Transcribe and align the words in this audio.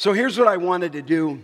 So 0.00 0.12
here's 0.12 0.38
what 0.38 0.46
I 0.46 0.58
wanted 0.58 0.92
to 0.92 1.02
do 1.02 1.42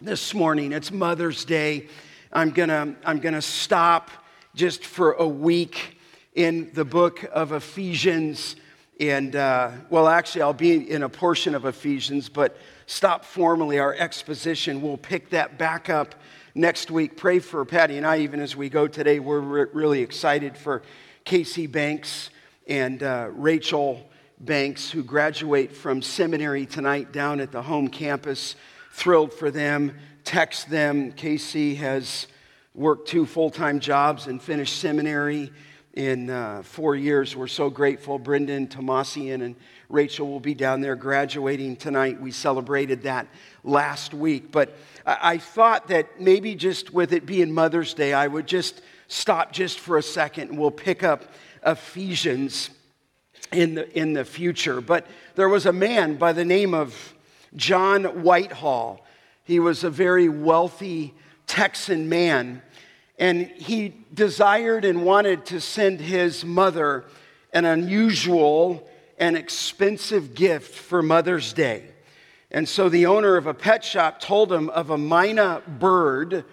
this 0.00 0.32
morning. 0.32 0.72
It's 0.72 0.90
Mother's 0.90 1.44
Day. 1.44 1.88
I'm 2.32 2.48
gonna, 2.48 2.96
I'm 3.04 3.18
gonna 3.18 3.42
stop 3.42 4.10
just 4.54 4.86
for 4.86 5.12
a 5.12 5.28
week 5.28 5.98
in 6.34 6.70
the 6.72 6.86
book 6.86 7.26
of 7.30 7.52
Ephesians. 7.52 8.56
And, 8.98 9.36
uh, 9.36 9.72
well, 9.90 10.08
actually, 10.08 10.40
I'll 10.40 10.54
be 10.54 10.90
in 10.90 11.02
a 11.02 11.10
portion 11.10 11.54
of 11.54 11.66
Ephesians, 11.66 12.30
but 12.30 12.56
stop 12.86 13.22
formally 13.22 13.78
our 13.78 13.92
exposition. 13.92 14.80
We'll 14.80 14.96
pick 14.96 15.28
that 15.28 15.58
back 15.58 15.90
up 15.90 16.14
next 16.54 16.90
week. 16.90 17.18
Pray 17.18 17.38
for 17.38 17.66
Patty 17.66 17.98
and 17.98 18.06
I, 18.06 18.20
even 18.20 18.40
as 18.40 18.56
we 18.56 18.70
go 18.70 18.88
today. 18.88 19.18
We're 19.18 19.40
re- 19.40 19.66
really 19.74 20.00
excited 20.00 20.56
for 20.56 20.80
Casey 21.26 21.66
Banks 21.66 22.30
and 22.66 23.02
uh, 23.02 23.28
Rachel 23.30 24.08
Banks, 24.38 24.90
who 24.90 25.02
graduate 25.02 25.72
from 25.72 26.02
seminary 26.02 26.66
tonight 26.66 27.12
down 27.12 27.40
at 27.40 27.52
the 27.52 27.62
home 27.62 27.88
campus. 27.88 28.56
Thrilled 28.92 29.32
for 29.32 29.50
them. 29.50 29.96
Text 30.24 30.70
them. 30.70 31.12
Casey 31.12 31.76
has 31.76 32.26
worked 32.74 33.08
two 33.08 33.26
full 33.26 33.50
time 33.50 33.80
jobs 33.80 34.26
and 34.26 34.42
finished 34.42 34.78
seminary 34.78 35.52
in 35.94 36.28
uh, 36.28 36.62
four 36.62 36.96
years. 36.96 37.36
We're 37.36 37.46
so 37.46 37.70
grateful. 37.70 38.18
Brendan 38.18 38.66
Tomasian 38.66 39.42
and 39.42 39.54
Rachel 39.88 40.28
will 40.28 40.40
be 40.40 40.54
down 40.54 40.80
there 40.80 40.96
graduating 40.96 41.76
tonight. 41.76 42.20
We 42.20 42.32
celebrated 42.32 43.02
that 43.02 43.28
last 43.62 44.12
week. 44.12 44.50
But 44.50 44.76
I, 45.06 45.18
I 45.22 45.38
thought 45.38 45.88
that 45.88 46.20
maybe 46.20 46.56
just 46.56 46.92
with 46.92 47.12
it 47.12 47.26
being 47.26 47.52
Mother's 47.52 47.94
Day, 47.94 48.12
I 48.12 48.26
would 48.26 48.46
just 48.46 48.82
stop 49.06 49.52
just 49.52 49.78
for 49.78 49.96
a 49.96 50.02
second 50.02 50.50
and 50.50 50.58
we'll 50.58 50.72
pick 50.72 51.04
up 51.04 51.24
Ephesians 51.64 52.70
in 53.54 53.74
the, 53.74 53.98
in 53.98 54.12
the 54.12 54.24
future. 54.24 54.80
But 54.80 55.06
there 55.34 55.48
was 55.48 55.66
a 55.66 55.72
man 55.72 56.16
by 56.16 56.32
the 56.32 56.44
name 56.44 56.74
of 56.74 57.14
John 57.56 58.22
Whitehall. 58.22 59.04
He 59.44 59.60
was 59.60 59.84
a 59.84 59.90
very 59.90 60.28
wealthy 60.28 61.14
Texan 61.46 62.08
man, 62.08 62.62
and 63.18 63.46
he 63.46 63.94
desired 64.12 64.84
and 64.84 65.04
wanted 65.04 65.46
to 65.46 65.60
send 65.60 66.00
his 66.00 66.44
mother 66.44 67.04
an 67.52 67.64
unusual 67.64 68.88
and 69.18 69.36
expensive 69.36 70.34
gift 70.34 70.74
for 70.74 71.02
Mother's 71.02 71.52
Day. 71.52 71.84
And 72.50 72.68
so 72.68 72.88
the 72.88 73.06
owner 73.06 73.36
of 73.36 73.46
a 73.46 73.54
pet 73.54 73.84
shop 73.84 74.18
told 74.20 74.52
him 74.52 74.70
of 74.70 74.90
a 74.90 74.98
mina 74.98 75.62
bird 75.66 76.44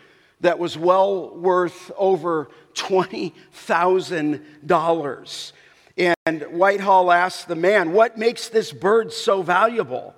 that 0.42 0.60
was 0.60 0.78
well 0.78 1.36
worth 1.36 1.92
over 1.98 2.50
$20,000. 2.74 5.52
And 6.26 6.42
Whitehall 6.44 7.12
asked 7.12 7.48
the 7.48 7.56
man, 7.56 7.94
What 7.94 8.18
makes 8.18 8.50
this 8.50 8.72
bird 8.72 9.14
so 9.14 9.42
valuable? 9.42 10.16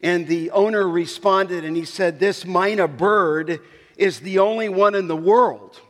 And 0.00 0.26
the 0.26 0.50
owner 0.52 0.88
responded 0.88 1.64
and 1.64 1.76
he 1.76 1.84
said, 1.84 2.18
This 2.18 2.44
mina 2.44 2.88
bird 2.88 3.60
is 3.96 4.20
the 4.20 4.38
only 4.38 4.68
one 4.68 4.94
in 4.94 5.08
the 5.08 5.16
world 5.16 5.80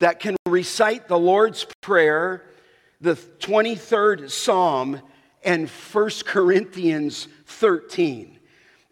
that 0.00 0.18
can 0.18 0.36
recite 0.46 1.08
the 1.08 1.18
Lord's 1.18 1.66
Prayer, 1.80 2.44
the 3.00 3.14
23rd 3.14 4.30
Psalm, 4.30 5.00
and 5.44 5.68
1 5.68 6.10
Corinthians 6.24 7.28
13. 7.46 8.38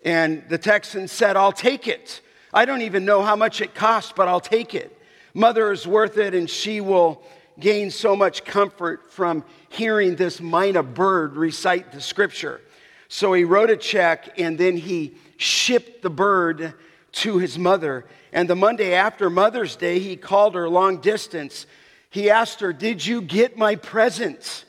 And 0.05 0.45
the 0.49 0.59
Texan 0.59 1.09
said, 1.09 1.37
I'll 1.37 1.53
take 1.53 1.89
it. 1.89 2.21
I 2.55 2.65
don't 2.65 2.83
even 2.83 3.05
know 3.05 3.23
how 3.23 3.37
much 3.37 3.61
it 3.61 3.75
costs, 3.75 4.13
but 4.15 4.29
I'll 4.29 4.41
take 4.41 4.75
it. 4.75 4.97
Mother 5.35 5.73
is 5.73 5.87
worth 5.87 6.17
it, 6.19 6.35
and 6.35 6.49
she 6.49 6.81
will 6.81 7.23
gain 7.61 7.91
so 7.91 8.15
much 8.15 8.45
comfort 8.45 9.13
from 9.13 9.45
hearing 9.69 10.17
this 10.17 10.41
myna 10.41 10.83
bird 10.83 11.37
recite 11.37 11.93
the 11.93 12.01
scripture. 12.01 12.61
So 13.09 13.33
he 13.33 13.45
wrote 13.45 13.71
a 13.71 13.77
check 13.77 14.39
and 14.39 14.59
then 14.59 14.77
he 14.77 15.15
shipped 15.37 16.03
the 16.03 16.11
bird 16.11 16.75
to 17.13 17.39
his 17.39 17.59
mother. 17.59 18.05
And 18.33 18.49
the 18.49 18.57
Monday 18.57 18.95
after 18.95 19.31
Mother's 19.31 19.77
Day, 19.77 19.99
he 19.99 20.17
called 20.17 20.55
her 20.55 20.69
long 20.69 21.01
distance. 21.01 21.67
He 22.11 22.31
asked 22.31 22.61
her, 22.61 22.73
Did 22.73 23.05
you 23.05 23.23
get 23.23 23.57
my 23.57 23.77
present? 23.77 24.65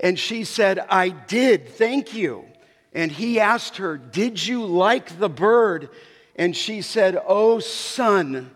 And 0.00 0.18
she 0.18 0.44
said, 0.44 0.78
I 0.78 1.08
did, 1.08 1.68
thank 1.70 2.14
you. 2.14 2.44
And 2.92 3.10
he 3.10 3.40
asked 3.40 3.76
her, 3.76 3.96
Did 3.96 4.44
you 4.44 4.64
like 4.64 5.18
the 5.18 5.28
bird? 5.28 5.90
And 6.34 6.56
she 6.56 6.82
said, 6.82 7.18
Oh, 7.26 7.60
son, 7.60 8.50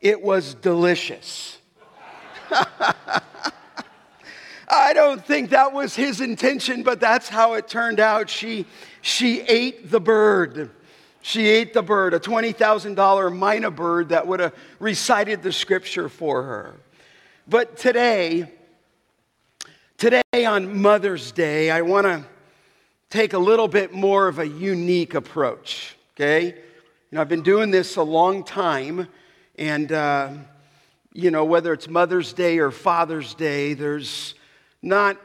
it 0.00 0.22
was 0.22 0.54
delicious. 0.54 1.58
I 4.68 4.92
don't 4.94 5.24
think 5.24 5.50
that 5.50 5.72
was 5.72 5.94
his 5.94 6.20
intention, 6.20 6.82
but 6.82 7.00
that's 7.00 7.28
how 7.28 7.54
it 7.54 7.68
turned 7.68 8.00
out. 8.00 8.30
She, 8.30 8.66
she 9.00 9.40
ate 9.42 9.90
the 9.90 10.00
bird. 10.00 10.70
She 11.20 11.46
ate 11.48 11.72
the 11.72 11.82
bird, 11.82 12.14
a 12.14 12.20
$20,000 12.20 13.38
mina 13.38 13.70
bird 13.70 14.08
that 14.08 14.26
would 14.26 14.40
have 14.40 14.54
recited 14.80 15.42
the 15.42 15.52
scripture 15.52 16.08
for 16.08 16.42
her. 16.42 16.74
But 17.46 17.76
today, 17.76 18.50
today 19.98 20.22
on 20.46 20.80
Mother's 20.80 21.30
Day, 21.32 21.70
I 21.70 21.82
want 21.82 22.06
to 22.06 22.24
take 23.08 23.34
a 23.34 23.38
little 23.38 23.68
bit 23.68 23.92
more 23.92 24.26
of 24.26 24.38
a 24.38 24.46
unique 24.46 25.14
approach, 25.14 25.96
okay? 26.14 26.46
You 26.46 26.54
know, 27.12 27.20
I've 27.20 27.28
been 27.28 27.42
doing 27.42 27.70
this 27.70 27.96
a 27.96 28.02
long 28.02 28.42
time, 28.42 29.06
and 29.58 29.92
uh, 29.92 30.32
you 31.14 31.30
know, 31.30 31.44
whether 31.44 31.72
it's 31.72 31.88
Mother's 31.88 32.32
Day 32.32 32.58
or 32.58 32.70
Father's 32.70 33.34
Day, 33.34 33.74
there's 33.74 34.34
not, 34.80 35.18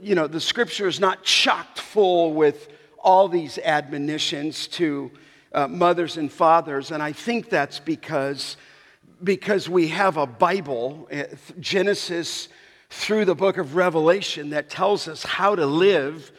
you 0.00 0.14
know, 0.14 0.26
the 0.26 0.40
scripture 0.40 0.88
is 0.88 0.98
not 0.98 1.22
chocked 1.22 1.78
full 1.78 2.32
with 2.32 2.68
all 2.98 3.28
these 3.28 3.58
admonitions 3.58 4.66
to 4.68 5.10
uh, 5.52 5.68
mothers 5.68 6.16
and 6.16 6.32
fathers. 6.32 6.90
And 6.90 7.02
I 7.02 7.12
think 7.12 7.50
that's 7.50 7.78
because, 7.78 8.56
because 9.22 9.68
we 9.68 9.88
have 9.88 10.16
a 10.16 10.26
Bible, 10.26 11.08
uh, 11.12 11.24
Genesis 11.58 12.48
through 12.88 13.26
the 13.26 13.34
book 13.34 13.58
of 13.58 13.76
Revelation, 13.76 14.50
that 14.50 14.70
tells 14.70 15.08
us 15.08 15.22
how 15.22 15.54
to 15.54 15.66
live 15.66 16.32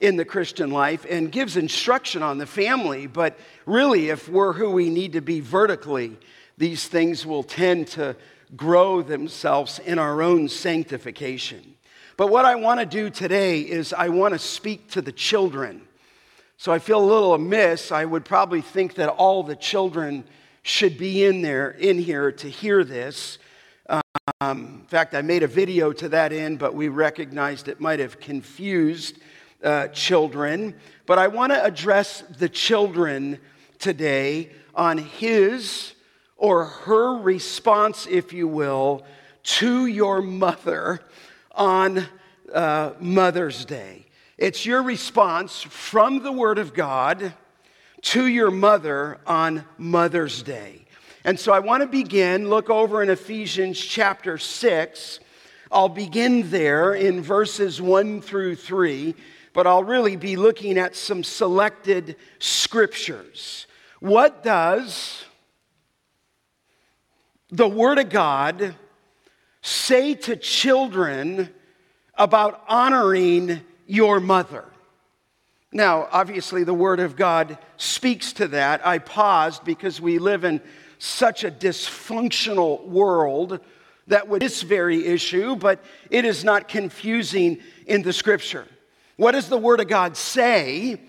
in 0.00 0.16
the 0.16 0.24
Christian 0.24 0.70
life 0.70 1.06
and 1.08 1.32
gives 1.32 1.56
instruction 1.56 2.22
on 2.22 2.38
the 2.38 2.46
family. 2.46 3.06
But 3.06 3.38
really, 3.66 4.10
if 4.10 4.28
we're 4.28 4.52
who 4.52 4.70
we 4.70 4.90
need 4.90 5.14
to 5.14 5.20
be 5.20 5.40
vertically, 5.40 6.16
these 6.58 6.88
things 6.88 7.24
will 7.24 7.44
tend 7.44 7.86
to 7.88 8.16
grow 8.56 9.00
themselves 9.00 9.78
in 9.78 9.98
our 9.98 10.20
own 10.20 10.48
sanctification. 10.48 11.74
But 12.16 12.30
what 12.30 12.44
I 12.44 12.56
want 12.56 12.80
to 12.80 12.86
do 12.86 13.10
today 13.10 13.60
is 13.60 13.92
I 13.92 14.08
want 14.08 14.34
to 14.34 14.38
speak 14.38 14.90
to 14.90 15.00
the 15.00 15.12
children. 15.12 15.82
So 16.56 16.72
I 16.72 16.80
feel 16.80 16.98
a 16.98 17.06
little 17.06 17.34
amiss. 17.34 17.92
I 17.92 18.04
would 18.04 18.24
probably 18.24 18.60
think 18.60 18.94
that 18.94 19.08
all 19.08 19.44
the 19.44 19.54
children 19.54 20.24
should 20.64 20.98
be 20.98 21.24
in 21.24 21.42
there, 21.42 21.70
in 21.70 21.98
here 21.98 22.32
to 22.32 22.50
hear 22.50 22.82
this. 22.82 23.38
Um, 24.40 24.80
in 24.80 24.86
fact, 24.88 25.14
I 25.14 25.22
made 25.22 25.44
a 25.44 25.46
video 25.46 25.92
to 25.92 26.08
that 26.10 26.32
end, 26.32 26.58
but 26.58 26.74
we 26.74 26.88
recognized 26.88 27.68
it 27.68 27.80
might 27.80 28.00
have 28.00 28.18
confused 28.18 29.18
uh, 29.62 29.88
children. 29.88 30.74
But 31.06 31.18
I 31.18 31.28
want 31.28 31.52
to 31.52 31.64
address 31.64 32.22
the 32.38 32.48
children 32.48 33.38
today 33.78 34.50
on 34.74 34.98
his 34.98 35.94
or 36.38 36.64
her 36.64 37.16
response, 37.16 38.06
if 38.08 38.32
you 38.32 38.48
will, 38.48 39.04
to 39.42 39.86
your 39.86 40.22
mother 40.22 41.00
on 41.52 42.06
uh, 42.54 42.92
Mother's 43.00 43.64
Day. 43.64 44.06
It's 44.38 44.64
your 44.64 44.82
response 44.82 45.62
from 45.62 46.22
the 46.22 46.32
Word 46.32 46.58
of 46.58 46.72
God 46.72 47.34
to 48.00 48.26
your 48.26 48.52
mother 48.52 49.18
on 49.26 49.64
Mother's 49.76 50.44
Day. 50.44 50.86
And 51.24 51.38
so 51.38 51.52
I 51.52 51.58
want 51.58 51.82
to 51.82 51.88
begin, 51.88 52.48
look 52.48 52.70
over 52.70 53.02
in 53.02 53.10
Ephesians 53.10 53.78
chapter 53.78 54.38
6. 54.38 55.20
I'll 55.72 55.88
begin 55.88 56.48
there 56.50 56.94
in 56.94 57.20
verses 57.20 57.82
1 57.82 58.22
through 58.22 58.54
3, 58.54 59.14
but 59.52 59.66
I'll 59.66 59.82
really 59.82 60.14
be 60.14 60.36
looking 60.36 60.78
at 60.78 60.94
some 60.94 61.24
selected 61.24 62.14
scriptures. 62.38 63.66
What 63.98 64.44
does 64.44 65.24
the 67.50 67.68
Word 67.68 67.98
of 67.98 68.10
God 68.10 68.74
say 69.62 70.14
to 70.14 70.36
children 70.36 71.48
about 72.14 72.62
honoring 72.68 73.60
your 73.86 74.20
mother? 74.20 74.64
Now, 75.72 76.08
obviously, 76.10 76.64
the 76.64 76.74
Word 76.74 77.00
of 77.00 77.16
God 77.16 77.58
speaks 77.76 78.32
to 78.34 78.48
that. 78.48 78.86
I 78.86 78.98
paused 78.98 79.64
because 79.64 80.00
we 80.00 80.18
live 80.18 80.44
in 80.44 80.60
such 80.98 81.44
a 81.44 81.50
dysfunctional 81.50 82.86
world 82.86 83.60
that 84.06 84.28
with 84.28 84.40
this 84.40 84.62
very 84.62 85.06
issue, 85.06 85.54
but 85.56 85.84
it 86.10 86.24
is 86.24 86.42
not 86.42 86.68
confusing 86.68 87.58
in 87.86 88.02
the 88.02 88.12
Scripture. 88.12 88.66
What 89.16 89.32
does 89.32 89.48
the 89.48 89.58
Word 89.58 89.80
of 89.80 89.88
God 89.88 90.16
say 90.16 91.00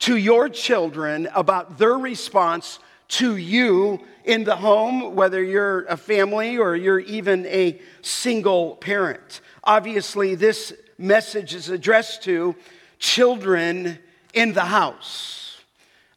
to 0.00 0.16
your 0.16 0.48
children 0.48 1.28
about 1.34 1.78
their 1.78 1.96
response 1.96 2.78
to 3.08 3.36
you 3.36 4.00
in 4.24 4.44
the 4.44 4.56
home, 4.56 5.14
whether 5.14 5.42
you're 5.42 5.84
a 5.84 5.96
family 5.96 6.56
or 6.56 6.76
you're 6.76 7.00
even 7.00 7.46
a 7.46 7.80
single 8.02 8.76
parent. 8.76 9.40
Obviously, 9.64 10.34
this 10.34 10.72
message 10.98 11.54
is 11.54 11.68
addressed 11.68 12.22
to 12.24 12.54
children 12.98 13.98
in 14.32 14.52
the 14.52 14.64
house. 14.64 15.60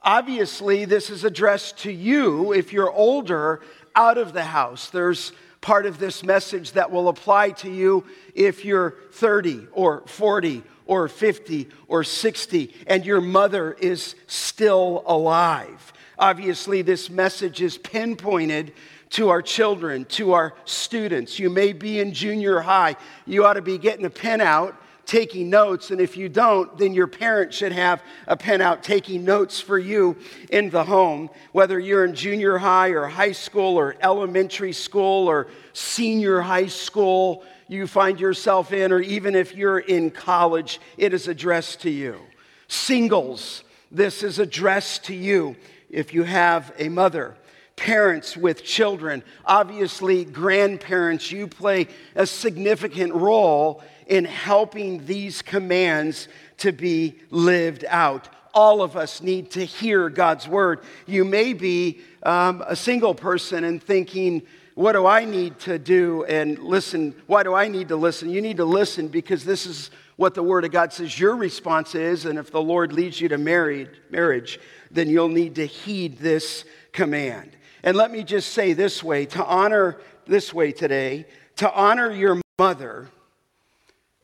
Obviously, 0.02 0.86
this 0.86 1.10
is 1.10 1.24
addressed 1.24 1.80
to 1.80 1.92
you 1.92 2.54
if 2.54 2.72
you're 2.72 2.92
older 2.92 3.62
out 3.96 4.18
of 4.18 4.34
the 4.34 4.44
house. 4.44 4.90
There's 4.92 5.31
part 5.62 5.88
of 5.88 5.98
this 5.98 6.24
message 6.24 6.74
that 6.74 6.92
will 6.92 7.10
apply 7.10 7.50
to 7.50 7.72
you 7.72 8.06
if 8.36 8.63
you're 8.63 8.96
30 9.13 9.68
or 9.72 10.04
40 10.06 10.62
or 10.86 11.07
50 11.07 11.68
or 11.88 12.04
60 12.04 12.72
and 12.86 13.04
your 13.04 13.19
mother 13.19 13.74
is 13.74 14.13
still 14.28 15.04
alive. 15.07 15.92
Obviously, 16.17 16.81
this 16.81 17.09
message 17.09 17.62
is 17.62 17.77
pinpointed 17.77 18.73
to 19.12 19.29
our 19.29 19.41
children, 19.41 20.06
to 20.06 20.33
our 20.33 20.53
students. 20.65 21.39
You 21.39 21.50
may 21.50 21.73
be 21.73 22.00
in 22.00 22.13
junior 22.13 22.59
high. 22.59 22.95
You 23.25 23.45
ought 23.45 23.53
to 23.53 23.62
be 23.62 23.77
getting 23.77 24.06
a 24.06 24.09
pen 24.09 24.41
out 24.41 24.75
taking 25.06 25.51
notes. 25.51 25.91
And 25.91 26.01
if 26.01 26.17
you 26.17 26.29
don't, 26.29 26.75
then 26.79 26.94
your 26.94 27.06
parents 27.06 27.56
should 27.56 27.71
have 27.71 28.01
a 28.27 28.35
pen 28.35 28.59
out 28.59 28.81
taking 28.81 29.23
notes 29.23 29.62
for 29.62 29.77
you 29.77 30.17
in 30.50 30.71
the 30.71 30.83
home, 30.83 31.29
whether 31.51 31.79
you're 31.79 32.06
in 32.06 32.15
junior 32.15 32.57
high 32.57 32.89
or 32.89 33.06
high 33.06 33.31
school 33.31 33.77
or 33.77 33.95
elementary 34.01 34.73
school 34.73 35.27
or 35.27 35.47
senior 35.73 36.41
high 36.41 36.65
school 36.65 37.44
you 37.68 37.88
find 37.88 38.19
yourself 38.19 38.71
in, 38.71 38.91
or 38.91 39.00
even 39.00 39.35
if 39.35 39.56
you're 39.56 39.79
in 39.79 40.11
college, 40.11 40.79
it 40.97 41.13
is 41.13 41.27
addressed 41.27 41.81
to 41.81 41.89
you. 41.89 42.19
Singles, 42.68 43.63
this 43.91 44.23
is 44.23 44.39
addressed 44.39 45.06
to 45.06 45.15
you 45.15 45.56
if 45.95 46.13
you 46.13 46.24
have 46.24 46.74
a 46.77 46.89
mother 46.89 47.36
parents 47.77 48.38
with 48.38 48.63
children, 48.63 49.24
obviously, 49.45 50.25
grandparents, 50.25 51.31
you 51.31 51.47
play 51.47 51.88
a 52.15 52.25
significant 52.25 53.13
role 53.13 53.81
in 54.07 54.25
helping 54.25 55.06
these 55.06 55.42
commands 55.42 56.27
to 56.57 56.71
be 56.71 57.15
lived 57.31 57.86
out. 57.88 58.30
All 58.53 58.81
of 58.81 58.95
us 58.95 59.21
need 59.21 59.51
to 59.51 59.65
hear 59.65 60.09
God's 60.09 60.47
word. 60.47 60.81
You 61.06 61.25
may 61.25 61.53
be 61.53 62.00
um, 62.24 62.63
a 62.65 62.75
single 62.75 63.15
person 63.15 63.63
and 63.63 63.83
thinking, 63.83 64.44
what 64.75 64.94
do 64.94 65.06
I 65.06 65.25
need 65.25 65.59
to 65.62 65.80
do 65.80 66.25
and 66.25 66.59
listen? 66.59 67.15
Why 67.27 67.44
do 67.44 67.53
I 67.53 67.68
need 67.68 67.88
to 67.89 67.95
listen? 67.95 68.30
You 68.30 68.42
need 68.42 68.57
to 68.57 68.65
listen 68.65 69.07
because 69.07 69.44
this 69.44 69.65
is 69.65 69.92
what 70.18 70.33
the 70.33 70.44
Word 70.44 70.63
of 70.65 70.71
God 70.71 70.94
says 70.94 71.19
your 71.19 71.36
response 71.36 71.95
is. 71.95 72.25
And 72.25 72.38
if 72.39 72.51
the 72.51 72.62
Lord 72.62 72.94
leads 72.94 73.19
you 73.19 73.30
to 73.30 73.38
married, 73.38 73.89
marriage, 74.09 74.59
then 74.91 75.09
you'll 75.09 75.29
need 75.29 75.55
to 75.55 75.65
heed 75.65 76.17
this 76.17 76.65
command. 76.91 77.55
And 77.83 77.95
let 77.95 78.11
me 78.11 78.23
just 78.23 78.51
say 78.51 78.73
this 78.73 79.03
way 79.03 79.25
to 79.27 79.45
honor 79.45 79.99
this 80.25 80.53
way 80.53 80.71
today, 80.71 81.25
to 81.57 81.71
honor 81.71 82.11
your 82.11 82.41
mother 82.57 83.09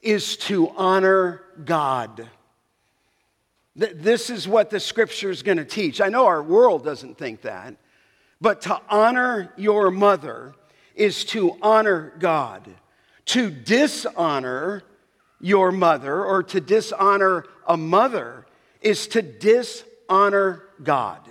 is 0.01 0.35
to 0.35 0.69
honor 0.69 1.43
God. 1.63 2.27
This 3.75 4.29
is 4.29 4.47
what 4.47 4.69
the 4.69 4.79
scripture 4.79 5.29
is 5.29 5.43
going 5.43 5.57
to 5.57 5.65
teach. 5.65 6.01
I 6.01 6.09
know 6.09 6.25
our 6.25 6.43
world 6.43 6.83
doesn't 6.83 7.17
think 7.17 7.41
that, 7.41 7.75
but 8.41 8.61
to 8.61 8.81
honor 8.89 9.53
your 9.55 9.91
mother 9.91 10.53
is 10.95 11.23
to 11.25 11.57
honor 11.61 12.13
God. 12.19 12.67
To 13.27 13.49
dishonor 13.49 14.83
your 15.39 15.71
mother 15.71 16.25
or 16.25 16.43
to 16.43 16.59
dishonor 16.59 17.45
a 17.67 17.77
mother 17.77 18.45
is 18.81 19.07
to 19.07 19.21
dishonor 19.21 19.90
God. 20.83 21.21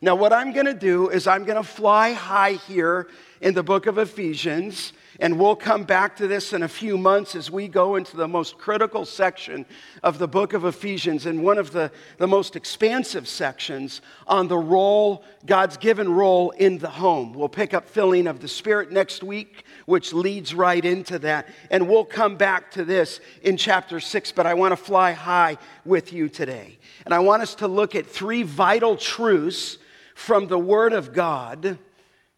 Now, 0.00 0.14
what 0.14 0.32
I'm 0.32 0.52
going 0.52 0.66
to 0.66 0.74
do 0.74 1.08
is 1.08 1.26
I'm 1.26 1.44
going 1.44 1.56
to 1.60 1.68
fly 1.68 2.12
high 2.12 2.52
here 2.52 3.08
in 3.40 3.54
the 3.54 3.64
book 3.64 3.86
of 3.86 3.98
Ephesians 3.98 4.92
and 5.20 5.38
we'll 5.38 5.56
come 5.56 5.82
back 5.82 6.16
to 6.16 6.28
this 6.28 6.52
in 6.52 6.62
a 6.62 6.68
few 6.68 6.96
months 6.96 7.34
as 7.34 7.50
we 7.50 7.66
go 7.66 7.96
into 7.96 8.16
the 8.16 8.28
most 8.28 8.56
critical 8.56 9.04
section 9.04 9.66
of 10.04 10.18
the 10.18 10.28
book 10.28 10.52
of 10.52 10.64
Ephesians 10.64 11.26
and 11.26 11.42
one 11.42 11.58
of 11.58 11.72
the, 11.72 11.90
the 12.18 12.28
most 12.28 12.54
expansive 12.54 13.26
sections 13.26 14.00
on 14.28 14.46
the 14.46 14.56
role, 14.56 15.24
God's 15.44 15.76
given 15.76 16.12
role 16.12 16.50
in 16.50 16.78
the 16.78 16.90
home. 16.90 17.32
We'll 17.32 17.48
pick 17.48 17.74
up 17.74 17.88
filling 17.88 18.28
of 18.28 18.38
the 18.38 18.46
Spirit 18.46 18.92
next 18.92 19.24
week, 19.24 19.64
which 19.88 20.12
leads 20.12 20.52
right 20.52 20.84
into 20.84 21.18
that. 21.18 21.48
And 21.70 21.88
we'll 21.88 22.04
come 22.04 22.36
back 22.36 22.72
to 22.72 22.84
this 22.84 23.20
in 23.40 23.56
chapter 23.56 24.00
six, 24.00 24.30
but 24.30 24.44
I 24.44 24.52
want 24.52 24.72
to 24.72 24.76
fly 24.76 25.12
high 25.12 25.56
with 25.86 26.12
you 26.12 26.28
today. 26.28 26.78
And 27.06 27.14
I 27.14 27.20
want 27.20 27.40
us 27.40 27.54
to 27.54 27.68
look 27.68 27.94
at 27.94 28.04
three 28.04 28.42
vital 28.42 28.98
truths 28.98 29.78
from 30.14 30.46
the 30.46 30.58
Word 30.58 30.92
of 30.92 31.14
God 31.14 31.78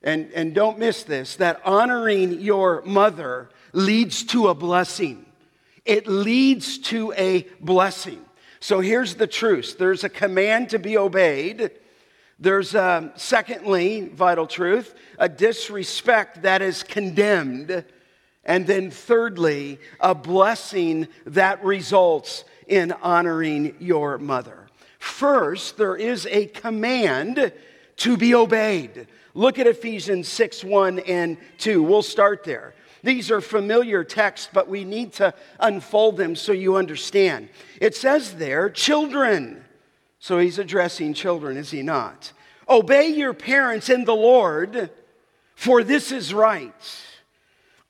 and, 0.00 0.30
and 0.32 0.54
don't 0.54 0.78
miss 0.78 1.02
this, 1.02 1.34
that 1.36 1.60
honoring 1.64 2.40
your 2.40 2.82
mother 2.82 3.50
leads 3.72 4.22
to 4.26 4.46
a 4.46 4.54
blessing. 4.54 5.26
It 5.84 6.06
leads 6.06 6.78
to 6.78 7.12
a 7.16 7.48
blessing. 7.60 8.24
So 8.60 8.78
here's 8.78 9.16
the 9.16 9.26
truth 9.26 9.76
there's 9.76 10.04
a 10.04 10.08
command 10.08 10.70
to 10.70 10.78
be 10.78 10.96
obeyed. 10.96 11.72
There's, 12.40 12.74
a, 12.74 13.12
secondly, 13.16 14.08
vital 14.08 14.46
truth, 14.46 14.94
a 15.18 15.28
disrespect 15.28 16.42
that 16.42 16.62
is 16.62 16.82
condemned. 16.82 17.84
And 18.44 18.66
then, 18.66 18.90
thirdly, 18.90 19.78
a 20.00 20.14
blessing 20.14 21.08
that 21.26 21.62
results 21.62 22.44
in 22.66 22.92
honoring 22.92 23.76
your 23.78 24.16
mother. 24.16 24.68
First, 24.98 25.76
there 25.76 25.96
is 25.96 26.26
a 26.26 26.46
command 26.46 27.52
to 27.96 28.16
be 28.16 28.34
obeyed. 28.34 29.06
Look 29.34 29.58
at 29.58 29.66
Ephesians 29.66 30.26
6 30.28 30.64
1 30.64 31.00
and 31.00 31.36
2. 31.58 31.82
We'll 31.82 32.02
start 32.02 32.44
there. 32.44 32.74
These 33.02 33.30
are 33.30 33.40
familiar 33.40 34.04
texts, 34.04 34.48
but 34.52 34.68
we 34.68 34.84
need 34.84 35.12
to 35.14 35.34
unfold 35.58 36.16
them 36.16 36.36
so 36.36 36.52
you 36.52 36.76
understand. 36.76 37.48
It 37.80 37.94
says 37.94 38.34
there, 38.34 38.70
children. 38.70 39.64
So 40.20 40.38
he's 40.38 40.58
addressing 40.58 41.14
children, 41.14 41.56
is 41.56 41.70
he 41.70 41.82
not? 41.82 42.32
Obey 42.68 43.08
your 43.08 43.32
parents 43.32 43.88
in 43.88 44.04
the 44.04 44.14
Lord, 44.14 44.90
for 45.54 45.82
this 45.82 46.12
is 46.12 46.32
right. 46.32 46.72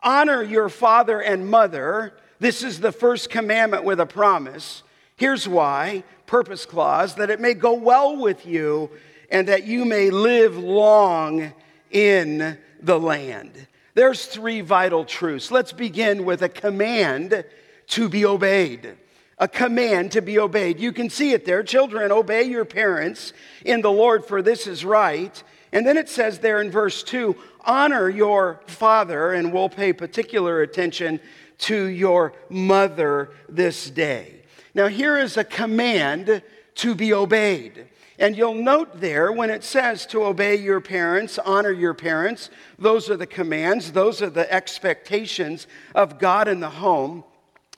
Honor 0.02 0.42
your 0.42 0.68
father 0.68 1.20
and 1.20 1.50
mother. 1.50 2.14
This 2.38 2.62
is 2.62 2.80
the 2.80 2.92
first 2.92 3.28
commandment 3.28 3.84
with 3.84 4.00
a 4.00 4.06
promise. 4.06 4.82
Here's 5.16 5.46
why 5.46 6.04
purpose 6.26 6.64
clause 6.64 7.16
that 7.16 7.28
it 7.28 7.40
may 7.40 7.52
go 7.52 7.74
well 7.74 8.16
with 8.16 8.46
you 8.46 8.90
and 9.30 9.48
that 9.48 9.64
you 9.64 9.84
may 9.84 10.10
live 10.10 10.56
long 10.56 11.52
in 11.90 12.56
the 12.80 12.98
land. 12.98 13.66
There's 13.94 14.24
three 14.26 14.60
vital 14.60 15.04
truths. 15.04 15.50
Let's 15.50 15.72
begin 15.72 16.24
with 16.24 16.42
a 16.42 16.48
command 16.48 17.44
to 17.88 18.08
be 18.08 18.24
obeyed. 18.24 18.96
A 19.40 19.48
command 19.48 20.12
to 20.12 20.22
be 20.22 20.38
obeyed. 20.38 20.78
You 20.78 20.92
can 20.92 21.10
see 21.10 21.32
it 21.32 21.44
there. 21.44 21.64
Children, 21.64 22.12
obey 22.12 22.44
your 22.44 22.64
parents 22.64 23.32
in 23.64 23.80
the 23.80 23.90
Lord, 23.90 24.24
for 24.24 24.42
this 24.42 24.68
is 24.68 24.84
right. 24.84 25.42
And 25.72 25.86
then 25.86 25.96
it 25.96 26.08
says 26.08 26.38
there 26.38 26.60
in 26.60 26.70
verse 26.70 27.02
2 27.02 27.34
honor 27.62 28.08
your 28.08 28.60
father, 28.66 29.32
and 29.32 29.52
we'll 29.52 29.68
pay 29.68 29.92
particular 29.92 30.62
attention 30.62 31.20
to 31.58 31.86
your 31.86 32.32
mother 32.48 33.30
this 33.48 33.90
day. 33.90 34.42
Now, 34.74 34.88
here 34.88 35.18
is 35.18 35.36
a 35.36 35.44
command 35.44 36.42
to 36.76 36.94
be 36.94 37.12
obeyed. 37.12 37.88
And 38.18 38.36
you'll 38.36 38.54
note 38.54 39.00
there 39.00 39.32
when 39.32 39.48
it 39.48 39.64
says 39.64 40.04
to 40.06 40.24
obey 40.24 40.56
your 40.56 40.80
parents, 40.80 41.38
honor 41.38 41.70
your 41.70 41.94
parents, 41.94 42.50
those 42.78 43.08
are 43.08 43.16
the 43.16 43.26
commands, 43.26 43.92
those 43.92 44.20
are 44.20 44.28
the 44.28 44.50
expectations 44.52 45.66
of 45.94 46.18
God 46.18 46.46
in 46.46 46.60
the 46.60 46.68
home. 46.68 47.24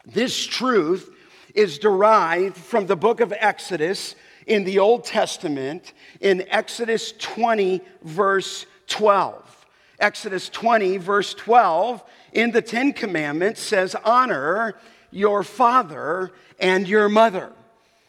This 0.05 0.45
truth 0.45 1.15
is 1.55 1.79
derived 1.79 2.57
from 2.57 2.87
the 2.87 2.97
book 2.97 3.21
of 3.21 3.33
Exodus 3.37 4.15
in 4.47 4.65
the 4.65 4.79
Old 4.79 5.05
Testament 5.05 5.93
in 6.21 6.45
Exodus 6.49 7.13
20, 7.19 7.81
verse 8.03 8.67
12. 8.89 9.67
Exodus 9.99 10.49
20, 10.49 10.97
verse 10.97 11.35
12, 11.35 12.03
in 12.33 12.51
the 12.51 12.63
Ten 12.63 12.93
Commandments 12.93 13.61
says, 13.61 13.95
Honor 14.05 14.75
your 15.11 15.43
father 15.43 16.33
and 16.59 16.89
your 16.89 17.09
mother. 17.09 17.53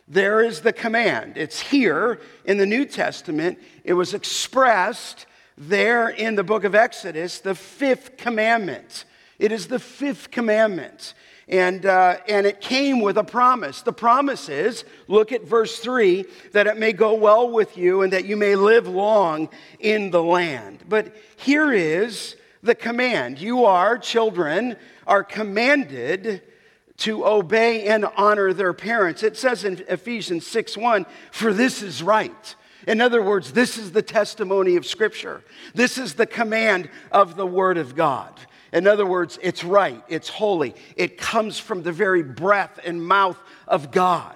There 0.08 0.44
is 0.44 0.62
the 0.62 0.74
command. 0.74 1.38
It's 1.38 1.60
here 1.60 2.20
in 2.46 2.58
the 2.58 2.66
New 2.66 2.86
Testament. 2.86 3.60
It 3.84 3.94
was 3.94 4.14
expressed 4.14 5.26
there 5.58 6.10
in 6.10 6.36
the 6.36 6.44
book 6.44 6.64
of 6.64 6.76
Exodus, 6.76 7.40
the 7.40 7.56
fifth 7.56 8.18
commandment. 8.18 9.06
It 9.40 9.52
is 9.52 9.68
the 9.68 9.80
fifth 9.80 10.32
commandment. 10.32 11.14
And, 11.48 11.86
uh, 11.86 12.18
and 12.28 12.46
it 12.46 12.62
came 12.62 13.02
with 13.02 13.18
a 13.18 13.24
promise. 13.24 13.82
The 13.82 13.94
promise 13.94 14.48
is 14.48 14.86
look 15.08 15.32
at 15.32 15.44
verse 15.44 15.80
3 15.80 16.26
that 16.54 16.68
it 16.68 16.78
may 16.78 16.94
go 16.94 17.16
well 17.16 17.50
with 17.50 17.78
you 17.78 18.02
and 18.02 18.14
that 18.14 18.26
you 18.26 18.38
may 18.38 18.56
live 18.56 18.88
long 18.88 19.50
in 19.80 20.12
the 20.12 20.24
land. 20.24 20.86
But 20.88 21.14
here 21.36 21.74
is 21.74 22.38
the 22.62 22.76
command 22.76 23.40
you 23.40 23.66
are, 23.66 23.98
children, 23.98 24.78
are 25.06 25.24
commanded 25.24 26.42
to 26.98 27.26
obey 27.26 27.88
and 27.88 28.06
honor 28.16 28.54
their 28.54 28.74
parents. 28.74 29.24
It 29.24 29.36
says 29.36 29.66
in 29.66 29.84
Ephesians 29.90 30.48
6 30.48 30.78
1, 30.78 31.06
for 31.32 31.54
this 31.54 31.82
is 31.82 32.02
right. 32.02 32.56
In 32.88 33.02
other 33.02 33.22
words, 33.22 33.54
this 33.54 33.78
is 33.78 33.92
the 33.92 34.02
testimony 34.02 34.76
of 34.76 34.86
Scripture. 34.86 35.44
This 35.74 35.98
is 35.98 36.14
the 36.14 36.26
command 36.26 36.90
of 37.12 37.36
the 37.36 37.48
Word 37.48 37.78
of 37.78 37.96
God. 37.96 38.40
In 38.74 38.88
other 38.88 39.06
words, 39.06 39.40
it's 39.42 39.64
right, 39.64 40.04
it's 40.10 40.28
holy, 40.28 40.76
it 40.96 41.18
comes 41.18 41.60
from 41.60 41.84
the 41.84 41.92
very 41.92 42.24
breath 42.24 42.80
and 42.84 43.06
mouth 43.06 43.38
of 43.68 43.92
God. 43.92 44.36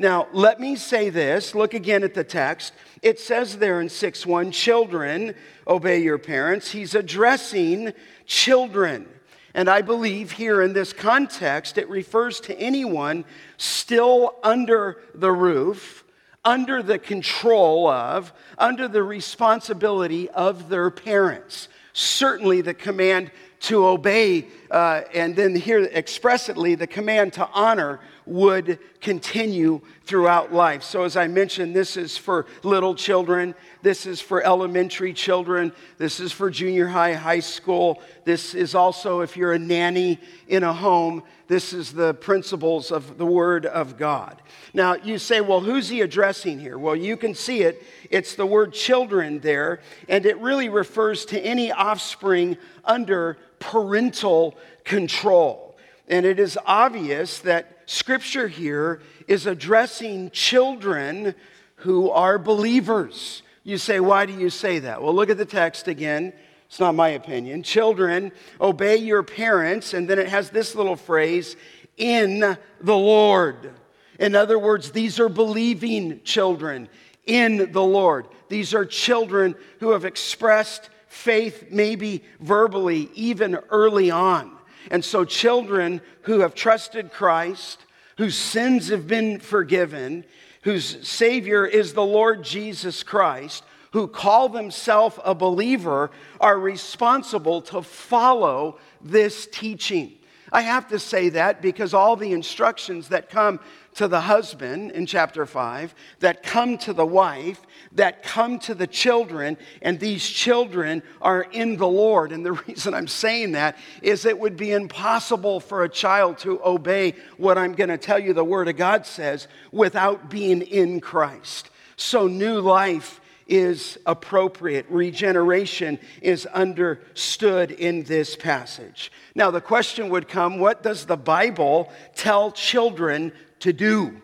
Now, 0.00 0.28
let 0.32 0.60
me 0.60 0.76
say 0.76 1.10
this. 1.10 1.56
Look 1.56 1.74
again 1.74 2.04
at 2.04 2.14
the 2.14 2.22
text. 2.22 2.72
It 3.02 3.18
says 3.18 3.58
there 3.58 3.80
in 3.80 3.88
6 3.88 4.26
1, 4.26 4.52
children, 4.52 5.34
obey 5.66 6.00
your 6.00 6.18
parents. 6.18 6.70
He's 6.70 6.94
addressing 6.94 7.92
children. 8.24 9.08
And 9.54 9.68
I 9.68 9.82
believe 9.82 10.32
here 10.32 10.62
in 10.62 10.72
this 10.72 10.92
context, 10.92 11.78
it 11.78 11.88
refers 11.88 12.38
to 12.42 12.56
anyone 12.60 13.24
still 13.56 14.36
under 14.44 14.98
the 15.14 15.32
roof, 15.32 16.04
under 16.44 16.80
the 16.80 17.00
control 17.00 17.88
of, 17.88 18.32
under 18.56 18.86
the 18.86 19.02
responsibility 19.02 20.30
of 20.30 20.68
their 20.68 20.90
parents. 20.90 21.68
Certainly, 21.92 22.60
the 22.60 22.74
command 22.74 23.32
to 23.60 23.86
obey, 23.86 24.46
uh, 24.70 25.02
and 25.14 25.34
then 25.34 25.54
here 25.54 25.84
expressly, 25.92 26.74
the 26.74 26.86
command 26.86 27.32
to 27.34 27.48
honor 27.52 28.00
would 28.26 28.78
continue 29.00 29.80
throughout 30.04 30.52
life. 30.52 30.82
So, 30.82 31.04
as 31.04 31.16
I 31.16 31.26
mentioned, 31.26 31.74
this 31.74 31.96
is 31.96 32.16
for 32.16 32.46
little 32.62 32.94
children, 32.94 33.54
this 33.82 34.06
is 34.06 34.20
for 34.20 34.44
elementary 34.44 35.12
children, 35.12 35.72
this 35.96 36.20
is 36.20 36.30
for 36.30 36.50
junior 36.50 36.86
high, 36.86 37.14
high 37.14 37.40
school. 37.40 38.02
This 38.24 38.54
is 38.54 38.74
also 38.74 39.20
if 39.20 39.36
you're 39.36 39.54
a 39.54 39.58
nanny 39.58 40.20
in 40.46 40.62
a 40.62 40.72
home, 40.72 41.22
this 41.48 41.72
is 41.72 41.92
the 41.92 42.14
principles 42.14 42.92
of 42.92 43.16
the 43.16 43.26
Word 43.26 43.64
of 43.64 43.96
God. 43.96 44.40
Now, 44.74 44.94
you 44.94 45.18
say, 45.18 45.40
well, 45.40 45.60
who's 45.60 45.88
he 45.88 46.02
addressing 46.02 46.60
here? 46.60 46.78
Well, 46.78 46.94
you 46.94 47.16
can 47.16 47.34
see 47.34 47.62
it. 47.62 47.82
It's 48.10 48.34
the 48.34 48.46
word 48.46 48.72
children 48.72 49.40
there, 49.40 49.80
and 50.08 50.26
it 50.26 50.38
really 50.38 50.68
refers 50.68 51.24
to 51.26 51.40
any 51.40 51.72
offspring 51.72 52.56
under 52.84 53.38
parental 53.60 54.56
control. 54.84 55.76
And 56.08 56.24
it 56.24 56.38
is 56.38 56.58
obvious 56.66 57.40
that 57.40 57.78
scripture 57.86 58.48
here 58.48 59.00
is 59.26 59.46
addressing 59.46 60.30
children 60.30 61.34
who 61.76 62.10
are 62.10 62.38
believers. 62.38 63.42
You 63.62 63.78
say, 63.78 64.00
why 64.00 64.26
do 64.26 64.32
you 64.32 64.50
say 64.50 64.78
that? 64.80 65.02
Well, 65.02 65.14
look 65.14 65.30
at 65.30 65.36
the 65.36 65.44
text 65.44 65.88
again. 65.88 66.32
It's 66.66 66.80
not 66.80 66.94
my 66.94 67.10
opinion. 67.10 67.62
Children, 67.62 68.32
obey 68.60 68.96
your 68.96 69.22
parents. 69.22 69.94
And 69.94 70.08
then 70.08 70.18
it 70.18 70.28
has 70.28 70.50
this 70.50 70.74
little 70.74 70.96
phrase, 70.96 71.56
in 71.98 72.40
the 72.80 72.96
Lord. 72.96 73.74
In 74.18 74.34
other 74.34 74.58
words, 74.58 74.92
these 74.92 75.20
are 75.20 75.28
believing 75.28 76.22
children 76.24 76.88
in 77.26 77.72
the 77.72 77.82
Lord. 77.82 78.26
These 78.48 78.72
are 78.72 78.86
children 78.86 79.54
who 79.80 79.90
have 79.90 80.04
expressed 80.04 80.88
faith, 81.08 81.66
maybe 81.70 82.22
verbally, 82.40 83.10
even 83.14 83.56
early 83.70 84.10
on. 84.10 84.52
And 84.90 85.04
so, 85.04 85.24
children 85.24 86.00
who 86.22 86.40
have 86.40 86.54
trusted 86.54 87.12
Christ, 87.12 87.84
whose 88.16 88.36
sins 88.36 88.88
have 88.88 89.06
been 89.06 89.40
forgiven, 89.40 90.24
whose 90.62 91.06
Savior 91.06 91.66
is 91.66 91.92
the 91.92 92.04
Lord 92.04 92.42
Jesus 92.42 93.02
Christ, 93.02 93.64
who 93.92 94.06
call 94.06 94.48
themselves 94.48 95.18
a 95.24 95.34
believer, 95.34 96.10
are 96.40 96.58
responsible 96.58 97.62
to 97.62 97.82
follow 97.82 98.78
this 99.00 99.48
teaching. 99.50 100.12
I 100.52 100.62
have 100.62 100.88
to 100.88 100.98
say 100.98 101.30
that 101.30 101.60
because 101.60 101.94
all 101.94 102.16
the 102.16 102.32
instructions 102.32 103.08
that 103.08 103.28
come 103.30 103.60
to 103.98 104.06
the 104.06 104.20
husband 104.20 104.92
in 104.92 105.06
chapter 105.06 105.44
5, 105.44 105.92
that 106.20 106.44
come 106.44 106.78
to 106.78 106.92
the 106.92 107.04
wife, 107.04 107.60
that 107.90 108.22
come 108.22 108.60
to 108.60 108.72
the 108.72 108.86
children, 108.86 109.56
and 109.82 109.98
these 109.98 110.24
children 110.24 111.02
are 111.20 111.42
in 111.42 111.76
the 111.76 111.88
Lord. 111.88 112.30
And 112.30 112.46
the 112.46 112.52
reason 112.68 112.94
I'm 112.94 113.08
saying 113.08 113.52
that 113.52 113.76
is 114.00 114.24
it 114.24 114.38
would 114.38 114.56
be 114.56 114.70
impossible 114.70 115.58
for 115.58 115.82
a 115.82 115.88
child 115.88 116.38
to 116.38 116.60
obey 116.64 117.16
what 117.38 117.58
I'm 117.58 117.74
going 117.74 117.90
to 117.90 117.98
tell 117.98 118.20
you 118.20 118.32
the 118.32 118.44
Word 118.44 118.68
of 118.68 118.76
God 118.76 119.04
says 119.04 119.48
without 119.72 120.30
being 120.30 120.62
in 120.62 121.00
Christ. 121.00 121.68
So, 121.96 122.28
new 122.28 122.60
life 122.60 123.20
is 123.48 123.98
appropriate. 124.06 124.86
Regeneration 124.88 125.98
is 126.22 126.46
understood 126.46 127.72
in 127.72 128.04
this 128.04 128.36
passage. 128.36 129.10
Now, 129.34 129.50
the 129.50 129.60
question 129.60 130.10
would 130.10 130.28
come 130.28 130.60
what 130.60 130.84
does 130.84 131.06
the 131.06 131.16
Bible 131.16 131.90
tell 132.14 132.52
children 132.52 133.32
to 133.60 133.72
do? 133.72 134.20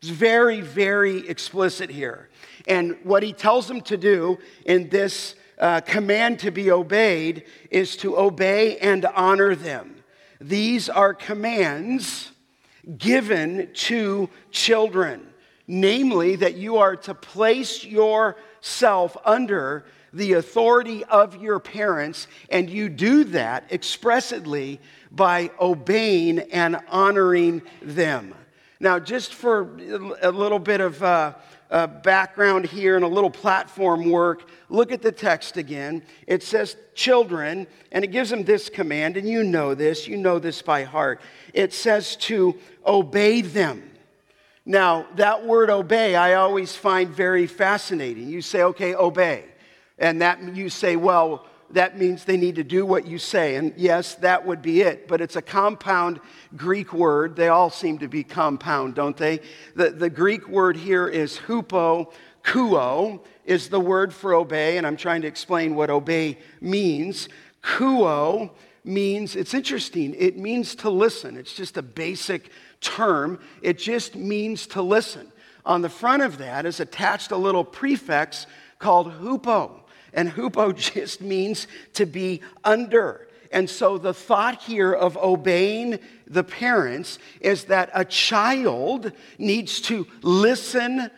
It's 0.00 0.10
very, 0.10 0.60
very 0.60 1.28
explicit 1.28 1.90
here. 1.90 2.28
And 2.66 2.96
what 3.02 3.22
he 3.22 3.32
tells 3.32 3.68
them 3.68 3.80
to 3.82 3.96
do 3.96 4.38
in 4.64 4.88
this 4.88 5.34
uh, 5.58 5.80
command 5.82 6.38
to 6.40 6.50
be 6.50 6.70
obeyed 6.70 7.44
is 7.70 7.96
to 7.98 8.18
obey 8.18 8.78
and 8.78 9.04
honor 9.04 9.54
them. 9.54 9.96
These 10.40 10.88
are 10.88 11.12
commands 11.12 12.32
given 12.96 13.68
to 13.74 14.30
children, 14.50 15.26
namely, 15.66 16.36
that 16.36 16.54
you 16.54 16.78
are 16.78 16.96
to 16.96 17.14
place 17.14 17.84
yourself 17.84 19.16
under 19.24 19.84
the 20.14 20.32
authority 20.32 21.04
of 21.04 21.36
your 21.36 21.60
parents, 21.60 22.26
and 22.48 22.70
you 22.70 22.88
do 22.88 23.24
that 23.24 23.70
expressly 23.70 24.80
by 25.10 25.50
obeying 25.60 26.38
and 26.38 26.78
honoring 26.88 27.62
them. 27.82 28.34
Now, 28.82 28.98
just 28.98 29.34
for 29.34 29.76
a 30.22 30.32
little 30.32 30.58
bit 30.58 30.80
of 30.80 31.02
uh, 31.02 31.34
uh, 31.70 31.86
background 31.86 32.64
here 32.64 32.96
and 32.96 33.04
a 33.04 33.08
little 33.08 33.30
platform 33.30 34.10
work, 34.10 34.48
look 34.70 34.90
at 34.90 35.02
the 35.02 35.12
text 35.12 35.58
again. 35.58 36.02
It 36.26 36.42
says 36.42 36.76
children, 36.94 37.66
and 37.92 38.04
it 38.04 38.08
gives 38.08 38.30
them 38.30 38.42
this 38.42 38.70
command, 38.70 39.18
and 39.18 39.28
you 39.28 39.44
know 39.44 39.74
this, 39.74 40.08
you 40.08 40.16
know 40.16 40.38
this 40.38 40.62
by 40.62 40.84
heart. 40.84 41.20
It 41.52 41.74
says 41.74 42.16
to 42.16 42.58
obey 42.86 43.42
them. 43.42 43.82
Now, 44.64 45.06
that 45.16 45.44
word 45.44 45.68
obey, 45.68 46.16
I 46.16 46.34
always 46.34 46.74
find 46.74 47.10
very 47.10 47.46
fascinating. 47.46 48.28
You 48.28 48.40
say, 48.40 48.62
okay, 48.62 48.94
obey. 48.94 49.44
And 49.98 50.22
that 50.22 50.42
you 50.56 50.70
say, 50.70 50.96
well, 50.96 51.44
that 51.72 51.98
means 51.98 52.24
they 52.24 52.36
need 52.36 52.56
to 52.56 52.64
do 52.64 52.84
what 52.84 53.06
you 53.06 53.18
say. 53.18 53.56
And 53.56 53.72
yes, 53.76 54.14
that 54.16 54.46
would 54.46 54.62
be 54.62 54.80
it. 54.82 55.06
But 55.08 55.20
it's 55.20 55.36
a 55.36 55.42
compound 55.42 56.20
Greek 56.56 56.92
word. 56.92 57.36
They 57.36 57.48
all 57.48 57.70
seem 57.70 57.98
to 57.98 58.08
be 58.08 58.24
compound, 58.24 58.94
don't 58.94 59.16
they? 59.16 59.40
The, 59.76 59.90
the 59.90 60.10
Greek 60.10 60.48
word 60.48 60.76
here 60.76 61.06
is 61.06 61.38
hupo, 61.38 62.12
akouo 62.44 63.20
is 63.44 63.68
the 63.68 63.80
word 63.80 64.12
for 64.12 64.34
obey. 64.34 64.78
And 64.78 64.86
I'm 64.86 64.96
trying 64.96 65.22
to 65.22 65.28
explain 65.28 65.74
what 65.74 65.90
obey 65.90 66.38
means. 66.60 67.28
Akouo 67.62 68.50
means, 68.84 69.36
it's 69.36 69.54
interesting, 69.54 70.14
it 70.18 70.36
means 70.36 70.74
to 70.76 70.90
listen. 70.90 71.36
It's 71.36 71.54
just 71.54 71.76
a 71.76 71.82
basic 71.82 72.50
term, 72.80 73.38
it 73.62 73.78
just 73.78 74.16
means 74.16 74.66
to 74.68 74.82
listen. 74.82 75.30
On 75.64 75.82
the 75.82 75.90
front 75.90 76.22
of 76.22 76.38
that 76.38 76.64
is 76.64 76.80
attached 76.80 77.30
a 77.30 77.36
little 77.36 77.64
prefix 77.64 78.46
called 78.78 79.12
hupo. 79.20 79.79
And 80.12 80.30
hupo 80.30 80.76
just 80.94 81.20
means 81.20 81.66
to 81.94 82.06
be 82.06 82.40
under. 82.64 83.28
And 83.52 83.68
so 83.68 83.98
the 83.98 84.14
thought 84.14 84.62
here 84.62 84.92
of 84.92 85.16
obeying 85.16 85.98
the 86.26 86.44
parents 86.44 87.18
is 87.40 87.64
that 87.64 87.90
a 87.92 88.04
child 88.04 89.12
needs 89.38 89.80
to 89.82 90.06
listen 90.22 91.10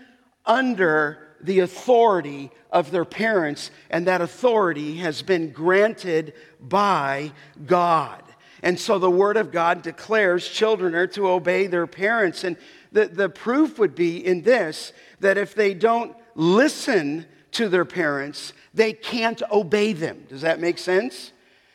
under 0.46 1.18
the 1.42 1.61
authority 1.61 2.50
of 2.70 2.90
their 2.90 3.04
parents, 3.04 3.70
and 3.90 4.06
that 4.06 4.20
authority 4.20 4.96
has 4.96 5.20
been 5.20 5.50
granted 5.50 6.32
by 6.61 7.32
God. 7.66 8.22
And 8.62 8.78
so 8.78 8.99
the 8.99 9.11
Word 9.11 9.37
of 9.37 9.50
God 9.50 9.82
declares 9.82 10.49
children 10.49 10.94
are 10.94 11.08
to 11.08 11.28
obey 11.28 11.66
their 11.66 11.88
parents. 11.88 12.44
And 12.44 12.56
the, 12.92 13.06
the 13.06 13.28
proof 13.28 13.78
would 13.78 13.94
be 13.94 14.25
in 14.25 14.42
this 14.42 14.92
that 15.20 15.37
if 15.37 15.54
they 15.54 15.75
don't 15.75 16.16
listen 16.34 17.26
to 17.52 17.68
their 17.68 17.85
parents, 17.85 18.52
they 18.75 18.92
can't 18.92 19.42
obey 19.50 19.92
them. 19.92 20.25
Does 20.28 20.40
that 20.40 20.61
make 20.61 20.78
sense? 20.78 21.32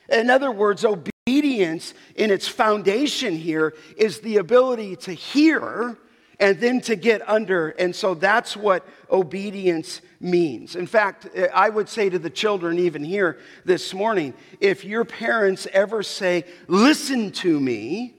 In 0.10 0.30
other 0.30 0.52
words, 0.52 0.86
obedience 0.86 1.94
in 2.16 2.32
its 2.32 2.48
foundation 2.48 3.36
here 3.36 3.74
is 3.98 4.20
the 4.22 4.38
ability 4.38 4.96
to 4.98 5.14
hear 5.14 5.98
and 6.40 6.60
then 6.60 6.82
to 6.82 6.96
get 6.96 7.28
under. 7.28 7.70
And 7.70 7.96
so 7.96 8.14
that's 8.14 8.56
what 8.56 8.86
obedience 9.10 10.02
means. 10.20 10.76
In 10.76 10.88
fact, 10.88 11.28
I 11.54 11.70
would 11.70 11.90
say 11.90 12.10
to 12.10 12.20
the 12.20 12.30
children, 12.30 12.80
even 12.80 13.04
here 13.04 13.40
this 13.66 13.94
morning, 13.94 14.34
if 14.60 14.86
your 14.86 15.06
parents 15.06 15.68
ever 15.74 16.04
say, 16.04 16.46
Listen 16.68 17.32
to 17.34 17.60
me, 17.60 18.14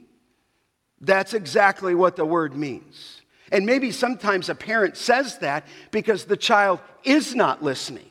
that's 1.00 1.35
exactly 1.35 1.95
what 1.95 2.17
the 2.17 2.25
word 2.25 2.57
means. 2.57 3.18
And 3.50 3.67
maybe 3.67 3.90
sometimes 3.90 4.49
a 4.49 4.55
parent 4.55 4.97
says 4.97 5.38
that 5.38 5.67
because 5.90 6.25
the 6.25 6.37
child 6.37 6.81
is 7.05 7.35
not 7.35 7.62
listening. 7.62 8.05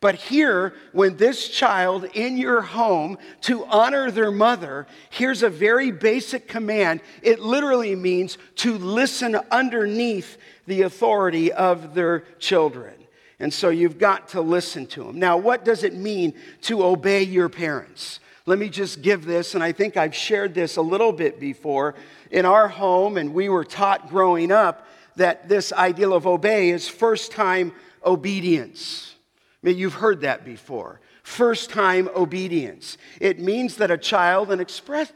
But 0.00 0.16
here, 0.16 0.74
when 0.92 1.16
this 1.16 1.48
child 1.48 2.04
in 2.14 2.36
your 2.36 2.60
home 2.60 3.16
to 3.42 3.64
honor 3.64 4.10
their 4.10 4.30
mother, 4.30 4.86
here's 5.10 5.42
a 5.42 5.48
very 5.50 5.90
basic 5.90 6.48
command. 6.48 7.00
It 7.22 7.40
literally 7.40 7.96
means 7.96 8.36
to 8.56 8.76
listen 8.76 9.36
underneath 9.50 10.36
the 10.66 10.82
authority 10.82 11.50
of 11.52 11.94
their 11.94 12.20
children. 12.38 12.94
And 13.38 13.52
so 13.52 13.68
you've 13.68 13.98
got 13.98 14.28
to 14.28 14.40
listen 14.40 14.86
to 14.88 15.04
them. 15.04 15.18
Now, 15.18 15.36
what 15.38 15.64
does 15.64 15.82
it 15.82 15.94
mean 15.94 16.34
to 16.62 16.84
obey 16.84 17.22
your 17.22 17.48
parents? 17.48 18.20
Let 18.48 18.60
me 18.60 18.68
just 18.68 19.02
give 19.02 19.26
this, 19.26 19.56
and 19.56 19.64
I 19.64 19.72
think 19.72 19.96
I've 19.96 20.14
shared 20.14 20.54
this 20.54 20.76
a 20.76 20.82
little 20.82 21.12
bit 21.12 21.40
before. 21.40 21.96
In 22.30 22.46
our 22.46 22.68
home, 22.68 23.16
and 23.16 23.34
we 23.34 23.48
were 23.48 23.64
taught 23.64 24.08
growing 24.08 24.52
up 24.52 24.86
that 25.16 25.48
this 25.48 25.72
ideal 25.72 26.14
of 26.14 26.28
obey 26.28 26.70
is 26.70 26.88
first 26.88 27.32
time 27.32 27.72
obedience. 28.04 29.16
I 29.64 29.66
mean, 29.66 29.78
you've 29.78 29.94
heard 29.94 30.20
that 30.20 30.44
before. 30.44 31.00
First 31.24 31.70
time 31.70 32.08
obedience. 32.14 32.98
It 33.20 33.40
means 33.40 33.76
that 33.78 33.90
a 33.90 33.98
child, 33.98 34.52
and 34.52 34.60
express, 34.60 35.12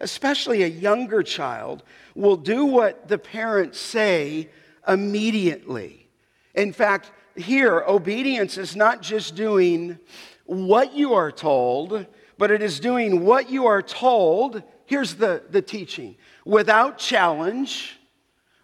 especially 0.00 0.62
a 0.62 0.68
younger 0.68 1.22
child, 1.22 1.82
will 2.14 2.38
do 2.38 2.64
what 2.64 3.08
the 3.08 3.18
parents 3.18 3.78
say 3.78 4.48
immediately. 4.88 6.08
In 6.54 6.72
fact, 6.72 7.10
here, 7.36 7.84
obedience 7.86 8.56
is 8.56 8.74
not 8.74 9.02
just 9.02 9.34
doing 9.34 9.98
what 10.46 10.94
you 10.94 11.12
are 11.12 11.30
told, 11.30 12.06
but 12.42 12.50
it 12.50 12.60
is 12.60 12.80
doing 12.80 13.24
what 13.24 13.50
you 13.50 13.66
are 13.66 13.80
told. 13.80 14.64
Here's 14.86 15.14
the, 15.14 15.44
the 15.50 15.62
teaching 15.62 16.16
without 16.44 16.98
challenge, 16.98 18.00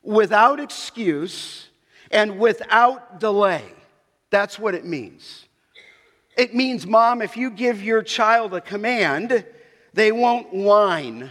without 0.03 0.59
excuse, 0.59 1.69
and 2.11 2.41
without 2.41 3.21
delay. 3.21 3.63
That's 4.31 4.59
what 4.59 4.75
it 4.75 4.85
means. 4.85 5.45
It 6.37 6.57
means, 6.57 6.89
mom, 6.89 7.23
if 7.23 7.37
you 7.37 7.51
give 7.51 7.81
your 7.81 8.03
child 8.03 8.53
a 8.53 8.61
command, 8.61 9.47
they 9.95 10.11
won't 10.11 10.53
whine. 10.53 11.31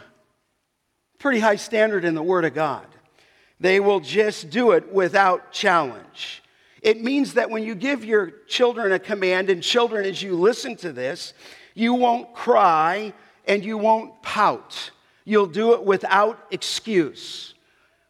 Pretty 1.20 1.42
high 1.42 1.58
standard 1.58 2.06
in 2.06 2.16
the 2.16 2.24
Word 2.24 2.46
of 2.46 2.54
God. 2.54 2.88
They 3.60 3.82
will 3.82 4.00
just 4.00 4.50
do 4.50 4.72
it 4.72 4.94
without 4.94 5.51
challenge. 5.51 6.42
It 6.82 7.04
means 7.04 7.34
that 7.34 7.50
when 7.50 7.63
you 7.63 7.75
give 7.75 8.06
your 8.06 8.32
children 8.48 8.94
a 8.94 9.00
command, 9.00 9.50
and 9.50 9.62
children, 9.62 10.06
as 10.06 10.22
you 10.22 10.38
listen 10.38 10.77
to 10.77 10.94
this, 10.94 11.34
you 11.77 11.93
won't 11.93 12.34
cry 12.34 13.13
and 13.46 13.63
you 13.63 13.77
won't 13.77 14.22
pout. 14.22 14.91
You'll 15.25 15.46
do 15.46 15.74
it 15.74 15.84
without 15.84 16.39
excuse. 16.51 17.53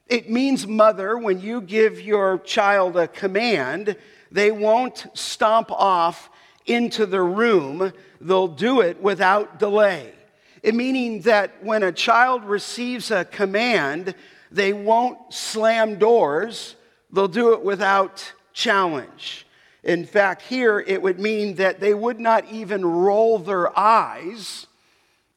It 0.08 0.30
means, 0.30 0.66
mother, 0.68 1.18
when 1.18 1.42
you 1.42 1.62
give 1.62 2.00
your 2.00 2.38
child 2.40 2.96
a 2.96 3.08
command, 3.08 3.98
they 4.32 4.52
won't 4.52 5.08
stomp 5.14 5.72
off 5.72 6.30
into 6.66 7.06
the 7.06 7.22
room. 7.22 7.92
They'll 8.22 8.48
do 8.48 8.82
it 8.82 9.02
without 9.02 9.60
delay. 9.60 10.14
It 10.64 10.76
meaning 10.76 11.22
that 11.22 11.64
when 11.64 11.84
a 11.84 11.92
child 11.92 12.44
receives 12.46 13.12
a 13.12 13.26
command, 13.26 14.16
they 14.52 14.74
won't 14.74 15.34
slam 15.34 15.98
doors. 15.98 16.76
They'll 17.12 17.28
do 17.28 17.54
it 17.54 17.64
without 17.64 18.32
challenge. 18.54 19.47
In 19.88 20.06
fact, 20.06 20.42
here 20.42 20.82
it 20.86 21.02
would 21.02 21.18
mean 21.18 21.56
that 21.56 21.80
they 21.80 21.94
would 21.94 22.20
not 22.20 22.46
even 22.52 22.86
roll 22.86 23.40
their 23.40 23.78
eyes 23.80 24.68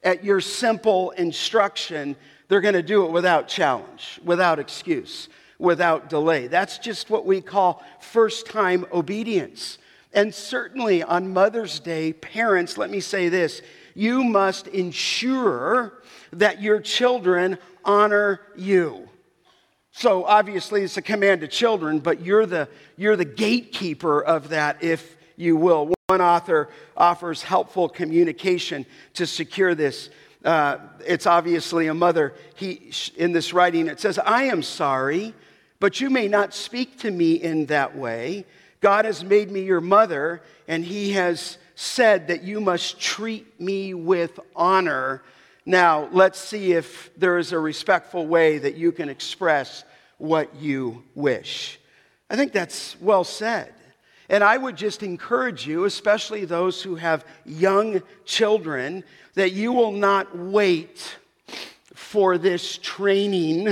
at 0.03 0.25
your 0.25 0.41
simple 0.41 1.11
instruction. 1.11 2.17
They're 2.49 2.59
going 2.59 2.73
to 2.73 2.83
do 2.83 3.05
it 3.05 3.11
without 3.11 3.47
challenge, 3.47 4.19
without 4.25 4.59
excuse, 4.59 5.29
without 5.57 6.09
delay. 6.09 6.47
That's 6.47 6.79
just 6.79 7.09
what 7.09 7.25
we 7.25 7.39
call 7.39 7.81
first 8.01 8.45
time 8.45 8.85
obedience. 8.91 9.77
And 10.11 10.35
certainly 10.35 11.01
on 11.01 11.31
Mother's 11.31 11.79
Day, 11.79 12.11
parents, 12.11 12.77
let 12.77 12.89
me 12.89 12.99
say 12.99 13.29
this 13.29 13.61
you 13.95 14.21
must 14.21 14.67
ensure 14.67 15.93
that 16.33 16.61
your 16.61 16.81
children 16.81 17.57
honor 17.85 18.41
you. 18.57 19.07
So 19.91 20.23
obviously, 20.25 20.83
it's 20.83 20.97
a 20.97 21.01
command 21.01 21.41
to 21.41 21.47
children, 21.47 21.99
but 21.99 22.21
you're 22.21 22.45
the, 22.45 22.69
you're 22.97 23.17
the 23.17 23.25
gatekeeper 23.25 24.21
of 24.23 24.49
that, 24.49 24.83
if 24.83 25.17
you 25.35 25.55
will. 25.57 25.93
One 26.07 26.21
author 26.21 26.69
offers 26.95 27.43
helpful 27.43 27.89
communication 27.89 28.85
to 29.15 29.27
secure 29.27 29.75
this. 29.75 30.09
Uh, 30.43 30.77
it's 31.05 31.27
obviously 31.27 31.87
a 31.87 31.93
mother. 31.93 32.33
He, 32.55 32.91
in 33.17 33.33
this 33.33 33.53
writing, 33.53 33.87
it 33.87 33.99
says, 33.99 34.17
I 34.17 34.43
am 34.43 34.63
sorry, 34.63 35.33
but 35.79 35.99
you 35.99 36.09
may 36.09 36.27
not 36.27 36.53
speak 36.53 36.99
to 36.99 37.11
me 37.11 37.33
in 37.33 37.65
that 37.67 37.95
way. 37.95 38.45
God 38.79 39.05
has 39.05 39.23
made 39.23 39.51
me 39.51 39.61
your 39.61 39.81
mother, 39.81 40.41
and 40.67 40.83
He 40.85 41.11
has 41.11 41.57
said 41.75 42.29
that 42.29 42.43
you 42.43 42.61
must 42.61 42.99
treat 42.99 43.59
me 43.59 43.93
with 43.93 44.39
honor 44.55 45.21
now, 45.65 46.09
let's 46.11 46.39
see 46.39 46.73
if 46.73 47.11
there 47.17 47.37
is 47.37 47.51
a 47.51 47.59
respectful 47.59 48.25
way 48.25 48.57
that 48.57 48.75
you 48.75 48.91
can 48.91 49.09
express 49.09 49.83
what 50.21 50.55
you 50.55 51.03
wish. 51.15 51.79
I 52.29 52.35
think 52.35 52.51
that's 52.51 52.95
well 53.01 53.23
said. 53.23 53.73
And 54.29 54.43
I 54.43 54.55
would 54.55 54.77
just 54.77 55.03
encourage 55.03 55.67
you, 55.67 55.85
especially 55.85 56.45
those 56.45 56.81
who 56.81 56.95
have 56.95 57.25
young 57.43 58.01
children, 58.23 59.03
that 59.33 59.51
you 59.51 59.73
will 59.73 59.91
not 59.91 60.37
wait 60.37 61.17
for 61.95 62.37
this 62.37 62.77
training 62.77 63.69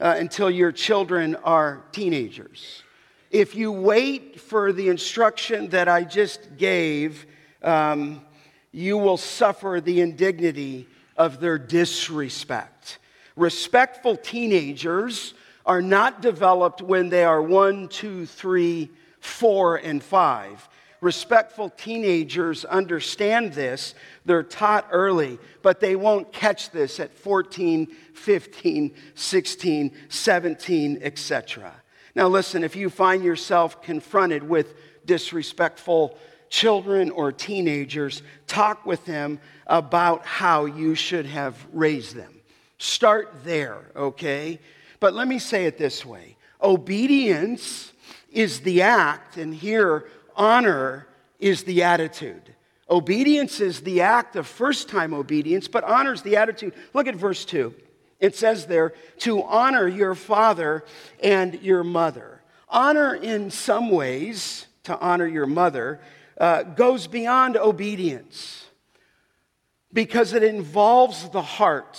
uh, 0.00 0.14
until 0.18 0.50
your 0.50 0.72
children 0.72 1.34
are 1.36 1.84
teenagers. 1.92 2.84
If 3.30 3.54
you 3.54 3.72
wait 3.72 4.40
for 4.40 4.72
the 4.72 4.88
instruction 4.88 5.68
that 5.70 5.88
I 5.88 6.04
just 6.04 6.56
gave, 6.56 7.26
um, 7.62 8.22
you 8.72 8.96
will 8.96 9.18
suffer 9.18 9.82
the 9.84 10.00
indignity 10.00 10.86
of 11.16 11.40
their 11.40 11.58
disrespect. 11.58 12.98
Respectful 13.36 14.16
teenagers 14.16 15.34
are 15.68 15.82
not 15.82 16.22
developed 16.22 16.80
when 16.80 17.10
they 17.10 17.22
are 17.22 17.42
one, 17.42 17.88
two, 17.88 18.24
three, 18.24 18.90
four, 19.20 19.76
and 19.76 20.02
five. 20.02 20.66
Respectful 21.02 21.68
teenagers 21.70 22.64
understand 22.64 23.52
this. 23.52 23.94
They're 24.24 24.42
taught 24.42 24.88
early, 24.90 25.38
but 25.62 25.78
they 25.78 25.94
won't 25.94 26.32
catch 26.32 26.70
this 26.70 26.98
at 26.98 27.14
14, 27.14 27.86
15, 28.14 28.94
16, 29.14 29.92
17, 30.08 30.98
etc. 31.02 31.72
Now, 32.14 32.28
listen, 32.28 32.64
if 32.64 32.74
you 32.74 32.88
find 32.88 33.22
yourself 33.22 33.82
confronted 33.82 34.42
with 34.42 34.74
disrespectful 35.04 36.18
children 36.48 37.10
or 37.10 37.30
teenagers, 37.30 38.22
talk 38.46 38.86
with 38.86 39.04
them 39.04 39.38
about 39.66 40.24
how 40.24 40.64
you 40.64 40.94
should 40.94 41.26
have 41.26 41.54
raised 41.72 42.16
them. 42.16 42.40
Start 42.78 43.44
there, 43.44 43.90
okay? 43.94 44.58
But 45.00 45.14
let 45.14 45.28
me 45.28 45.38
say 45.38 45.66
it 45.66 45.78
this 45.78 46.04
way 46.04 46.36
obedience 46.62 47.92
is 48.30 48.60
the 48.60 48.82
act, 48.82 49.36
and 49.36 49.54
here, 49.54 50.04
honor 50.36 51.06
is 51.38 51.64
the 51.64 51.82
attitude. 51.82 52.54
Obedience 52.90 53.60
is 53.60 53.80
the 53.80 54.00
act 54.00 54.36
of 54.36 54.46
first 54.46 54.88
time 54.88 55.12
obedience, 55.12 55.68
but 55.68 55.84
honor 55.84 56.12
is 56.12 56.22
the 56.22 56.36
attitude. 56.36 56.72
Look 56.94 57.06
at 57.06 57.14
verse 57.14 57.44
2. 57.44 57.74
It 58.18 58.34
says 58.34 58.66
there, 58.66 58.94
to 59.18 59.42
honor 59.44 59.86
your 59.86 60.14
father 60.14 60.84
and 61.22 61.60
your 61.62 61.84
mother. 61.84 62.42
Honor, 62.68 63.14
in 63.14 63.50
some 63.50 63.90
ways, 63.90 64.66
to 64.84 64.98
honor 64.98 65.26
your 65.26 65.46
mother, 65.46 66.00
uh, 66.38 66.62
goes 66.62 67.06
beyond 67.06 67.56
obedience 67.56 68.66
because 69.92 70.32
it 70.32 70.42
involves 70.42 71.28
the 71.30 71.42
heart, 71.42 71.98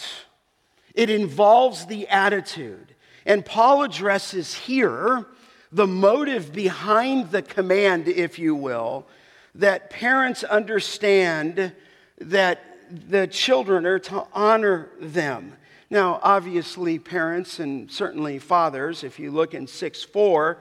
it 0.94 1.10
involves 1.10 1.86
the 1.86 2.08
attitude. 2.08 2.89
And 3.26 3.46
Paul 3.46 3.84
addresses 3.84 4.54
here 4.54 5.26
the 5.72 5.88
motive 5.88 6.52
behind 6.52 7.32
the 7.32 7.42
command, 7.42 8.08
if 8.08 8.40
you 8.40 8.56
will, 8.56 9.08
that 9.56 9.90
parents 9.90 10.44
understand 10.44 11.74
that 12.20 12.64
the 12.90 13.28
children 13.28 13.86
are 13.86 14.00
to 14.00 14.26
honor 14.34 14.90
them. 15.00 15.54
Now, 15.90 16.20
obviously, 16.22 17.00
parents 17.00 17.60
and 17.60 17.90
certainly 17.90 18.40
fathers, 18.40 19.04
if 19.04 19.20
you 19.20 19.32
look 19.32 19.54
in 19.54 19.68
6 19.68 20.04
4, 20.04 20.58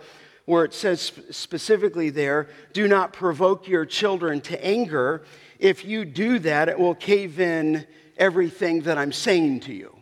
where 0.47 0.65
it 0.65 0.73
says 0.73 1.13
specifically 1.31 2.09
there, 2.09 2.49
do 2.73 2.89
not 2.89 3.13
provoke 3.13 3.69
your 3.69 3.85
children 3.85 4.41
to 4.41 4.65
anger. 4.65 5.23
If 5.59 5.85
you 5.85 6.07
do 6.07 6.39
that, 6.39 6.71
it 6.71 6.79
will 6.79 6.95
cave 6.95 7.39
in 7.39 7.87
everything 8.17 8.83
that 8.83 8.97
I'm 8.97 9.13
saying 9.13 9.61
to 9.61 9.75
you. 9.75 9.98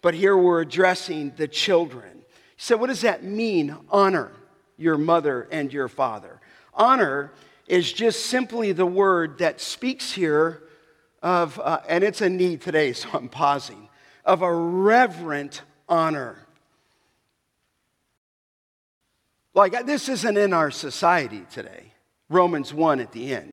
But 0.00 0.14
here 0.14 0.36
we're 0.36 0.60
addressing 0.60 1.32
the 1.36 1.48
children. 1.48 2.22
So, 2.56 2.76
what 2.76 2.88
does 2.88 3.02
that 3.02 3.24
mean? 3.24 3.76
Honor 3.90 4.32
your 4.76 4.96
mother 4.96 5.48
and 5.50 5.72
your 5.72 5.88
father. 5.88 6.40
Honor 6.72 7.32
is 7.66 7.92
just 7.92 8.26
simply 8.26 8.72
the 8.72 8.86
word 8.86 9.38
that 9.38 9.60
speaks 9.60 10.12
here 10.12 10.62
of, 11.22 11.58
uh, 11.58 11.80
and 11.88 12.04
it's 12.04 12.20
a 12.20 12.28
need 12.28 12.62
today, 12.62 12.92
so 12.92 13.08
I'm 13.12 13.28
pausing, 13.28 13.88
of 14.24 14.42
a 14.42 14.52
reverent 14.52 15.62
honor. 15.88 16.46
Like, 19.52 19.86
this 19.86 20.08
isn't 20.08 20.36
in 20.36 20.52
our 20.52 20.70
society 20.70 21.44
today. 21.50 21.92
Romans 22.30 22.72
1 22.72 23.00
at 23.00 23.12
the 23.12 23.34
end. 23.34 23.50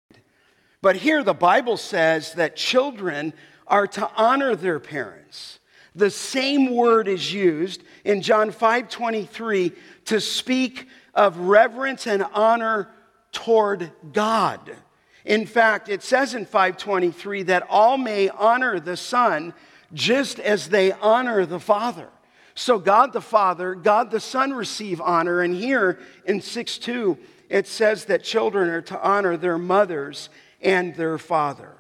But 0.82 0.98
here 0.98 1.24
the 1.24 1.34
Bible 1.34 1.78
says 1.78 2.34
that 2.34 2.56
children 2.56 3.34
are 3.66 3.88
to 3.88 4.10
honor 4.16 4.56
their 4.56 4.80
parents. 4.80 5.60
The 5.96 6.10
same 6.10 6.74
word 6.76 7.08
is 7.08 7.34
used 7.34 7.84
in 8.04 8.22
John 8.22 8.52
5 8.52 8.90
23 8.90 9.72
to 10.06 10.20
speak 10.20 10.88
of 11.14 11.38
reverence 11.38 12.06
and 12.06 12.24
honor 12.34 12.90
toward 13.32 13.92
God. 14.12 14.76
In 15.24 15.46
fact, 15.46 15.90
it 15.90 16.04
says 16.04 16.36
in 16.36 16.46
523 16.46 17.44
that 17.44 17.66
all 17.70 17.98
may 17.98 18.30
honor 18.30 18.80
the 18.80 18.98
Son 18.98 19.54
just 19.94 20.40
as 20.40 20.70
they 20.70 20.92
honor 20.92 21.46
the 21.46 21.60
Father. 21.60 22.10
So 22.54 22.78
God 22.80 23.12
the 23.12 23.22
Father, 23.22 23.76
God 23.76 24.12
the 24.12 24.20
Son 24.20 24.54
receive 24.54 25.02
honor. 25.02 25.42
And 25.42 25.56
here 25.56 26.00
in 26.26 26.42
6 26.42 26.78
2, 26.78 27.18
it 27.50 27.68
says 27.68 28.06
that 28.06 28.24
children 28.24 28.70
are 28.70 28.82
to 28.84 29.02
honor 29.02 29.38
their 29.38 29.58
mothers 29.58 30.30
and 30.62 30.96
their 30.96 31.18
father. 31.18 31.76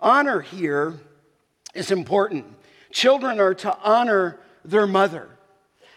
Honor 0.00 0.40
here 0.40 0.94
is 1.74 1.90
important. 1.90 2.46
Children 2.90 3.40
are 3.40 3.54
to 3.54 3.76
honor 3.82 4.38
their 4.64 4.86
mother. 4.86 5.28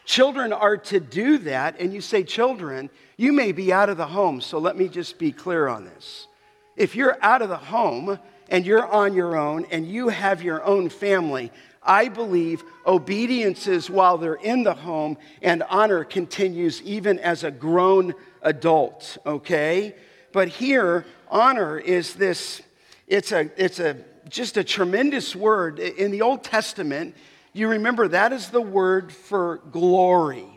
Children 0.05 0.51
are 0.51 0.77
to 0.77 0.99
do 0.99 1.37
that, 1.39 1.79
and 1.79 1.93
you 1.93 2.01
say, 2.01 2.23
children, 2.23 2.89
you 3.17 3.31
may 3.31 3.51
be 3.51 3.71
out 3.71 3.89
of 3.89 3.97
the 3.97 4.07
home, 4.07 4.41
so 4.41 4.57
let 4.57 4.75
me 4.75 4.87
just 4.87 5.19
be 5.19 5.31
clear 5.31 5.67
on 5.67 5.85
this. 5.85 6.27
If 6.75 6.95
you're 6.95 7.17
out 7.21 7.41
of 7.41 7.49
the 7.49 7.57
home 7.57 8.19
and 8.49 8.65
you're 8.65 8.85
on 8.85 9.13
your 9.13 9.37
own 9.37 9.65
and 9.71 9.87
you 9.87 10.09
have 10.09 10.41
your 10.41 10.63
own 10.63 10.89
family, 10.89 11.51
I 11.83 12.09
believe 12.09 12.63
obedience 12.85 13.67
is 13.67 13.89
while 13.89 14.17
they're 14.17 14.35
in 14.35 14.63
the 14.63 14.73
home 14.73 15.17
and 15.41 15.63
honor 15.63 16.03
continues 16.03 16.81
even 16.83 17.19
as 17.19 17.43
a 17.43 17.51
grown 17.51 18.13
adult, 18.41 19.17
okay? 19.25 19.95
But 20.31 20.47
here, 20.47 21.05
honor 21.29 21.77
is 21.77 22.15
this, 22.15 22.61
it's 23.07 23.31
a, 23.31 23.49
it's 23.57 23.79
a, 23.79 23.97
just 24.31 24.57
a 24.57 24.63
tremendous 24.63 25.35
word. 25.35 25.79
In 25.79 26.11
the 26.11 26.21
Old 26.21 26.43
Testament, 26.43 27.15
you 27.53 27.67
remember 27.67 28.07
that 28.07 28.33
is 28.33 28.49
the 28.49 28.61
word 28.61 29.11
for 29.11 29.57
glory. 29.71 30.47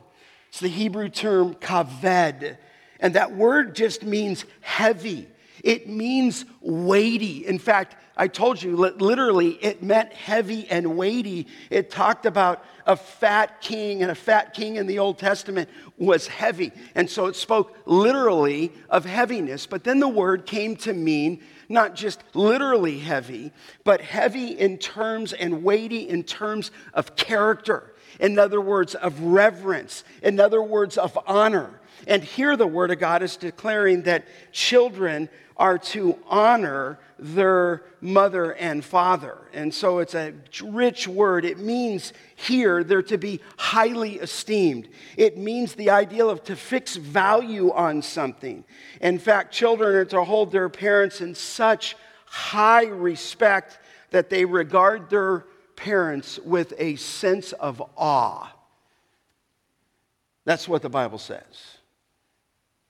It's 0.48 0.60
the 0.60 0.68
Hebrew 0.68 1.08
term 1.08 1.54
kaved. 1.54 2.56
And 3.00 3.14
that 3.14 3.34
word 3.34 3.74
just 3.74 4.04
means 4.04 4.44
heavy. 4.60 5.28
It 5.62 5.88
means 5.88 6.44
weighty. 6.60 7.46
In 7.46 7.58
fact, 7.58 7.96
I 8.16 8.28
told 8.28 8.62
you, 8.62 8.76
literally, 8.76 9.50
it 9.50 9.82
meant 9.82 10.12
heavy 10.12 10.68
and 10.68 10.96
weighty. 10.96 11.48
It 11.70 11.90
talked 11.90 12.26
about 12.26 12.64
a 12.86 12.94
fat 12.96 13.60
king, 13.60 14.02
and 14.02 14.10
a 14.10 14.14
fat 14.14 14.54
king 14.54 14.76
in 14.76 14.86
the 14.86 15.00
Old 15.00 15.18
Testament 15.18 15.68
was 15.98 16.28
heavy. 16.28 16.70
And 16.94 17.10
so 17.10 17.26
it 17.26 17.34
spoke 17.34 17.76
literally 17.86 18.72
of 18.88 19.04
heaviness. 19.04 19.66
But 19.66 19.82
then 19.82 19.98
the 19.98 20.08
word 20.08 20.46
came 20.46 20.76
to 20.76 20.92
mean 20.92 21.42
not 21.68 21.94
just 21.94 22.22
literally 22.34 22.98
heavy, 22.98 23.52
but 23.84 24.00
heavy 24.00 24.48
in 24.48 24.78
terms 24.78 25.32
and 25.32 25.62
weighty 25.64 26.08
in 26.08 26.22
terms 26.22 26.70
of 26.92 27.16
character. 27.16 27.94
In 28.20 28.38
other 28.38 28.60
words, 28.60 28.94
of 28.94 29.20
reverence. 29.20 30.04
In 30.22 30.38
other 30.40 30.62
words, 30.62 30.96
of 30.98 31.18
honor. 31.26 31.80
And 32.06 32.22
here 32.22 32.56
the 32.56 32.66
Word 32.66 32.90
of 32.90 32.98
God 32.98 33.22
is 33.22 33.36
declaring 33.36 34.02
that 34.02 34.26
children 34.52 35.28
are 35.56 35.78
to 35.78 36.18
honor 36.28 36.98
their 37.24 37.82
mother 38.02 38.52
and 38.52 38.84
father. 38.84 39.38
And 39.54 39.72
so 39.72 39.98
it's 40.00 40.14
a 40.14 40.34
rich 40.62 41.08
word. 41.08 41.46
It 41.46 41.58
means 41.58 42.12
here 42.36 42.84
they're 42.84 43.02
to 43.04 43.16
be 43.16 43.40
highly 43.56 44.16
esteemed. 44.16 44.88
It 45.16 45.38
means 45.38 45.74
the 45.74 45.88
ideal 45.88 46.28
of 46.28 46.44
to 46.44 46.54
fix 46.54 46.96
value 46.96 47.72
on 47.72 48.02
something. 48.02 48.62
In 49.00 49.18
fact, 49.18 49.54
children 49.54 49.94
are 49.94 50.04
to 50.04 50.22
hold 50.22 50.52
their 50.52 50.68
parents 50.68 51.22
in 51.22 51.34
such 51.34 51.96
high 52.26 52.84
respect 52.84 53.78
that 54.10 54.28
they 54.28 54.44
regard 54.44 55.08
their 55.08 55.46
parents 55.76 56.38
with 56.40 56.74
a 56.76 56.96
sense 56.96 57.52
of 57.52 57.82
awe. 57.96 58.52
That's 60.44 60.68
what 60.68 60.82
the 60.82 60.90
Bible 60.90 61.18
says. 61.18 61.78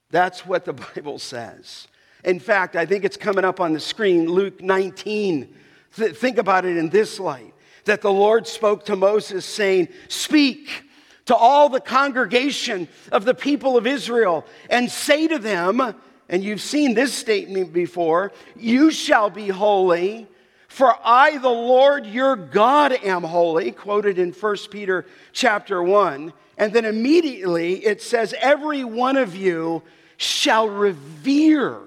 That's 0.09 0.45
what 0.45 0.65
the 0.65 0.73
Bible 0.95 1.19
says. 1.19 1.87
In 2.25 2.39
fact, 2.39 2.75
I 2.75 2.87
think 2.87 3.05
it's 3.05 3.17
coming 3.17 3.45
up 3.45 3.59
on 3.59 3.71
the 3.71 3.79
screen, 3.79 4.27
Luke 4.27 4.59
19. 4.59 5.55
Th- 5.95 6.15
think 6.15 6.39
about 6.39 6.65
it 6.65 6.75
in 6.75 6.89
this 6.89 7.19
light 7.19 7.53
that 7.85 8.01
the 8.01 8.11
Lord 8.11 8.47
spoke 8.47 8.85
to 8.85 8.95
Moses, 8.95 9.45
saying, 9.45 9.89
Speak 10.07 10.85
to 11.25 11.35
all 11.35 11.69
the 11.69 11.79
congregation 11.79 12.87
of 13.11 13.25
the 13.25 13.35
people 13.35 13.77
of 13.77 13.85
Israel 13.85 14.43
and 14.71 14.89
say 14.89 15.27
to 15.27 15.37
them, 15.37 15.95
and 16.27 16.43
you've 16.43 16.61
seen 16.61 16.95
this 16.95 17.13
statement 17.13 17.71
before, 17.71 18.31
You 18.55 18.89
shall 18.89 19.29
be 19.29 19.49
holy, 19.49 20.27
for 20.67 20.95
I, 21.03 21.37
the 21.37 21.47
Lord 21.47 22.07
your 22.07 22.35
God, 22.35 22.91
am 22.91 23.21
holy, 23.21 23.71
quoted 23.71 24.17
in 24.17 24.31
1 24.31 24.55
Peter 24.71 25.05
chapter 25.31 25.83
1. 25.83 26.33
And 26.57 26.73
then 26.73 26.85
immediately 26.85 27.85
it 27.85 28.01
says, 28.01 28.33
Every 28.41 28.83
one 28.83 29.15
of 29.15 29.35
you 29.35 29.83
shall 30.17 30.67
revere 30.67 31.81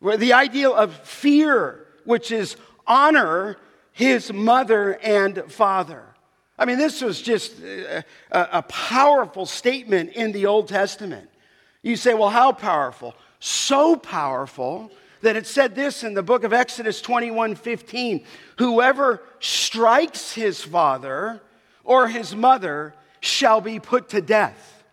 the 0.00 0.32
ideal 0.32 0.74
of 0.74 0.94
fear, 0.94 1.86
which 2.04 2.32
is 2.32 2.56
honor 2.86 3.56
his 3.92 4.32
mother 4.32 4.98
and 5.02 5.44
father. 5.52 6.04
I 6.58 6.64
mean, 6.64 6.78
this 6.78 7.00
was 7.00 7.22
just 7.22 7.54
uh, 7.62 8.02
a, 8.30 8.48
a, 8.52 8.62
powerful 8.62 9.46
statement 9.46 10.10
in 10.12 10.32
the 10.32 10.46
Old 10.46 10.68
Testament. 10.68 11.30
You 11.82 11.96
say, 11.96 12.12
well, 12.12 12.28
how 12.28 12.52
powerful? 12.52 13.14
So 13.38 13.96
powerful 13.96 14.90
that 15.22 15.36
it 15.36 15.46
said 15.46 15.74
this 15.74 16.04
in 16.04 16.12
the 16.12 16.22
book 16.22 16.44
of 16.44 16.52
Exodus 16.52 17.00
21 17.00 17.54
15 17.54 18.24
Whoever 18.58 19.22
strikes 19.38 20.32
his 20.32 20.62
father 20.62 21.40
or 21.82 22.08
his 22.08 22.34
mother 22.34 22.94
shall 23.20 23.60
be 23.60 23.80
put 23.80 24.10
to 24.10 24.20
death. 24.20 24.84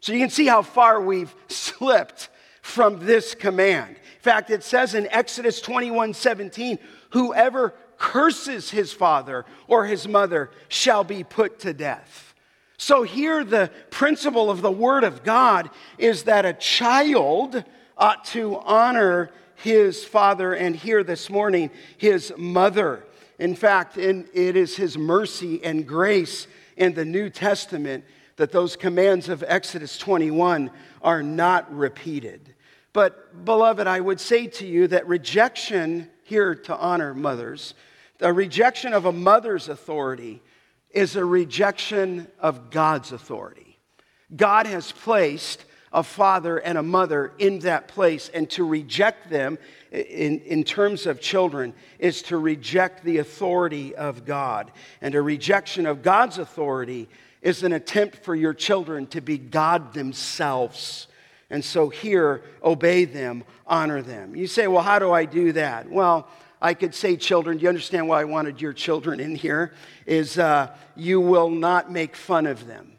So 0.00 0.12
you 0.12 0.20
can 0.20 0.30
see 0.30 0.46
how 0.46 0.62
far 0.62 1.00
we've 1.00 1.34
slipped 1.48 2.28
from 2.64 2.98
this 3.04 3.34
command. 3.34 3.90
In 3.90 4.22
fact, 4.22 4.48
it 4.48 4.64
says 4.64 4.94
in 4.94 5.06
Exodus 5.10 5.60
21 5.60 6.14
17, 6.14 6.78
whoever 7.10 7.74
curses 7.98 8.70
his 8.70 8.90
father 8.90 9.44
or 9.68 9.84
his 9.84 10.08
mother 10.08 10.50
shall 10.68 11.04
be 11.04 11.22
put 11.22 11.58
to 11.60 11.74
death. 11.74 12.34
So, 12.78 13.02
here 13.02 13.44
the 13.44 13.70
principle 13.90 14.50
of 14.50 14.62
the 14.62 14.72
Word 14.72 15.04
of 15.04 15.22
God 15.22 15.68
is 15.98 16.22
that 16.22 16.46
a 16.46 16.54
child 16.54 17.62
ought 17.98 18.24
to 18.26 18.56
honor 18.56 19.30
his 19.56 20.02
father, 20.02 20.54
and 20.54 20.74
here 20.74 21.04
this 21.04 21.28
morning, 21.28 21.70
his 21.98 22.32
mother. 22.38 23.04
In 23.38 23.54
fact, 23.54 23.98
in, 23.98 24.26
it 24.32 24.56
is 24.56 24.74
his 24.74 24.96
mercy 24.96 25.62
and 25.62 25.86
grace 25.86 26.46
in 26.78 26.94
the 26.94 27.04
New 27.04 27.28
Testament 27.28 28.04
that 28.36 28.52
those 28.52 28.74
commands 28.74 29.28
of 29.28 29.44
Exodus 29.46 29.98
21 29.98 30.70
are 31.02 31.22
not 31.22 31.70
repeated. 31.72 32.53
But, 32.94 33.44
beloved, 33.44 33.86
I 33.86 34.00
would 34.00 34.20
say 34.20 34.46
to 34.46 34.66
you 34.66 34.86
that 34.86 35.06
rejection 35.06 36.08
here 36.22 36.54
to 36.54 36.76
honor 36.76 37.12
mothers, 37.12 37.74
the 38.18 38.32
rejection 38.32 38.94
of 38.94 39.04
a 39.04 39.12
mother's 39.12 39.68
authority 39.68 40.40
is 40.90 41.16
a 41.16 41.24
rejection 41.24 42.28
of 42.38 42.70
God's 42.70 43.12
authority. 43.12 43.78
God 44.34 44.66
has 44.66 44.92
placed 44.92 45.64
a 45.92 46.04
father 46.04 46.58
and 46.58 46.78
a 46.78 46.82
mother 46.82 47.32
in 47.38 47.58
that 47.60 47.88
place, 47.88 48.30
and 48.32 48.48
to 48.50 48.64
reject 48.64 49.28
them 49.28 49.58
in, 49.90 50.40
in 50.40 50.62
terms 50.62 51.06
of 51.06 51.20
children 51.20 51.74
is 51.98 52.22
to 52.22 52.38
reject 52.38 53.04
the 53.04 53.18
authority 53.18 53.94
of 53.94 54.24
God. 54.24 54.72
And 55.00 55.14
a 55.14 55.22
rejection 55.22 55.84
of 55.86 56.02
God's 56.02 56.38
authority 56.38 57.08
is 57.42 57.64
an 57.64 57.72
attempt 57.72 58.24
for 58.24 58.34
your 58.34 58.54
children 58.54 59.06
to 59.08 59.20
be 59.20 59.36
God 59.36 59.94
themselves. 59.94 61.08
And 61.54 61.64
so 61.64 61.88
here, 61.88 62.42
obey 62.64 63.04
them, 63.04 63.44
honor 63.64 64.02
them. 64.02 64.34
You 64.34 64.48
say, 64.48 64.66
well, 64.66 64.82
how 64.82 64.98
do 64.98 65.12
I 65.12 65.24
do 65.24 65.52
that? 65.52 65.88
Well, 65.88 66.26
I 66.60 66.74
could 66.74 66.96
say, 66.96 67.16
children, 67.16 67.58
do 67.58 67.62
you 67.62 67.68
understand 67.68 68.08
why 68.08 68.22
I 68.22 68.24
wanted 68.24 68.60
your 68.60 68.72
children 68.72 69.20
in 69.20 69.36
here? 69.36 69.72
Is 70.04 70.36
uh, 70.36 70.74
you 70.96 71.20
will 71.20 71.50
not 71.50 71.92
make 71.92 72.16
fun 72.16 72.46
of 72.46 72.66
them. 72.66 72.94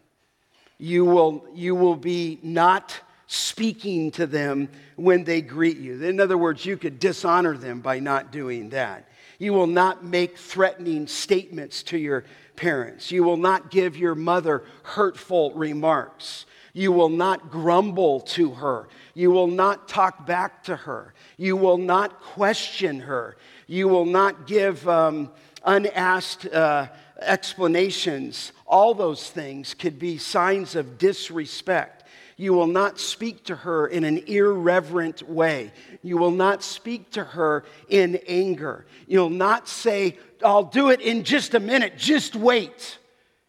You 0.77 1.03
will, 1.03 1.45
you 1.53 1.75
will 1.75 1.97
be 1.97 2.39
not 2.43 2.97
speaking 3.27 4.11
to 4.11 4.25
them 4.25 4.69
when 4.95 5.25
they 5.25 5.41
greet 5.41 5.77
you. 5.77 6.01
In 6.01 6.21
other 6.21 6.37
words, 6.37 6.65
you 6.65 6.77
could 6.77 6.97
dishonor 6.97 7.57
them 7.57 7.81
by 7.81 7.99
not 7.99 8.31
doing 8.31 8.69
that. 8.69 9.09
You 9.37 9.51
will 9.51 9.67
not 9.67 10.01
make 10.05 10.37
threatening 10.37 11.07
statements 11.07 11.83
to 11.83 11.97
your 11.97 12.23
parents. 12.55 13.11
You 13.11 13.25
will 13.25 13.35
not 13.35 13.69
give 13.69 13.97
your 13.97 14.15
mother 14.15 14.63
hurtful 14.83 15.51
remarks. 15.55 16.45
You 16.75 16.91
will 16.91 17.09
not 17.09 17.49
grumble 17.49 18.19
to 18.19 18.51
her. 18.51 18.89
You 19.13 19.31
will 19.31 19.47
not 19.47 19.87
talk 19.87 20.25
back 20.25 20.65
to 20.65 20.75
her. 20.75 21.13
You 21.37 21.55
will 21.55 21.77
not 21.77 22.19
question 22.19 22.99
her. 22.99 23.37
You 23.65 23.87
will 23.87 24.03
not 24.03 24.45
give 24.45 24.85
um, 24.89 25.31
unasked 25.63 26.47
uh, 26.47 26.87
explanations. 27.21 28.51
All 28.67 28.93
those 28.93 29.29
things 29.29 29.73
could 29.73 29.97
be 29.97 30.17
signs 30.17 30.75
of 30.75 30.97
disrespect. 30.97 32.03
You 32.35 32.51
will 32.51 32.67
not 32.67 32.99
speak 32.99 33.45
to 33.45 33.55
her 33.55 33.87
in 33.87 34.03
an 34.03 34.17
irreverent 34.27 35.29
way. 35.29 35.71
You 36.03 36.17
will 36.17 36.31
not 36.31 36.61
speak 36.61 37.09
to 37.11 37.23
her 37.23 37.63
in 37.87 38.19
anger. 38.27 38.85
You'll 39.07 39.29
not 39.29 39.69
say, 39.69 40.17
I'll 40.43 40.63
do 40.63 40.89
it 40.89 40.99
in 40.99 41.23
just 41.23 41.53
a 41.53 41.59
minute, 41.61 41.97
just 41.97 42.35
wait 42.35 42.97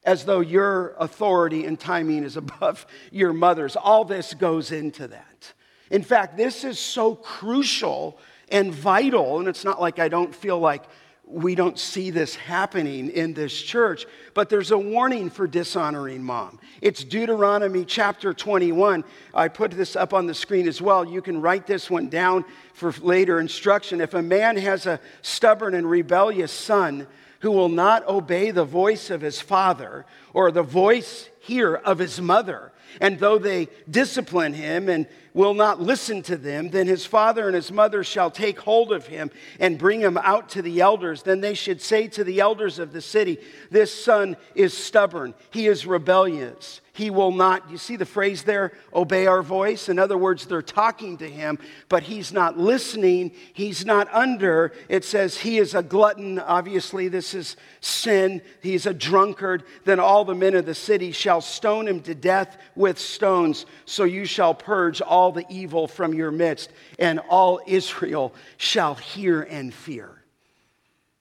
as 0.07 0.25
though 0.25 0.41
your 0.41 0.95
authority 0.99 1.67
and 1.67 1.79
timing 1.79 2.23
is 2.23 2.37
above 2.37 2.87
your 3.11 3.33
mother's. 3.33 3.77
All 3.77 4.05
this 4.05 4.33
goes 4.33 4.71
into 4.71 5.09
that. 5.09 5.53
In 5.91 6.03
fact, 6.03 6.37
this 6.37 6.65
is 6.65 6.79
so 6.79 7.15
crucial 7.15 8.19
and 8.49 8.73
vital, 8.73 9.41
and 9.41 9.49
it's 9.49 9.65
not 9.65 9.81
like 9.81 9.99
I 9.99 10.09
don't 10.09 10.35
feel 10.35 10.59
like 10.59 10.85
we 11.29 11.57
don't 11.57 11.77
see 11.77 12.11
this 12.11 12.37
happening 12.37 13.11
in 13.11 13.35
this 13.35 13.61
church, 13.61 14.07
but 14.33 14.49
there's 14.49 14.71
a 14.71 14.79
warning 14.79 15.29
for 15.29 15.49
dishonoring 15.49 16.23
mom. 16.23 16.61
It's 16.81 17.03
Deuteronomy 17.03 17.85
chapter 17.85 18.33
21. 18.33 19.03
I 19.35 19.49
put 19.49 19.73
this 19.73 19.97
up 19.97 20.15
on 20.15 20.27
the 20.27 20.35
screen 20.35 20.69
as 20.69 20.81
well. 20.81 21.05
You 21.05 21.21
can 21.21 21.41
write 21.41 21.67
this 21.67 21.91
one 21.91 22.09
down 22.09 22.45
for 22.75 22.93
later 23.01 23.41
instruction. 23.41 24.01
If 24.01 24.15
a 24.15 24.23
man 24.23 24.57
has 24.57 24.87
a 24.87 25.01
stubborn 25.23 25.75
and 25.75 25.91
rebellious 25.91 26.53
son 26.53 27.09
who 27.47 27.53
will 27.53 27.69
not 27.69 28.05
obey 28.09 28.51
the 28.51 28.65
voice 28.65 29.09
of 29.09 29.21
his 29.21 29.41
father 29.41 30.05
or 30.33 30.51
the 30.51 30.65
voice 30.65 31.29
here 31.39 31.77
of 31.77 32.01
his 32.01 32.21
mother, 32.21 32.73
and 33.01 33.21
though 33.21 33.39
they 33.39 33.69
discipline 33.89 34.53
him 34.53 34.89
and 34.89 35.07
will 35.33 35.55
not 35.55 35.81
listen 35.81 36.23
to 36.23 36.37
them, 36.37 36.71
then 36.71 36.89
his 36.89 37.07
father 37.07 37.47
and 37.47 37.55
his 37.55 37.71
mother 37.71 38.03
shall 38.03 38.33
take 38.33 38.59
hold 38.59 38.91
of 38.91 39.07
him 39.07 39.31
and 39.61 39.79
bring 39.79 40.01
him 40.01 40.19
out 40.19 40.49
to 40.49 40.61
the 40.61 40.81
elders. 40.81 41.23
Then 41.23 41.41
they 41.41 41.55
should 41.55 41.81
say 41.81 42.09
to 42.09 42.25
the 42.25 42.41
elders 42.41 42.81
of 42.81 42.93
the 42.93 43.01
city, 43.01 43.39
This 43.71 43.95
son 43.95 44.37
is 44.57 44.77
stubborn, 44.77 45.33
he 45.53 45.69
is 45.69 45.87
rebellious. 45.87 46.81
He 46.97 47.11
will 47.11 47.31
not, 47.31 47.71
you 47.71 47.77
see 47.77 47.97
the 47.97 48.07
phrase 48.07 48.45
there, 48.45 48.73
obey 48.95 49.27
our 49.27 49.43
voice? 49.43 49.91
In 49.91 49.99
other 49.99 50.17
words, 50.17 50.47
they're 50.47 50.63
talking 50.63 51.19
to 51.19 51.29
him, 51.29 51.59
but 51.91 52.05
he's 52.05 52.33
not 52.33 52.57
listening. 52.57 53.33
He's 53.53 53.85
not 53.85 54.09
under. 54.15 54.73
It 54.89 55.05
says 55.05 55.37
he 55.37 55.59
is 55.59 55.75
a 55.75 55.83
glutton. 55.83 56.39
Obviously, 56.39 57.09
this 57.09 57.35
is 57.35 57.59
sin. 57.83 58.41
He's 58.63 58.87
a 58.87 58.95
drunkard. 58.95 59.65
Then 59.85 60.01
all 60.01 60.25
the 60.25 60.35
men 60.35 60.55
of 60.55 60.65
the 60.65 60.75
city 60.75 61.13
shall 61.13 61.43
stone 61.43 61.87
him 61.87 62.01
to 62.01 62.15
death 62.15 62.57
with 62.75 62.99
stones. 62.99 63.67
So 63.85 64.05
you 64.05 64.25
shall 64.25 64.55
purge 64.55 65.03
all 65.03 65.33
the 65.33 65.45
evil 65.51 65.89
from 65.89 66.15
your 66.15 66.31
midst, 66.31 66.71
and 66.99 67.21
all 67.29 67.61
Israel 67.67 68.35
shall 68.57 68.95
hear 68.95 69.43
and 69.43 69.75
fear. 69.75 70.23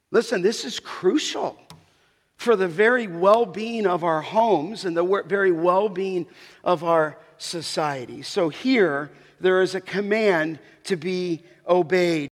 Listen, 0.10 0.42
this 0.42 0.64
is 0.64 0.80
crucial 0.80 1.60
for 2.38 2.56
the 2.56 2.67
very 2.67 3.08
well 3.08 3.45
being 3.45 3.88
of 3.88 4.04
our 4.04 4.21
homes 4.21 4.86
and 4.86 4.95
the 4.95 5.24
very 5.28 5.52
well 5.52 5.89
being 5.89 6.28
of 6.63 6.84
our 6.84 7.17
society. 7.38 8.21
So 8.21 8.50
here, 8.50 9.12
there 9.39 9.62
is 9.62 9.76
a 9.76 9.82
command 9.82 10.60
to 10.86 10.95
be 10.95 11.43
obeyed. 11.67 12.30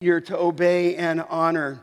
You're 0.00 0.20
to 0.22 0.38
obey 0.38 0.96
and 0.96 1.22
honor 1.28 1.82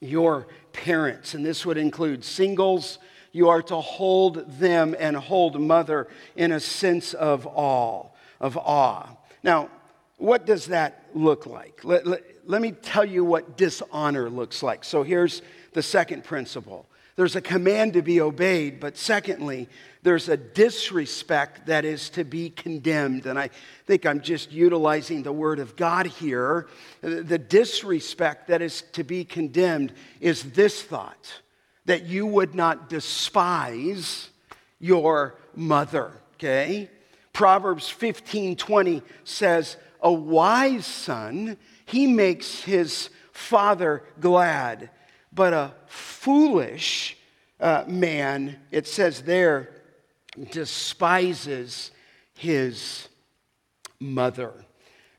your 0.00 0.46
parents, 0.72 1.34
and 1.34 1.44
this 1.44 1.64
would 1.64 1.78
include 1.78 2.24
singles. 2.24 2.98
You 3.32 3.48
are 3.48 3.62
to 3.62 3.76
hold 3.76 4.58
them 4.58 4.94
and 4.98 5.16
hold 5.16 5.60
mother 5.60 6.08
in 6.36 6.52
a 6.52 6.60
sense 6.60 7.14
of 7.14 7.46
awe, 7.46 8.08
of 8.40 8.56
awe. 8.56 9.08
Now, 9.42 9.70
what 10.18 10.46
does 10.46 10.66
that 10.66 11.04
look 11.14 11.46
like? 11.46 11.84
Let, 11.84 12.06
let, 12.06 12.22
let 12.46 12.62
me 12.62 12.72
tell 12.72 13.04
you 13.04 13.24
what 13.24 13.56
dishonor 13.56 14.30
looks 14.30 14.62
like. 14.62 14.84
So 14.84 15.02
here's 15.02 15.42
the 15.72 15.82
second 15.82 16.24
principle 16.24 16.86
there's 17.16 17.34
a 17.34 17.40
command 17.40 17.94
to 17.94 18.02
be 18.02 18.20
obeyed, 18.20 18.78
but 18.78 18.98
secondly, 18.98 19.70
there's 20.02 20.28
a 20.28 20.36
disrespect 20.36 21.66
that 21.66 21.86
is 21.86 22.10
to 22.10 22.24
be 22.24 22.50
condemned. 22.50 23.24
And 23.24 23.38
I 23.38 23.48
think 23.86 24.04
I'm 24.04 24.20
just 24.20 24.52
utilizing 24.52 25.22
the 25.22 25.32
word 25.32 25.58
of 25.58 25.76
God 25.76 26.06
here. 26.06 26.68
The 27.00 27.38
disrespect 27.38 28.48
that 28.48 28.60
is 28.60 28.82
to 28.92 29.02
be 29.02 29.24
condemned 29.24 29.94
is 30.20 30.42
this 30.52 30.82
thought 30.82 31.40
that 31.86 32.04
you 32.04 32.26
would 32.26 32.54
not 32.54 32.90
despise 32.90 34.28
your 34.78 35.36
mother, 35.54 36.12
okay? 36.34 36.90
Proverbs 37.32 37.88
15 37.88 38.56
20 38.56 39.02
says, 39.24 39.76
A 40.00 40.12
wise 40.12 40.86
son, 40.86 41.56
he 41.84 42.06
makes 42.06 42.62
his 42.62 43.10
father 43.32 44.02
glad 44.20 44.90
but 45.36 45.52
a 45.52 45.74
foolish 45.86 47.16
uh, 47.60 47.84
man, 47.86 48.58
it 48.70 48.88
says 48.88 49.22
there, 49.22 49.70
despises 50.50 51.92
his 52.34 53.08
mother. 54.00 54.52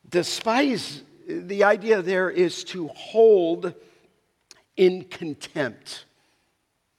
Despise, 0.09 1.03
the 1.27 1.63
idea 1.63 2.01
there 2.01 2.29
is 2.29 2.63
to 2.65 2.87
hold 2.87 3.73
in 4.75 5.03
contempt. 5.03 6.05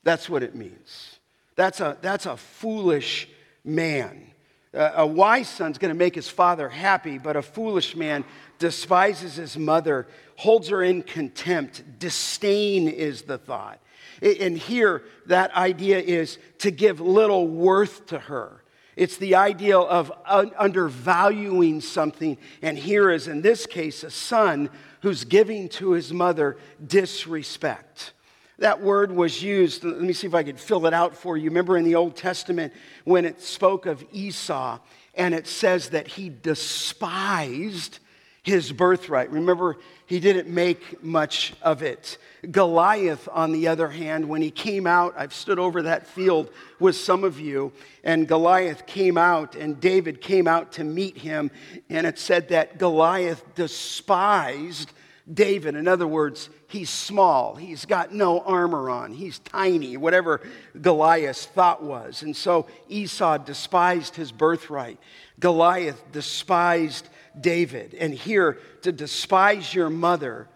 That's 0.05 0.29
what 0.29 0.43
it 0.43 0.55
means. 0.55 1.19
That's 1.57 1.81
a, 1.81 1.99
that's 2.01 2.27
a 2.27 2.37
foolish 2.37 3.29
man. 3.65 4.28
A 4.75 5.07
wise 5.07 5.49
son's 5.49 5.79
going 5.79 5.93
to 5.93 5.99
make 5.99 6.15
his 6.15 6.29
father 6.29 6.69
happy, 6.69 7.17
but 7.19 7.37
a 7.37 7.43
foolish 7.43 7.97
man 7.97 8.25
despises 8.59 9.37
his 9.37 9.57
mother, 9.57 10.07
holds 10.37 10.69
her 10.69 10.83
in 10.83 11.03
contempt. 11.03 11.99
Disdain 11.99 12.89
is 12.89 13.23
the 13.23 13.39
thought. 13.39 13.81
And 14.21 14.59
here, 14.59 15.03
that 15.27 15.55
idea 15.55 15.99
is 15.99 16.39
to 16.59 16.71
give 16.71 17.01
little 17.01 17.49
worth 17.49 18.07
to 18.07 18.19
her. 18.19 18.63
It's 18.95 19.17
the 19.17 19.37
ideal 19.37 19.87
of 19.89 20.13
undervaluing 20.27 21.81
something. 21.81 22.37
And 22.61 22.77
here 22.77 23.11
is, 23.11 23.29
in 23.29 23.43
this 23.43 23.65
case, 23.65 24.03
a 24.03 24.11
son 24.11 24.71
who's 25.03 25.25
giving 25.25 25.69
to 25.71 25.93
his 25.93 26.13
mother 26.13 26.59
disrespect. 26.85 28.13
That 28.59 28.81
word 28.83 29.13
was 29.13 29.43
used, 29.43 29.85
let 29.85 30.01
me 30.01 30.13
see 30.13 30.27
if 30.27 30.35
I 30.35 30.43
could 30.43 30.59
fill 30.59 30.87
it 30.87 30.95
out 30.95 31.17
for 31.17 31.37
you. 31.37 31.45
Remember 31.51 31.77
in 31.77 31.85
the 31.85 31.95
Old 31.95 32.17
Testament 32.17 32.73
when 33.05 33.25
it 33.25 33.41
spoke 33.41 33.87
of 33.87 34.05
Esau, 34.13 34.81
and 35.15 35.33
it 35.35 35.47
says 35.47 35.91
that 35.91 36.09
he 36.09 36.29
despised 36.29 38.01
his 38.43 38.73
birthright. 38.73 39.31
Remember, 39.31 39.77
he 40.07 40.21
didn't 40.21 40.49
make 40.49 41.05
much 41.05 41.53
of 41.63 41.83
it. 41.83 42.19
Goliath, 42.51 43.29
on 43.31 43.53
the 43.53 43.69
other 43.69 43.89
hand, 43.89 44.29
when 44.29 44.43
he 44.43 44.51
came 44.51 44.87
out, 44.87 45.15
I've 45.17 45.35
stood 45.35 45.59
over 45.59 45.83
that 45.83 46.07
field 46.07 46.51
with 46.81 46.97
some 46.97 47.25
of 47.25 47.39
you, 47.39 47.73
and 48.03 48.27
Goliath 48.27 48.87
came 48.87 49.19
out, 49.19 49.55
and 49.55 49.79
David 49.79 50.21
came 50.21 50.49
out 50.49 50.73
to 50.73 50.85
meet 50.85 51.19
him, 51.19 51.51
and 51.91 52.07
it 52.07 52.19
said 52.19 52.49
that 52.49 52.79
Goliath 52.79 53.45
despised 53.55 54.93
David. 55.33 55.77
In 55.77 55.87
other 55.87 56.07
words, 56.07 56.49
he's 56.69 56.91
small, 56.91 57.57
he's 57.57 57.87
got 57.87 58.13
no 58.13 58.41
armor 58.41 58.89
on, 58.91 59.13
he's 59.13 59.41
tiny, 59.41 59.97
whatever 59.97 60.41
Goliath's 60.81 61.47
thought 61.47 61.83
was. 61.83 62.23
And 62.23 62.37
so 62.37 62.67
Esau 62.89 63.39
despised 63.39 64.15
his 64.15 64.31
birthright. 64.31 64.99
Goliath 65.41 66.01
despised 66.13 67.09
David. 67.41 67.95
And 67.95 68.15
here, 68.15 68.59
to 68.83 68.93
despise 68.93 69.75
your 69.75 69.91
mother 69.91 70.49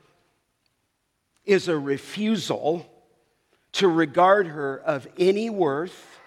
is 1.44 1.68
a 1.68 1.78
refusal 1.78 2.86
to 3.72 3.88
regard 3.88 4.46
her 4.46 4.78
of 4.80 5.08
any 5.18 5.48
worth 5.48 6.18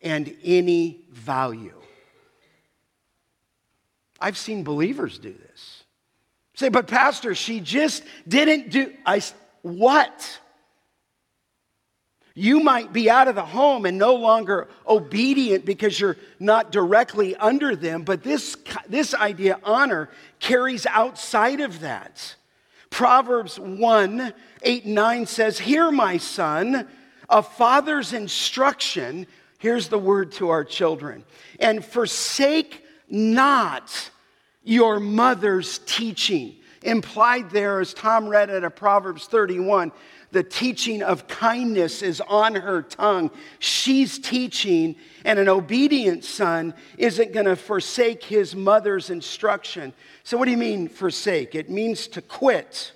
and 0.00 0.34
any 0.44 1.00
value. 1.10 1.74
I've 4.20 4.38
seen 4.38 4.62
believers 4.62 5.18
do 5.18 5.32
this. 5.32 5.75
Say, 6.56 6.70
but 6.70 6.88
Pastor, 6.88 7.34
she 7.34 7.60
just 7.60 8.02
didn't 8.26 8.70
do. 8.70 8.92
I, 9.04 9.22
what? 9.60 10.40
You 12.34 12.60
might 12.60 12.92
be 12.92 13.08
out 13.10 13.28
of 13.28 13.34
the 13.34 13.44
home 13.44 13.84
and 13.84 13.98
no 13.98 14.14
longer 14.14 14.68
obedient 14.86 15.66
because 15.66 15.98
you're 16.00 16.16
not 16.40 16.72
directly 16.72 17.36
under 17.36 17.76
them, 17.76 18.02
but 18.02 18.22
this, 18.22 18.56
this 18.88 19.14
idea, 19.14 19.58
honor, 19.64 20.10
carries 20.40 20.86
outside 20.86 21.60
of 21.60 21.80
that. 21.80 22.36
Proverbs 22.90 23.60
1 23.60 24.32
8 24.62 24.86
9 24.86 25.26
says, 25.26 25.58
Hear, 25.58 25.90
my 25.90 26.16
son, 26.16 26.88
a 27.28 27.42
father's 27.42 28.14
instruction. 28.14 29.26
Here's 29.58 29.88
the 29.88 29.98
word 29.98 30.32
to 30.32 30.48
our 30.48 30.64
children. 30.64 31.24
And 31.60 31.84
forsake 31.84 32.82
not 33.08 34.10
your 34.66 35.00
mother's 35.00 35.78
teaching. 35.86 36.56
Implied 36.82 37.50
there, 37.50 37.80
as 37.80 37.94
Tom 37.94 38.28
read 38.28 38.50
at 38.50 38.76
Proverbs 38.76 39.26
31, 39.26 39.92
the 40.32 40.42
teaching 40.42 41.02
of 41.02 41.26
kindness 41.28 42.02
is 42.02 42.20
on 42.20 42.54
her 42.54 42.82
tongue. 42.82 43.30
She's 43.60 44.18
teaching, 44.18 44.96
and 45.24 45.38
an 45.38 45.48
obedient 45.48 46.24
son 46.24 46.74
isn't 46.98 47.32
going 47.32 47.46
to 47.46 47.56
forsake 47.56 48.24
his 48.24 48.54
mother's 48.54 49.08
instruction. 49.08 49.94
So, 50.24 50.36
what 50.36 50.44
do 50.44 50.50
you 50.50 50.56
mean, 50.56 50.88
forsake? 50.88 51.54
It 51.54 51.70
means 51.70 52.08
to 52.08 52.20
quit. 52.20 52.92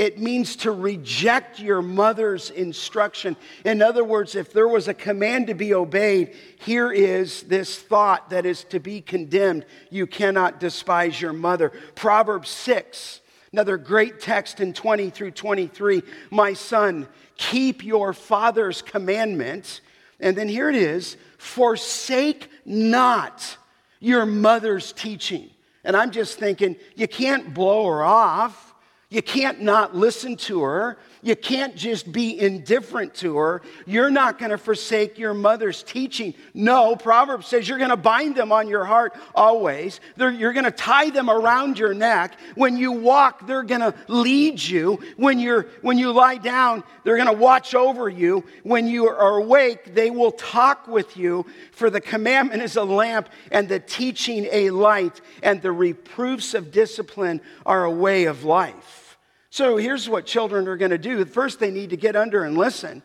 It 0.00 0.18
means 0.18 0.56
to 0.56 0.72
reject 0.72 1.60
your 1.60 1.82
mother's 1.82 2.48
instruction. 2.48 3.36
In 3.66 3.82
other 3.82 4.02
words, 4.02 4.34
if 4.34 4.50
there 4.50 4.66
was 4.66 4.88
a 4.88 4.94
command 4.94 5.48
to 5.48 5.54
be 5.54 5.74
obeyed, 5.74 6.34
here 6.58 6.90
is 6.90 7.42
this 7.42 7.78
thought 7.78 8.30
that 8.30 8.46
is 8.46 8.64
to 8.70 8.80
be 8.80 9.02
condemned. 9.02 9.66
You 9.90 10.06
cannot 10.06 10.58
despise 10.58 11.20
your 11.20 11.34
mother. 11.34 11.68
Proverbs 11.96 12.48
6 12.48 13.20
Another 13.52 13.76
great 13.76 14.20
text 14.20 14.60
in 14.60 14.72
20 14.72 15.10
through 15.10 15.32
23 15.32 16.02
My 16.30 16.54
son, 16.54 17.06
keep 17.36 17.84
your 17.84 18.14
father's 18.14 18.80
commandments. 18.80 19.82
And 20.18 20.34
then 20.34 20.48
here 20.48 20.70
it 20.70 20.76
is 20.76 21.18
forsake 21.36 22.50
not 22.64 23.58
your 23.98 24.24
mother's 24.24 24.94
teaching. 24.94 25.50
And 25.84 25.94
I'm 25.94 26.10
just 26.10 26.38
thinking, 26.38 26.76
you 26.96 27.06
can't 27.06 27.52
blow 27.52 27.86
her 27.86 28.02
off. 28.02 28.69
You 29.10 29.22
can't 29.22 29.60
not 29.60 29.94
listen 29.94 30.36
to 30.36 30.62
her. 30.62 30.98
You 31.22 31.36
can't 31.36 31.76
just 31.76 32.10
be 32.10 32.40
indifferent 32.40 33.14
to 33.16 33.36
her. 33.36 33.62
You're 33.84 34.10
not 34.10 34.38
going 34.38 34.52
to 34.52 34.58
forsake 34.58 35.18
your 35.18 35.34
mother's 35.34 35.82
teaching. 35.82 36.32
No, 36.54 36.96
Proverbs 36.96 37.46
says 37.46 37.68
you're 37.68 37.78
going 37.78 37.90
to 37.90 37.96
bind 37.96 38.36
them 38.36 38.52
on 38.52 38.68
your 38.68 38.86
heart 38.86 39.14
always. 39.34 40.00
They're, 40.16 40.30
you're 40.30 40.54
going 40.54 40.64
to 40.64 40.70
tie 40.70 41.10
them 41.10 41.28
around 41.28 41.78
your 41.78 41.92
neck. 41.92 42.38
When 42.54 42.78
you 42.78 42.92
walk, 42.92 43.46
they're 43.46 43.62
going 43.62 43.82
to 43.82 43.94
lead 44.08 44.62
you. 44.62 44.98
When, 45.18 45.38
you're, 45.38 45.66
when 45.82 45.98
you 45.98 46.10
lie 46.10 46.38
down, 46.38 46.84
they're 47.04 47.16
going 47.16 47.28
to 47.28 47.34
watch 47.34 47.74
over 47.74 48.08
you. 48.08 48.44
When 48.62 48.86
you 48.86 49.08
are 49.08 49.36
awake, 49.36 49.94
they 49.94 50.10
will 50.10 50.32
talk 50.32 50.88
with 50.88 51.18
you. 51.18 51.44
For 51.72 51.90
the 51.90 52.00
commandment 52.00 52.62
is 52.62 52.76
a 52.76 52.84
lamp, 52.84 53.28
and 53.50 53.68
the 53.68 53.78
teaching 53.78 54.48
a 54.50 54.70
light, 54.70 55.20
and 55.42 55.60
the 55.60 55.72
reproofs 55.72 56.54
of 56.54 56.70
discipline 56.70 57.42
are 57.66 57.84
a 57.84 57.90
way 57.90 58.24
of 58.24 58.44
life. 58.44 59.09
So 59.50 59.76
here's 59.76 60.08
what 60.08 60.26
children 60.26 60.68
are 60.68 60.76
going 60.76 60.92
to 60.92 60.98
do. 60.98 61.24
First, 61.24 61.58
they 61.58 61.72
need 61.72 61.90
to 61.90 61.96
get 61.96 62.14
under 62.14 62.44
and 62.44 62.56
listen. 62.56 63.02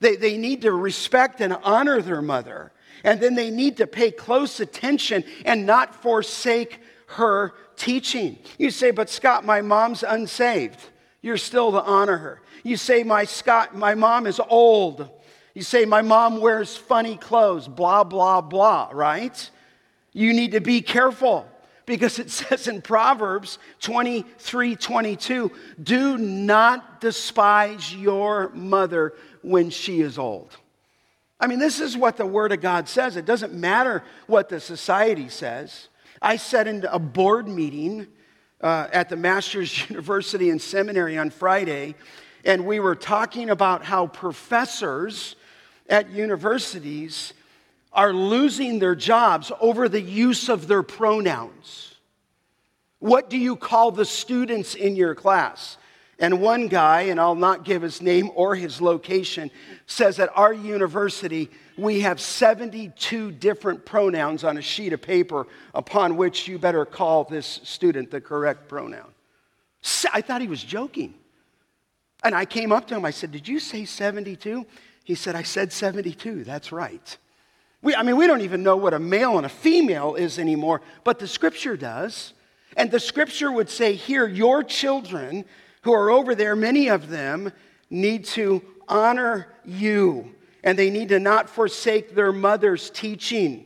They, 0.00 0.14
they 0.14 0.38
need 0.38 0.62
to 0.62 0.72
respect 0.72 1.40
and 1.40 1.52
honor 1.52 2.00
their 2.00 2.22
mother. 2.22 2.72
And 3.02 3.20
then 3.20 3.34
they 3.34 3.50
need 3.50 3.76
to 3.78 3.86
pay 3.86 4.12
close 4.12 4.60
attention 4.60 5.24
and 5.44 5.66
not 5.66 5.94
forsake 5.94 6.80
her 7.06 7.52
teaching. 7.76 8.38
You 8.58 8.70
say, 8.70 8.92
but 8.92 9.10
Scott, 9.10 9.44
my 9.44 9.60
mom's 9.60 10.04
unsaved. 10.04 10.80
You're 11.20 11.36
still 11.36 11.72
to 11.72 11.82
honor 11.82 12.18
her. 12.18 12.42
You 12.62 12.76
say, 12.76 13.02
my 13.02 13.24
Scott, 13.24 13.76
my 13.76 13.94
mom 13.94 14.26
is 14.26 14.40
old. 14.48 15.08
You 15.54 15.62
say, 15.62 15.84
my 15.84 16.02
mom 16.02 16.40
wears 16.40 16.76
funny 16.76 17.16
clothes, 17.16 17.66
blah, 17.66 18.04
blah, 18.04 18.40
blah, 18.40 18.90
right? 18.92 19.50
You 20.12 20.32
need 20.32 20.52
to 20.52 20.60
be 20.60 20.80
careful 20.80 21.48
because 21.88 22.20
it 22.20 22.30
says 22.30 22.68
in 22.68 22.80
Proverbs 22.80 23.58
23 23.80 24.76
22, 24.76 25.50
do 25.82 26.18
not 26.18 27.00
despise 27.00 27.92
your 27.92 28.50
mother 28.50 29.14
when 29.42 29.70
she 29.70 30.00
is 30.02 30.18
old. 30.18 30.56
I 31.40 31.46
mean, 31.46 31.58
this 31.58 31.80
is 31.80 31.96
what 31.96 32.16
the 32.16 32.26
Word 32.26 32.52
of 32.52 32.60
God 32.60 32.88
says. 32.88 33.16
It 33.16 33.24
doesn't 33.24 33.54
matter 33.54 34.04
what 34.26 34.48
the 34.48 34.60
society 34.60 35.28
says. 35.28 35.88
I 36.20 36.36
sat 36.36 36.66
in 36.66 36.84
a 36.88 36.98
board 36.98 37.48
meeting 37.48 38.08
uh, 38.60 38.88
at 38.92 39.08
the 39.08 39.16
Masters 39.16 39.88
University 39.88 40.50
and 40.50 40.60
Seminary 40.60 41.16
on 41.16 41.30
Friday, 41.30 41.94
and 42.44 42.66
we 42.66 42.80
were 42.80 42.96
talking 42.96 43.50
about 43.50 43.84
how 43.84 44.08
professors 44.08 45.36
at 45.88 46.10
universities 46.10 47.32
are 47.92 48.12
losing 48.12 48.78
their 48.78 48.94
jobs 48.94 49.50
over 49.60 49.88
the 49.88 50.00
use 50.00 50.48
of 50.48 50.68
their 50.68 50.82
pronouns. 50.82 51.94
What 52.98 53.30
do 53.30 53.38
you 53.38 53.56
call 53.56 53.92
the 53.92 54.04
students 54.04 54.74
in 54.74 54.96
your 54.96 55.14
class? 55.14 55.76
And 56.18 56.40
one 56.40 56.66
guy, 56.66 57.02
and 57.02 57.20
I'll 57.20 57.36
not 57.36 57.64
give 57.64 57.82
his 57.82 58.02
name 58.02 58.30
or 58.34 58.56
his 58.56 58.80
location, 58.80 59.52
says 59.86 60.18
at 60.18 60.36
our 60.36 60.52
university, 60.52 61.48
we 61.76 62.00
have 62.00 62.20
72 62.20 63.30
different 63.32 63.84
pronouns 63.84 64.42
on 64.42 64.58
a 64.58 64.62
sheet 64.62 64.92
of 64.92 65.00
paper 65.00 65.46
upon 65.74 66.16
which 66.16 66.48
you 66.48 66.58
better 66.58 66.84
call 66.84 67.22
this 67.22 67.60
student 67.62 68.10
the 68.10 68.20
correct 68.20 68.68
pronoun. 68.68 69.12
I 70.12 70.20
thought 70.20 70.40
he 70.40 70.48
was 70.48 70.64
joking. 70.64 71.14
And 72.24 72.34
I 72.34 72.44
came 72.44 72.72
up 72.72 72.88
to 72.88 72.96
him, 72.96 73.04
I 73.04 73.12
said, 73.12 73.30
Did 73.30 73.46
you 73.46 73.60
say 73.60 73.84
72? 73.84 74.66
He 75.04 75.14
said, 75.14 75.36
I 75.36 75.42
said 75.42 75.72
72. 75.72 76.42
That's 76.42 76.72
right. 76.72 77.16
We, 77.82 77.94
I 77.94 78.02
mean, 78.02 78.16
we 78.16 78.26
don't 78.26 78.40
even 78.40 78.62
know 78.62 78.76
what 78.76 78.94
a 78.94 78.98
male 78.98 79.36
and 79.36 79.46
a 79.46 79.50
female 79.50 80.14
is 80.16 80.38
anymore, 80.38 80.80
but 81.04 81.18
the 81.18 81.28
scripture 81.28 81.76
does. 81.76 82.32
And 82.76 82.90
the 82.90 83.00
scripture 83.00 83.50
would 83.50 83.70
say 83.70 83.94
here, 83.94 84.26
your 84.26 84.62
children 84.62 85.44
who 85.82 85.92
are 85.92 86.10
over 86.10 86.34
there, 86.34 86.56
many 86.56 86.88
of 86.88 87.08
them 87.08 87.52
need 87.90 88.24
to 88.24 88.62
honor 88.88 89.48
you, 89.64 90.34
and 90.64 90.78
they 90.78 90.90
need 90.90 91.08
to 91.10 91.20
not 91.20 91.48
forsake 91.48 92.14
their 92.14 92.32
mother's 92.32 92.90
teaching. 92.90 93.64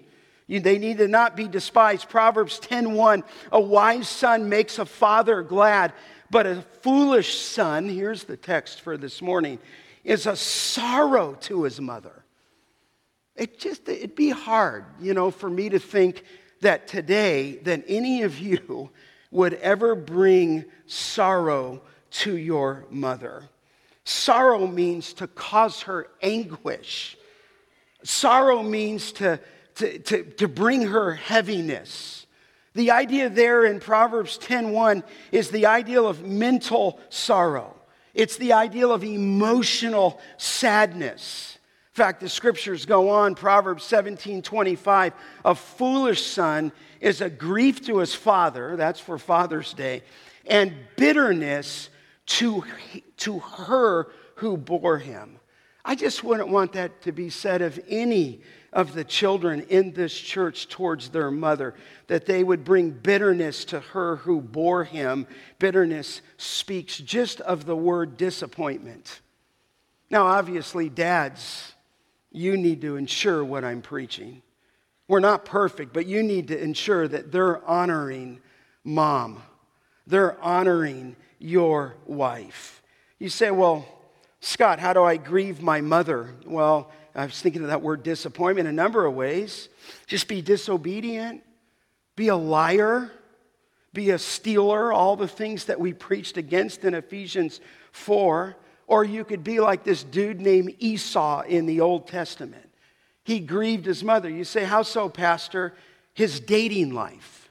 They 0.48 0.78
need 0.78 0.98
to 0.98 1.08
not 1.08 1.36
be 1.36 1.48
despised. 1.48 2.08
Proverbs 2.08 2.60
10:1, 2.60 3.22
a 3.50 3.60
wise 3.60 4.08
son 4.08 4.48
makes 4.48 4.78
a 4.78 4.84
father 4.84 5.42
glad, 5.42 5.92
but 6.30 6.46
a 6.46 6.62
foolish 6.82 7.38
son, 7.38 7.88
here's 7.88 8.24
the 8.24 8.36
text 8.36 8.82
for 8.82 8.98
this 8.98 9.22
morning, 9.22 9.58
is 10.04 10.26
a 10.26 10.36
sorrow 10.36 11.34
to 11.42 11.62
his 11.62 11.80
mother. 11.80 12.21
It 13.42 13.58
just, 13.58 13.88
it'd 13.88 14.14
be 14.14 14.30
hard, 14.30 14.84
you 15.00 15.14
know, 15.14 15.32
for 15.32 15.50
me 15.50 15.68
to 15.70 15.80
think 15.80 16.22
that 16.60 16.86
today 16.86 17.56
that 17.64 17.82
any 17.88 18.22
of 18.22 18.38
you 18.38 18.90
would 19.32 19.54
ever 19.54 19.96
bring 19.96 20.64
sorrow 20.86 21.82
to 22.22 22.36
your 22.36 22.86
mother. 22.88 23.42
Sorrow 24.04 24.68
means 24.68 25.12
to 25.14 25.26
cause 25.26 25.82
her 25.82 26.06
anguish. 26.22 27.16
Sorrow 28.04 28.62
means 28.62 29.10
to, 29.12 29.40
to, 29.74 29.98
to, 29.98 30.22
to 30.22 30.46
bring 30.46 30.82
her 30.82 31.14
heaviness. 31.14 32.28
The 32.74 32.92
idea 32.92 33.28
there 33.28 33.64
in 33.64 33.80
Proverbs 33.80 34.38
10:1 34.38 35.02
is 35.32 35.50
the 35.50 35.66
ideal 35.66 36.06
of 36.06 36.24
mental 36.24 37.00
sorrow. 37.08 37.74
It's 38.14 38.36
the 38.36 38.52
ideal 38.52 38.92
of 38.92 39.02
emotional 39.02 40.20
sadness. 40.36 41.51
In 41.92 41.96
fact, 41.96 42.20
the 42.20 42.28
scriptures 42.30 42.86
go 42.86 43.10
on, 43.10 43.34
Proverbs 43.34 43.84
17 43.84 44.40
25. 44.40 45.12
A 45.44 45.54
foolish 45.54 46.24
son 46.24 46.72
is 47.00 47.20
a 47.20 47.28
grief 47.28 47.84
to 47.84 47.98
his 47.98 48.14
father, 48.14 48.76
that's 48.76 48.98
for 48.98 49.18
Father's 49.18 49.74
Day, 49.74 50.02
and 50.46 50.72
bitterness 50.96 51.90
to, 52.24 52.64
to 53.18 53.40
her 53.40 54.10
who 54.36 54.56
bore 54.56 54.96
him. 54.96 55.38
I 55.84 55.94
just 55.94 56.24
wouldn't 56.24 56.48
want 56.48 56.72
that 56.72 57.02
to 57.02 57.12
be 57.12 57.28
said 57.28 57.60
of 57.60 57.78
any 57.86 58.40
of 58.72 58.94
the 58.94 59.04
children 59.04 59.60
in 59.68 59.92
this 59.92 60.18
church 60.18 60.68
towards 60.68 61.10
their 61.10 61.30
mother, 61.30 61.74
that 62.06 62.24
they 62.24 62.42
would 62.42 62.64
bring 62.64 62.90
bitterness 62.90 63.66
to 63.66 63.80
her 63.80 64.16
who 64.16 64.40
bore 64.40 64.84
him. 64.84 65.26
Bitterness 65.58 66.22
speaks 66.38 66.96
just 66.96 67.42
of 67.42 67.66
the 67.66 67.76
word 67.76 68.16
disappointment. 68.16 69.20
Now, 70.08 70.26
obviously, 70.26 70.88
dads, 70.88 71.71
you 72.32 72.56
need 72.56 72.80
to 72.80 72.96
ensure 72.96 73.44
what 73.44 73.64
I'm 73.64 73.82
preaching. 73.82 74.42
We're 75.06 75.20
not 75.20 75.44
perfect, 75.44 75.92
but 75.92 76.06
you 76.06 76.22
need 76.22 76.48
to 76.48 76.58
ensure 76.60 77.06
that 77.06 77.30
they're 77.30 77.64
honoring 77.68 78.40
mom. 78.82 79.42
They're 80.06 80.40
honoring 80.42 81.16
your 81.38 81.96
wife. 82.06 82.82
You 83.18 83.28
say, 83.28 83.50
well, 83.50 83.86
Scott, 84.40 84.78
how 84.78 84.92
do 84.92 85.04
I 85.04 85.18
grieve 85.18 85.60
my 85.60 85.80
mother? 85.80 86.34
Well, 86.44 86.90
I 87.14 87.26
was 87.26 87.40
thinking 87.40 87.62
of 87.62 87.68
that 87.68 87.82
word 87.82 88.02
disappointment 88.02 88.68
a 88.68 88.72
number 88.72 89.04
of 89.04 89.14
ways. 89.14 89.68
Just 90.06 90.28
be 90.28 90.40
disobedient, 90.40 91.42
be 92.16 92.28
a 92.28 92.36
liar, 92.36 93.12
be 93.92 94.10
a 94.10 94.18
stealer, 94.18 94.92
all 94.92 95.16
the 95.16 95.28
things 95.28 95.66
that 95.66 95.78
we 95.78 95.92
preached 95.92 96.38
against 96.38 96.84
in 96.84 96.94
Ephesians 96.94 97.60
4. 97.92 98.56
Or 98.92 99.04
you 99.04 99.24
could 99.24 99.42
be 99.42 99.58
like 99.58 99.84
this 99.84 100.04
dude 100.04 100.38
named 100.38 100.74
Esau 100.78 101.40
in 101.48 101.64
the 101.64 101.80
Old 101.80 102.08
Testament. 102.08 102.68
He 103.24 103.40
grieved 103.40 103.86
his 103.86 104.04
mother. 104.04 104.28
You 104.28 104.44
say, 104.44 104.64
How 104.64 104.82
so, 104.82 105.08
Pastor? 105.08 105.72
His 106.12 106.40
dating 106.40 106.92
life. 106.92 107.50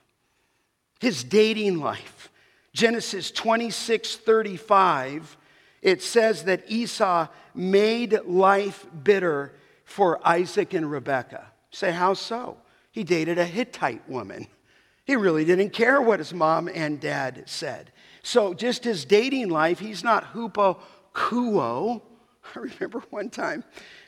His 1.00 1.24
dating 1.24 1.80
life. 1.80 2.30
Genesis 2.74 3.32
26 3.32 4.18
35, 4.18 5.36
it 5.82 6.04
says 6.04 6.44
that 6.44 6.62
Esau 6.68 7.28
made 7.56 8.20
life 8.26 8.86
bitter 9.04 9.52
for 9.84 10.20
Isaac 10.24 10.76
and 10.76 10.92
Rebekah. 10.92 11.48
say, 11.72 11.92
How 11.92 12.14
so? 12.14 12.58
He 12.92 13.04
dated 13.04 13.40
a 13.40 13.46
Hittite 13.46 14.08
woman. 14.08 14.46
He 15.06 15.16
really 15.16 15.44
didn't 15.44 15.72
care 15.72 16.00
what 16.00 16.20
his 16.20 16.36
mom 16.36 16.70
and 16.72 17.00
dad 17.00 17.46
said. 17.48 17.92
So, 18.22 18.54
just 18.54 18.84
his 18.84 19.06
dating 19.06 19.50
life, 19.50 19.80
he's 19.80 20.04
not 20.04 20.36
hupo 20.36 20.78
kuo. 21.14 22.02
I 22.56 22.60
remember 22.60 23.04
one 23.10 23.30
time 23.30 23.64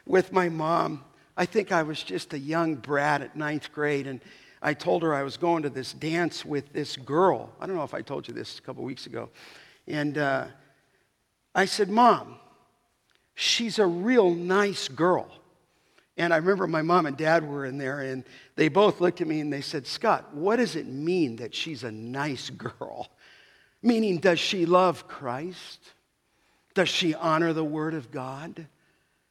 with 0.06 0.32
my 0.32 0.50
mom, 0.50 1.04
I 1.36 1.46
think 1.46 1.72
I 1.72 1.84
was 1.84 2.04
just 2.04 2.34
a 2.34 2.40
young 2.40 2.76
brat 2.76 3.22
at 3.22 3.36
ninth 3.36 3.72
grade, 3.72 4.08
and 4.08 4.22
I 4.62 4.74
told 4.74 5.04
her 5.04 5.14
I 5.14 5.24
was 5.24 5.38
going 5.38 5.64
to 5.64 5.70
this 5.70 5.94
dance 5.94 6.46
with 6.46 6.72
this 6.74 6.96
girl. 6.96 7.52
I 7.60 7.66
don't 7.66 7.76
know 7.76 7.84
if 7.84 7.94
I 7.94 8.02
told 8.02 8.28
you 8.28 8.34
this 8.34 8.60
a 8.60 8.62
couple 8.62 8.84
weeks 8.84 9.08
ago. 9.08 9.30
And 9.88 10.18
uh, 10.18 10.46
I 11.56 11.66
said, 11.66 11.90
Mom, 11.90 12.36
she's 13.36 13.80
a 13.80 13.86
real 13.86 14.34
nice 14.34 14.88
girl. 14.88 15.30
And 16.16 16.32
I 16.32 16.38
remember 16.38 16.68
my 16.68 16.84
mom 16.84 17.08
and 17.08 17.18
dad 17.18 17.48
were 17.48 17.66
in 17.66 17.78
there, 17.78 18.02
and 18.02 18.24
they 18.56 18.68
both 18.68 19.02
looked 19.02 19.20
at 19.22 19.28
me 19.28 19.40
and 19.40 19.52
they 19.52 19.62
said, 19.62 19.88
Scott, 19.88 20.34
what 20.34 20.58
does 20.58 20.76
it 20.76 20.86
mean 20.86 21.38
that 21.38 21.56
she's 21.56 21.84
a 21.84 21.92
nice 21.92 22.50
girl? 22.52 23.10
Meaning, 23.82 24.20
does 24.20 24.40
she 24.40 24.66
love 24.66 25.08
Christ? 25.08 25.80
Does 26.74 26.90
she 26.90 27.14
honor 27.14 27.54
the 27.54 27.64
Word 27.64 27.94
of 27.94 28.12
God? 28.12 28.68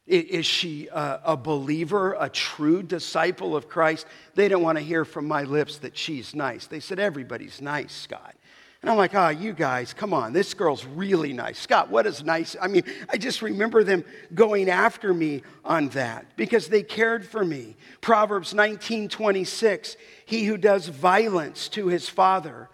Is 0.05 0.45
she 0.45 0.89
a, 0.91 1.37
believer, 1.37 2.17
a 2.19 2.29
true 2.29 2.83
disciple 2.83 3.55
of 3.55 3.69
Christ? 3.69 4.05
They 4.35 4.49
don't 4.49 4.61
want 4.61 4.77
to 4.77 4.83
hear 4.83 5.05
from 5.05 5.27
my 5.27 5.43
lips 5.43 5.77
that 5.79 5.97
she's 5.97 6.35
nice. 6.35 6.67
They 6.67 6.81
said, 6.81 6.99
Everybody's 6.99 7.61
nice, 7.61 7.93
Scott. 7.93 8.35
And 8.83 8.91
I'm 8.91 8.97
like, 8.97 9.15
ah, 9.15 9.27
oh, 9.27 9.29
you 9.29 9.53
guys, 9.53 9.93
come 9.93 10.13
on, 10.13 10.33
this 10.33 10.53
girl's 10.53 10.83
really 10.83 11.31
nice. 11.31 11.57
Scott, 11.57 11.89
what 11.89 12.05
is 12.05 12.21
nice? 12.21 12.57
I 12.61 12.67
mean, 12.67 12.83
I 13.09 13.15
just 13.15 13.41
remember 13.41 13.81
them 13.81 14.03
going 14.35 14.69
after 14.69 15.13
me 15.13 15.41
on 15.63 15.87
that 15.89 16.25
because 16.35 16.67
they 16.67 16.83
cared 16.83 17.25
for 17.25 17.45
me. 17.45 17.77
Proverbs 18.01 18.53
19 18.53 19.07
26, 19.07 19.95
he 20.25 20.43
who 20.43 20.57
does 20.57 20.89
violence 20.89 21.69
to 21.69 21.87
his 21.87 22.09
father, 22.09 22.69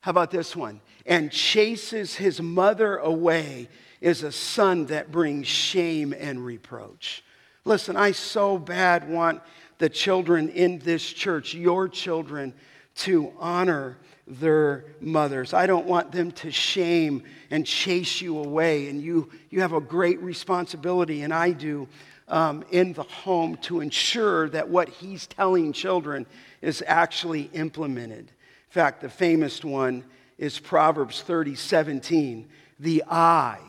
how 0.00 0.12
about 0.12 0.30
this 0.30 0.54
one? 0.54 0.80
And 1.04 1.32
chases 1.32 2.14
his 2.14 2.40
mother 2.40 2.96
away 2.96 3.68
is 4.00 4.22
a 4.22 4.32
son 4.32 4.86
that 4.86 5.10
brings 5.10 5.46
shame 5.46 6.14
and 6.16 6.44
reproach. 6.44 7.22
Listen, 7.64 7.96
I 7.96 8.12
so 8.12 8.58
bad 8.58 9.08
want 9.08 9.42
the 9.78 9.88
children 9.88 10.48
in 10.48 10.78
this 10.78 11.04
church, 11.04 11.54
your 11.54 11.88
children, 11.88 12.54
to 12.96 13.32
honor 13.38 13.98
their 14.26 14.84
mothers. 15.00 15.54
I 15.54 15.66
don't 15.66 15.86
want 15.86 16.12
them 16.12 16.32
to 16.32 16.50
shame 16.50 17.22
and 17.50 17.66
chase 17.66 18.20
you 18.20 18.38
away. 18.38 18.88
And 18.88 19.00
you, 19.00 19.30
you 19.50 19.60
have 19.60 19.72
a 19.72 19.80
great 19.80 20.20
responsibility, 20.20 21.22
and 21.22 21.32
I 21.32 21.52
do, 21.52 21.88
um, 22.28 22.64
in 22.70 22.92
the 22.92 23.04
home 23.04 23.56
to 23.62 23.80
ensure 23.80 24.48
that 24.50 24.68
what 24.68 24.88
he's 24.88 25.26
telling 25.26 25.72
children 25.72 26.26
is 26.60 26.82
actually 26.86 27.50
implemented. 27.52 28.18
In 28.28 28.70
fact, 28.70 29.00
the 29.00 29.08
famous 29.08 29.64
one 29.64 30.04
is 30.36 30.58
Proverbs 30.58 31.22
30 31.22 31.54
17. 31.54 32.48
The 32.80 33.04
eye 33.08 33.60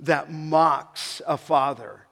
that 0.00 0.32
mocks 0.32 1.20
a 1.26 1.36
father 1.36 2.06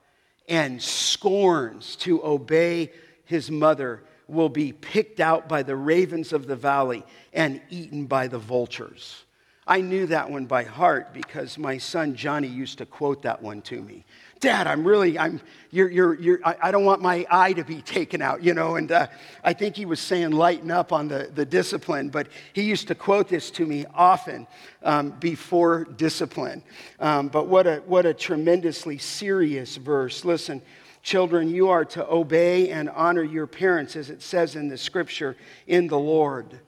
and 0.48 0.82
scorns 0.82 1.96
to 1.96 2.24
obey 2.24 2.92
his 3.24 3.50
mother 3.50 4.02
will 4.28 4.48
be 4.48 4.72
picked 4.72 5.20
out 5.20 5.48
by 5.48 5.62
the 5.62 5.76
ravens 5.76 6.32
of 6.32 6.46
the 6.46 6.56
valley 6.56 7.04
and 7.32 7.60
eaten 7.70 8.06
by 8.06 8.26
the 8.26 8.38
vultures. 8.38 9.25
I 9.68 9.80
knew 9.80 10.06
that 10.06 10.30
one 10.30 10.46
by 10.46 10.62
heart 10.62 11.12
because 11.12 11.58
my 11.58 11.78
son 11.78 12.14
Johnny 12.14 12.46
used 12.46 12.78
to 12.78 12.86
quote 12.86 13.22
that 13.22 13.42
one 13.42 13.62
to 13.62 13.82
me. 13.82 14.04
Dad, 14.38 14.68
I'm 14.68 14.86
really, 14.86 15.18
I'm, 15.18 15.40
you're, 15.70 15.90
you're, 15.90 16.14
you're, 16.14 16.40
I, 16.44 16.56
I 16.64 16.70
don't 16.70 16.84
want 16.84 17.02
my 17.02 17.26
eye 17.30 17.52
to 17.54 17.64
be 17.64 17.82
taken 17.82 18.22
out, 18.22 18.44
you 18.44 18.54
know. 18.54 18.76
And 18.76 18.92
uh, 18.92 19.08
I 19.42 19.54
think 19.54 19.74
he 19.74 19.84
was 19.84 19.98
saying 19.98 20.30
lighten 20.30 20.70
up 20.70 20.92
on 20.92 21.08
the, 21.08 21.30
the 21.34 21.44
discipline, 21.44 22.10
but 22.10 22.28
he 22.52 22.62
used 22.62 22.86
to 22.88 22.94
quote 22.94 23.28
this 23.28 23.50
to 23.52 23.66
me 23.66 23.86
often 23.92 24.46
um, 24.84 25.10
before 25.18 25.84
discipline. 25.84 26.62
Um, 27.00 27.28
but 27.28 27.48
what 27.48 27.66
a, 27.66 27.76
what 27.86 28.06
a 28.06 28.14
tremendously 28.14 28.98
serious 28.98 29.76
verse. 29.76 30.24
Listen, 30.24 30.62
Children, 31.06 31.48
you 31.50 31.68
are 31.68 31.84
to 31.84 32.04
obey 32.10 32.70
and 32.70 32.90
honor 32.90 33.22
your 33.22 33.46
parents, 33.46 33.94
as 33.94 34.10
it 34.10 34.20
says 34.20 34.56
in 34.56 34.66
the 34.66 34.76
scripture, 34.76 35.36
in 35.68 35.86
the 35.86 35.96
Lord. 35.96 36.58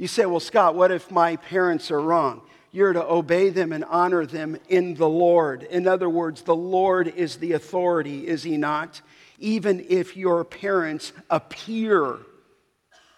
You 0.00 0.08
say, 0.08 0.24
Well, 0.24 0.40
Scott, 0.40 0.74
what 0.74 0.90
if 0.90 1.10
my 1.10 1.36
parents 1.36 1.90
are 1.90 2.00
wrong? 2.00 2.40
You're 2.72 2.94
to 2.94 3.04
obey 3.04 3.50
them 3.50 3.70
and 3.70 3.84
honor 3.84 4.24
them 4.24 4.56
in 4.70 4.94
the 4.94 5.08
Lord. 5.08 5.62
In 5.64 5.86
other 5.86 6.08
words, 6.08 6.40
the 6.40 6.56
Lord 6.56 7.08
is 7.08 7.36
the 7.36 7.52
authority, 7.52 8.26
is 8.26 8.42
He 8.42 8.56
not? 8.56 9.02
Even 9.38 9.84
if 9.90 10.16
your 10.16 10.42
parents 10.42 11.12
appear 11.28 12.16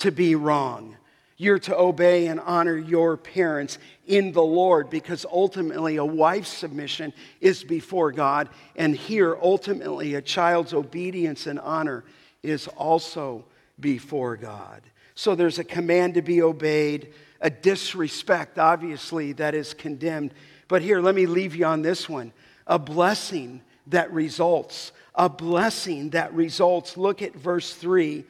to 0.00 0.10
be 0.10 0.34
wrong. 0.34 0.96
You're 1.36 1.60
to 1.60 1.78
obey 1.78 2.26
and 2.26 2.40
honor 2.40 2.76
your 2.76 3.16
parents 3.16 3.78
in 4.08 4.32
the 4.32 4.42
Lord 4.42 4.90
because 4.90 5.24
ultimately 5.24 5.96
a 5.96 6.04
wife's 6.04 6.52
submission 6.52 7.12
is 7.40 7.62
before 7.62 8.10
God. 8.10 8.48
And 8.74 8.96
here, 8.96 9.38
ultimately, 9.40 10.16
a 10.16 10.22
child's 10.22 10.74
obedience 10.74 11.46
and 11.46 11.60
honor 11.60 12.02
is 12.42 12.66
also 12.66 13.44
before 13.78 14.36
God. 14.36 14.82
So 15.14 15.34
there's 15.34 15.58
a 15.58 15.64
command 15.64 16.14
to 16.14 16.22
be 16.22 16.42
obeyed, 16.42 17.12
a 17.40 17.50
disrespect, 17.50 18.58
obviously, 18.58 19.32
that 19.34 19.54
is 19.54 19.74
condemned. 19.74 20.32
But 20.68 20.82
here, 20.82 21.00
let 21.00 21.14
me 21.14 21.26
leave 21.26 21.54
you 21.54 21.66
on 21.66 21.82
this 21.82 22.08
one 22.08 22.32
a 22.66 22.78
blessing 22.78 23.62
that 23.88 24.12
results. 24.12 24.92
A 25.14 25.28
blessing 25.28 26.10
that 26.10 26.32
results. 26.32 26.96
Look 26.96 27.20
at 27.20 27.34
verse 27.34 27.74
3. 27.74 28.24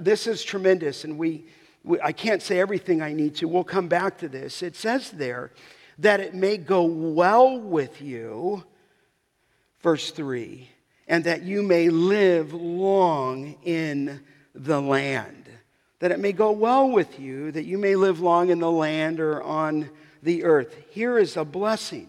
This 0.00 0.26
is 0.26 0.42
tremendous, 0.42 1.04
and 1.04 1.18
we 1.18 1.44
I 2.02 2.12
can't 2.12 2.42
say 2.42 2.60
everything 2.60 3.02
I 3.02 3.12
need 3.12 3.34
to. 3.36 3.48
We'll 3.48 3.64
come 3.64 3.88
back 3.88 4.18
to 4.18 4.28
this. 4.28 4.62
It 4.62 4.76
says 4.76 5.10
there 5.10 5.50
that 5.98 6.20
it 6.20 6.34
may 6.34 6.56
go 6.56 6.84
well 6.84 7.58
with 7.58 8.00
you, 8.00 8.64
verse 9.82 10.10
3, 10.10 10.68
and 11.08 11.24
that 11.24 11.42
you 11.42 11.62
may 11.62 11.88
live 11.90 12.54
long 12.54 13.56
in 13.64 14.20
the 14.54 14.80
land. 14.80 15.41
That 16.02 16.10
it 16.10 16.18
may 16.18 16.32
go 16.32 16.50
well 16.50 16.90
with 16.90 17.20
you, 17.20 17.52
that 17.52 17.62
you 17.64 17.78
may 17.78 17.94
live 17.94 18.18
long 18.18 18.50
in 18.50 18.58
the 18.58 18.68
land 18.68 19.20
or 19.20 19.40
on 19.40 19.88
the 20.20 20.42
earth. 20.42 20.74
Here 20.90 21.16
is 21.16 21.36
a 21.36 21.44
blessing. 21.44 22.08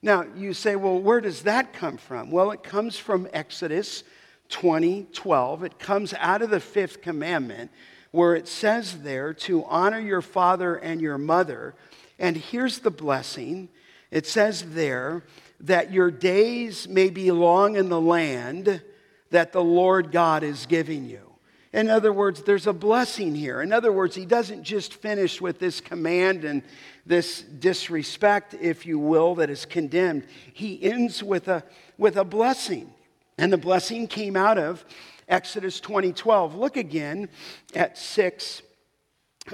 Now, 0.00 0.24
you 0.34 0.54
say, 0.54 0.74
well, 0.74 0.98
where 0.98 1.20
does 1.20 1.42
that 1.42 1.74
come 1.74 1.98
from? 1.98 2.30
Well, 2.30 2.50
it 2.50 2.62
comes 2.62 2.96
from 2.96 3.28
Exodus 3.34 4.04
20 4.48 5.08
12. 5.12 5.64
It 5.64 5.78
comes 5.78 6.14
out 6.14 6.40
of 6.40 6.48
the 6.48 6.60
fifth 6.60 7.02
commandment 7.02 7.70
where 8.10 8.34
it 8.34 8.48
says 8.48 9.02
there 9.02 9.34
to 9.34 9.64
honor 9.66 10.00
your 10.00 10.22
father 10.22 10.76
and 10.76 11.02
your 11.02 11.18
mother. 11.18 11.74
And 12.18 12.38
here's 12.38 12.78
the 12.78 12.90
blessing 12.90 13.68
it 14.10 14.26
says 14.26 14.62
there 14.70 15.24
that 15.60 15.92
your 15.92 16.10
days 16.10 16.88
may 16.88 17.10
be 17.10 17.30
long 17.30 17.76
in 17.76 17.90
the 17.90 18.00
land 18.00 18.80
that 19.28 19.52
the 19.52 19.62
Lord 19.62 20.10
God 20.10 20.42
is 20.42 20.64
giving 20.64 21.04
you. 21.04 21.29
In 21.72 21.88
other 21.88 22.12
words, 22.12 22.42
there's 22.42 22.66
a 22.66 22.72
blessing 22.72 23.34
here. 23.34 23.62
In 23.62 23.72
other 23.72 23.92
words, 23.92 24.16
he 24.16 24.26
doesn't 24.26 24.64
just 24.64 24.94
finish 24.94 25.40
with 25.40 25.60
this 25.60 25.80
command 25.80 26.44
and 26.44 26.62
this 27.06 27.42
disrespect, 27.42 28.54
if 28.60 28.86
you 28.86 28.98
will, 28.98 29.36
that 29.36 29.50
is 29.50 29.66
condemned. 29.66 30.26
He 30.52 30.82
ends 30.82 31.22
with 31.22 31.46
a, 31.46 31.62
with 31.96 32.16
a 32.16 32.24
blessing. 32.24 32.92
And 33.38 33.52
the 33.52 33.58
blessing 33.58 34.08
came 34.08 34.36
out 34.36 34.58
of 34.58 34.84
Exodus 35.28 35.80
20:12. 35.80 36.56
Look 36.56 36.76
again 36.76 37.28
at 37.74 37.96
6, 37.96 38.62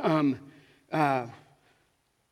um, 0.02 0.40
uh, 0.90 1.26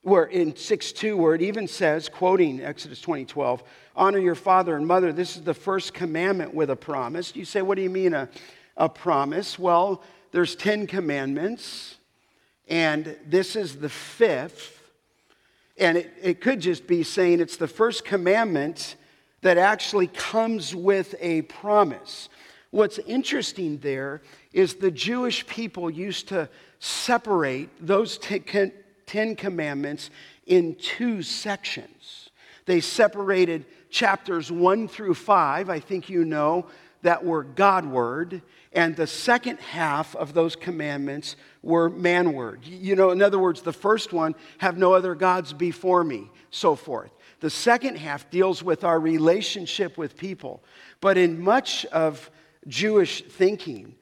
where 0.00 0.24
in 0.24 0.54
6:2, 0.54 1.16
where 1.16 1.34
it 1.34 1.42
even 1.42 1.68
says, 1.68 2.08
quoting 2.08 2.62
Exodus 2.62 3.02
20:12, 3.02 3.60
honor 3.94 4.18
your 4.18 4.34
father 4.34 4.76
and 4.76 4.86
mother. 4.86 5.12
This 5.12 5.36
is 5.36 5.42
the 5.42 5.54
first 5.54 5.92
commandment 5.92 6.54
with 6.54 6.70
a 6.70 6.76
promise. 6.76 7.36
You 7.36 7.44
say, 7.44 7.60
what 7.60 7.76
do 7.76 7.82
you 7.82 7.90
mean 7.90 8.14
a, 8.14 8.30
a 8.76 8.88
promise? 8.88 9.58
Well, 9.58 10.02
there's 10.32 10.56
10 10.56 10.86
commandments, 10.86 11.96
and 12.68 13.16
this 13.26 13.56
is 13.56 13.76
the 13.76 13.88
fifth. 13.88 14.82
And 15.76 15.98
it, 15.98 16.12
it 16.22 16.40
could 16.40 16.60
just 16.60 16.86
be 16.86 17.02
saying 17.02 17.40
it's 17.40 17.56
the 17.56 17.68
first 17.68 18.04
commandment 18.04 18.96
that 19.42 19.58
actually 19.58 20.06
comes 20.06 20.74
with 20.74 21.14
a 21.20 21.42
promise. 21.42 22.28
What's 22.70 22.98
interesting 22.98 23.78
there 23.78 24.22
is 24.52 24.74
the 24.74 24.90
Jewish 24.90 25.46
people 25.46 25.90
used 25.90 26.28
to 26.28 26.48
separate 26.80 27.68
those 27.80 28.18
Ten 28.18 29.36
Commandments 29.36 30.10
in 30.46 30.74
two 30.74 31.22
sections. 31.22 32.30
They 32.66 32.80
separated 32.80 33.66
chapters 33.90 34.50
one 34.50 34.88
through 34.88 35.14
five, 35.14 35.70
I 35.70 35.78
think 35.78 36.08
you 36.08 36.24
know, 36.24 36.66
that 37.04 37.22
were 37.22 37.44
God 37.44 37.84
word, 37.84 38.40
and 38.72 38.96
the 38.96 39.06
second 39.06 39.60
half 39.60 40.16
of 40.16 40.32
those 40.32 40.56
commandments 40.56 41.36
were 41.62 41.90
man 41.90 42.32
word. 42.32 42.64
You 42.64 42.96
know, 42.96 43.10
in 43.10 43.20
other 43.20 43.38
words, 43.38 43.60
the 43.60 43.74
first 43.74 44.14
one, 44.14 44.34
have 44.58 44.78
no 44.78 44.94
other 44.94 45.14
gods 45.14 45.52
before 45.52 46.02
me, 46.02 46.30
so 46.50 46.74
forth. 46.74 47.10
The 47.40 47.50
second 47.50 47.98
half 47.98 48.30
deals 48.30 48.62
with 48.62 48.84
our 48.84 48.98
relationship 48.98 49.98
with 49.98 50.16
people. 50.16 50.64
But 51.02 51.18
in 51.18 51.38
much 51.38 51.84
of 51.86 52.30
Jewish 52.66 53.22
thinking, 53.22 53.96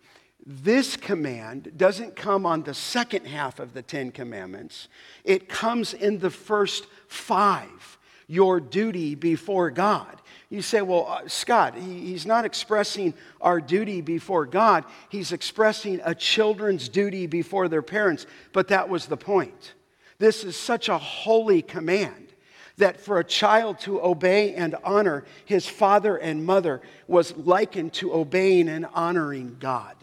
this 0.46 0.96
command 0.96 1.72
doesn't 1.76 2.14
come 2.14 2.46
on 2.46 2.62
the 2.62 2.74
second 2.74 3.26
half 3.26 3.58
of 3.58 3.74
the 3.74 3.82
Ten 3.82 4.12
Commandments, 4.12 4.86
it 5.24 5.48
comes 5.48 5.92
in 5.92 6.20
the 6.20 6.30
first 6.30 6.86
five 7.08 7.98
your 8.28 8.60
duty 8.60 9.14
before 9.14 9.70
God. 9.70 10.21
You 10.52 10.60
say, 10.60 10.82
well, 10.82 11.06
uh, 11.08 11.28
Scott, 11.28 11.76
he, 11.76 12.00
he's 12.08 12.26
not 12.26 12.44
expressing 12.44 13.14
our 13.40 13.58
duty 13.58 14.02
before 14.02 14.44
God, 14.44 14.84
he's 15.08 15.32
expressing 15.32 15.98
a 16.04 16.14
children's 16.14 16.90
duty 16.90 17.26
before 17.26 17.68
their 17.68 17.80
parents. 17.80 18.26
But 18.52 18.68
that 18.68 18.90
was 18.90 19.06
the 19.06 19.16
point. 19.16 19.72
This 20.18 20.44
is 20.44 20.54
such 20.54 20.90
a 20.90 20.98
holy 20.98 21.62
command 21.62 22.34
that 22.76 23.00
for 23.00 23.18
a 23.18 23.24
child 23.24 23.80
to 23.80 24.04
obey 24.04 24.52
and 24.54 24.76
honor 24.84 25.24
his 25.46 25.66
father 25.66 26.18
and 26.18 26.44
mother 26.44 26.82
was 27.08 27.34
likened 27.34 27.94
to 27.94 28.12
obeying 28.12 28.68
and 28.68 28.84
honoring 28.92 29.56
God. 29.58 29.96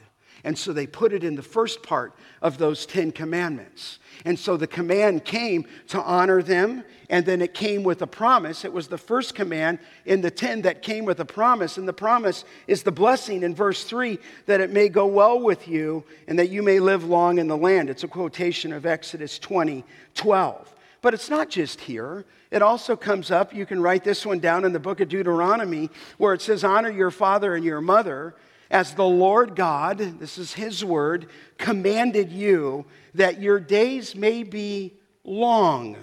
And 0.44 0.58
so 0.58 0.74
they 0.74 0.88
put 0.88 1.14
it 1.14 1.24
in 1.24 1.36
the 1.36 1.42
first 1.42 1.84
part 1.84 2.14
of 2.42 2.58
those 2.58 2.86
Ten 2.86 3.12
Commandments. 3.12 4.00
And 4.26 4.38
so 4.38 4.58
the 4.58 4.68
command 4.68 5.24
came 5.26 5.66
to 5.88 6.02
honor 6.02 6.42
them, 6.42 6.84
and 7.10 7.26
then 7.26 7.42
it 7.42 7.54
came 7.54 7.84
with 7.84 8.02
a 8.02 8.08
promise. 8.08 8.66
It 8.66 8.74
was 8.74 8.88
the 8.88 8.98
first 8.98 9.34
command 9.34 9.80
in 10.06 10.22
the 10.22 10.32
ten 10.32 10.62
that 10.64 10.82
came 10.82 11.06
with 11.06 11.20
a 11.20 11.26
promise. 11.26 11.78
And 11.78 11.88
the 11.88 11.94
promise 11.94 12.44
is 12.68 12.84
the 12.84 12.92
blessing 12.92 13.44
in 13.44 13.56
verse 13.56 13.84
3 13.84 14.20
that 14.46 14.62
it 14.62 14.72
may 14.72 14.90
go 14.90 15.06
well 15.06 15.40
with 15.40 15.68
you 15.68 16.04
and 16.28 16.38
that 16.38 16.50
you 16.50 16.62
may 16.62 16.80
live 16.80 17.06
long 17.06 17.40
in 17.40 17.48
the 17.48 17.58
land. 17.58 17.90
It's 17.90 18.04
a 18.04 18.08
quotation 18.08 18.74
of 18.74 18.86
Exodus 18.86 19.40
20 19.40 19.84
12. 20.16 20.76
But 21.02 21.14
it's 21.14 21.30
not 21.30 21.50
just 21.50 21.80
here. 21.80 22.26
It 22.52 22.62
also 22.62 22.96
comes 22.96 23.32
up, 23.32 23.54
you 23.54 23.66
can 23.66 23.82
write 23.82 24.04
this 24.04 24.26
one 24.26 24.40
down 24.40 24.66
in 24.66 24.74
the 24.74 24.80
book 24.80 25.00
of 25.00 25.08
Deuteronomy, 25.08 25.90
where 26.18 26.34
it 26.34 26.42
says, 26.42 26.64
Honor 26.64 26.90
your 26.90 27.12
father 27.12 27.56
and 27.56 27.64
your 27.64 27.80
mother 27.80 28.36
as 28.72 28.94
the 28.94 29.06
Lord 29.06 29.56
God, 29.56 29.98
this 29.98 30.38
is 30.38 30.54
his 30.54 30.86
word, 30.86 31.28
commanded 31.58 32.32
you 32.32 32.86
that 33.16 33.42
your 33.42 33.60
days 33.60 34.16
may 34.16 34.44
be 34.44 34.94
long 35.24 35.98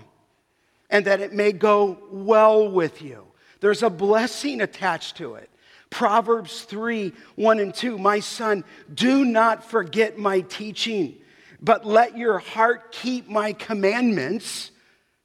and 0.90 1.04
that 1.04 1.20
it 1.20 1.32
may 1.32 1.52
go 1.52 1.98
well 2.10 2.68
with 2.68 3.02
you. 3.02 3.24
There's 3.60 3.82
a 3.82 3.90
blessing 3.90 4.60
attached 4.60 5.16
to 5.18 5.34
it. 5.34 5.50
Proverbs 5.90 6.62
3 6.62 7.12
1 7.36 7.58
and 7.58 7.74
2. 7.74 7.98
My 7.98 8.20
son, 8.20 8.64
do 8.92 9.24
not 9.24 9.64
forget 9.64 10.18
my 10.18 10.40
teaching, 10.40 11.16
but 11.60 11.86
let 11.86 12.18
your 12.18 12.38
heart 12.38 12.92
keep 12.92 13.28
my 13.28 13.52
commandments. 13.52 14.72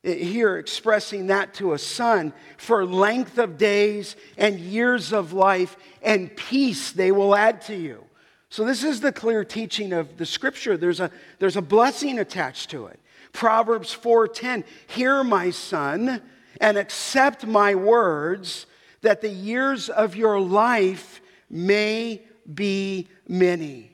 Here, 0.03 0.57
expressing 0.57 1.27
that 1.27 1.53
to 1.55 1.73
a 1.73 1.77
son, 1.77 2.33
for 2.57 2.85
length 2.85 3.37
of 3.37 3.59
days 3.59 4.15
and 4.35 4.59
years 4.59 5.13
of 5.13 5.31
life 5.31 5.77
and 6.01 6.35
peace 6.35 6.91
they 6.91 7.11
will 7.11 7.35
add 7.35 7.61
to 7.63 7.75
you. 7.75 8.03
So, 8.49 8.65
this 8.65 8.83
is 8.83 8.99
the 8.99 9.11
clear 9.11 9.45
teaching 9.45 9.93
of 9.93 10.17
the 10.17 10.25
scripture. 10.25 10.75
There's 10.75 10.99
a, 10.99 11.11
there's 11.37 11.55
a 11.55 11.61
blessing 11.61 12.17
attached 12.17 12.71
to 12.71 12.87
it. 12.87 12.99
Proverbs 13.31 13.93
4:10, 13.93 14.63
"Hear 14.87 15.23
my 15.23 15.51
son 15.51 16.21
and 16.59 16.77
accept 16.77 17.45
my 17.45 17.75
words 17.75 18.65
that 19.01 19.21
the 19.21 19.29
years 19.29 19.87
of 19.87 20.15
your 20.15 20.39
life 20.39 21.21
may 21.49 22.23
be 22.51 23.07
many." 23.27 23.90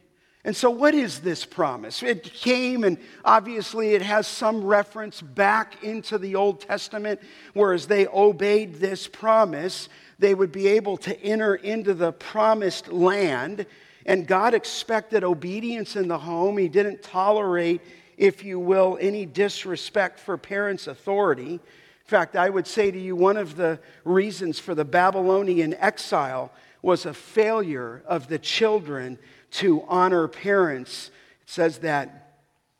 And 0.47 0.55
so, 0.55 0.71
what 0.71 0.95
is 0.95 1.19
this 1.19 1.45
promise? 1.45 2.01
It 2.01 2.23
came, 2.23 2.83
and 2.83 2.97
obviously, 3.25 3.95
it 3.95 4.01
has 4.01 4.25
some 4.25 4.63
reference 4.63 5.21
back 5.21 5.83
into 5.83 6.17
the 6.17 6.35
Old 6.35 6.61
Testament, 6.61 7.19
whereas 7.53 7.85
they 7.85 8.07
obeyed 8.07 8.75
this 8.75 9.07
promise, 9.07 9.89
they 10.17 10.33
would 10.33 10.51
be 10.51 10.69
able 10.69 10.97
to 10.97 11.21
enter 11.21 11.55
into 11.55 11.93
the 11.93 12.13
promised 12.13 12.87
land. 12.87 13.65
And 14.05 14.25
God 14.25 14.53
expected 14.53 15.25
obedience 15.25 15.97
in 15.97 16.07
the 16.07 16.17
home. 16.17 16.57
He 16.57 16.69
didn't 16.69 17.03
tolerate 17.03 17.81
if 18.17 18.43
you 18.43 18.59
will, 18.59 18.97
any 18.99 19.25
disrespect 19.25 20.19
for 20.19 20.37
parents' 20.37 20.87
authority. 20.87 21.53
In 21.53 21.59
fact, 22.05 22.35
I 22.35 22.49
would 22.49 22.67
say 22.67 22.89
to 22.89 22.99
you, 22.99 23.15
one 23.15 23.37
of 23.37 23.55
the 23.55 23.79
reasons 24.03 24.59
for 24.59 24.73
the 24.73 24.85
Babylonian 24.85 25.75
exile 25.75 26.51
was 26.81 27.05
a 27.05 27.13
failure 27.13 28.01
of 28.07 28.27
the 28.27 28.39
children 28.39 29.19
to 29.57 29.83
honor 29.87 30.27
parents. 30.27 31.09
It 31.41 31.49
says 31.49 31.79
that 31.79 32.33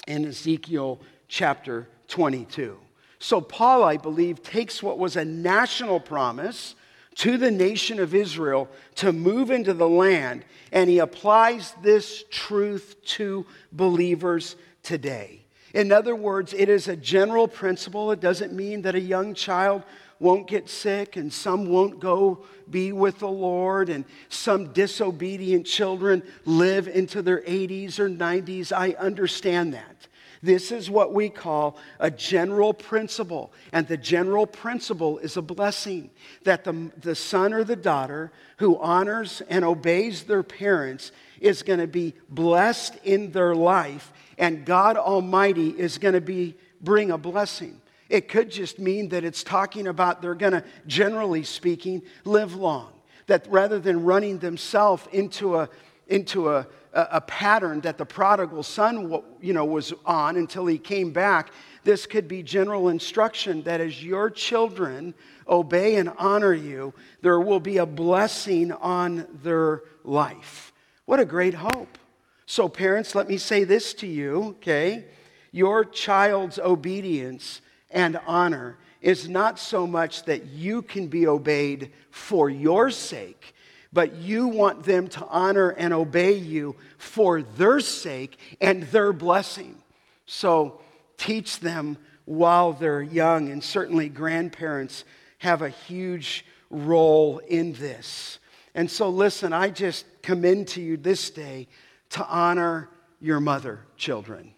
in 0.08 0.26
Ezekiel 0.26 1.00
chapter 1.28 1.88
22. 2.08 2.78
So, 3.20 3.42
Paul, 3.42 3.84
I 3.84 3.98
believe, 3.98 4.44
takes 4.44 4.84
what 4.84 5.00
was 5.00 5.16
a 5.16 5.26
national 5.26 6.00
promise 6.00 6.76
to 7.16 7.38
the 7.38 7.50
nation 7.50 8.00
of 8.00 8.14
Israel 8.14 8.70
to 8.96 9.12
move 9.12 9.50
into 9.50 9.74
the 9.74 9.90
land, 9.90 10.46
and 10.72 10.88
he 10.88 11.00
applies 11.00 11.74
this 11.82 12.24
truth 12.30 12.96
to 13.06 13.46
believers 13.72 14.56
today. 14.84 15.42
In 15.74 15.92
other 15.92 16.16
words, 16.16 16.54
it 16.54 16.70
is 16.70 16.88
a 16.88 16.96
general 16.96 17.48
principle. 17.48 18.12
It 18.12 18.20
doesn't 18.20 18.54
mean 18.54 18.84
that 18.84 18.94
a 18.94 19.00
young 19.00 19.34
child 19.34 19.82
won't 20.20 20.48
get 20.48 20.70
sick 20.70 21.16
and 21.16 21.32
some 21.32 21.70
won't 21.70 22.00
go 22.00 22.46
be 22.70 22.92
with 22.92 23.20
the 23.20 23.28
Lord 23.28 23.90
and 23.90 24.06
some 24.30 24.74
disobedient 24.74 25.66
children 25.66 26.24
live 26.46 26.88
into 26.88 27.22
their 27.22 27.42
80s 27.42 28.00
or 28.00 28.10
90s. 28.10 28.72
I 28.72 28.92
understand 28.92 29.74
that. 29.74 30.08
This 30.44 30.72
is 30.72 30.90
what 30.90 31.14
we 31.14 31.30
call 31.30 31.78
a 32.00 32.12
general 32.12 32.74
principle. 32.74 33.52
And 33.72 33.88
the 33.88 33.98
general 33.98 34.46
principle 34.46 35.18
is 35.18 35.36
a 35.36 35.42
blessing 35.42 36.12
that 36.44 36.64
the, 36.64 36.92
the 37.02 37.16
son 37.16 37.54
or 37.54 37.64
the 37.64 37.76
daughter 37.76 38.32
who 38.58 38.78
honors 38.80 39.42
and 39.50 39.66
obeys 39.66 40.24
their 40.24 40.44
parents 40.44 41.12
is 41.40 41.64
going 41.64 41.80
to 41.80 41.88
be 41.88 42.14
blessed 42.30 42.98
in 43.04 43.32
their 43.32 43.56
life 43.56 44.12
and 44.38 44.66
God 44.66 44.98
Almighty 44.98 45.70
is 45.70 45.98
going 45.98 46.14
to 46.14 46.22
be 46.22 46.56
bring 46.82 47.12
a 47.12 47.18
blessing. 47.18 47.82
It 48.10 48.28
could 48.30 48.50
just 48.50 48.80
mean 48.80 49.10
that 49.10 49.24
it's 49.24 49.44
talking 49.44 49.88
about 49.88 50.22
they're 50.22 50.36
going 50.36 50.54
to, 50.54 50.64
generally 50.86 51.44
speaking, 51.44 52.02
live 52.26 52.56
long. 52.56 52.94
That 53.28 53.46
rather 53.50 53.80
than 53.80 54.04
running 54.04 54.40
themselves 54.40 55.06
into 55.12 55.58
a, 55.58 55.70
into 56.08 56.50
a, 56.50 56.66
a 56.94 57.22
pattern 57.22 57.82
that 57.82 57.98
the 57.98 58.06
prodigal 58.06 58.64
son 58.64 59.22
you 59.42 59.54
know, 59.54 59.66
was 59.66 59.94
on 60.06 60.38
until 60.38 60.66
he 60.66 60.78
came 60.78 61.12
back, 61.12 61.52
this 61.84 62.06
could 62.06 62.28
be 62.28 62.44
general 62.44 62.90
instruction 62.90 63.64
that 63.64 63.82
as 63.82 64.04
your 64.04 64.30
children 64.30 65.14
obey 65.48 65.96
and 65.96 66.12
honor 66.18 66.54
you, 66.54 66.94
there 67.22 67.40
will 67.40 67.60
be 67.60 67.78
a 67.78 67.86
blessing 67.86 68.72
on 68.72 69.28
their 69.44 69.84
life. 70.04 70.74
What 71.06 71.20
a 71.20 71.26
great 71.26 71.54
hope. 71.54 71.98
So, 72.46 72.70
parents, 72.70 73.14
let 73.14 73.28
me 73.28 73.38
say 73.38 73.64
this 73.66 73.94
to 73.96 74.08
you, 74.08 74.44
okay? 74.44 75.06
Your 75.52 75.84
child's 75.84 76.60
obedience 76.60 77.62
and 77.90 78.20
honor 78.26 78.78
is 79.02 79.30
not 79.30 79.60
so 79.60 79.86
much 79.86 80.24
that 80.24 80.46
you 80.48 80.82
can 80.82 81.08
be 81.08 81.28
obeyed 81.28 81.92
for 82.10 82.50
your 82.50 82.90
sake, 82.90 83.54
but 83.94 84.16
you 84.16 84.48
want 84.48 84.84
them 84.84 85.08
to 85.08 85.26
honor 85.28 85.70
and 85.70 85.94
obey 85.94 86.34
you 86.34 86.76
for 86.98 87.42
their 87.42 87.80
sake 87.80 88.38
and 88.60 88.84
their 88.84 89.14
blessing. 89.14 89.82
So, 90.26 90.82
teach 91.18 91.60
them 91.60 91.98
while 92.26 92.74
they're 92.74 93.02
young, 93.02 93.50
and 93.50 93.64
certainly 93.64 94.10
grandparents 94.10 95.06
have 95.40 95.62
a 95.62 95.70
huge 95.70 96.46
role 96.70 97.40
in 97.40 97.74
this. 97.74 98.40
And 98.76 98.92
so, 98.92 99.10
listen, 99.10 99.54
I 99.54 99.70
just 99.70 100.06
commend 100.22 100.68
to 100.70 100.82
you 100.82 100.98
this 100.98 101.30
day 101.30 101.68
to 102.10 102.26
honor 102.28 102.90
your 103.20 103.40
mother, 103.40 103.86
children. 103.96 104.54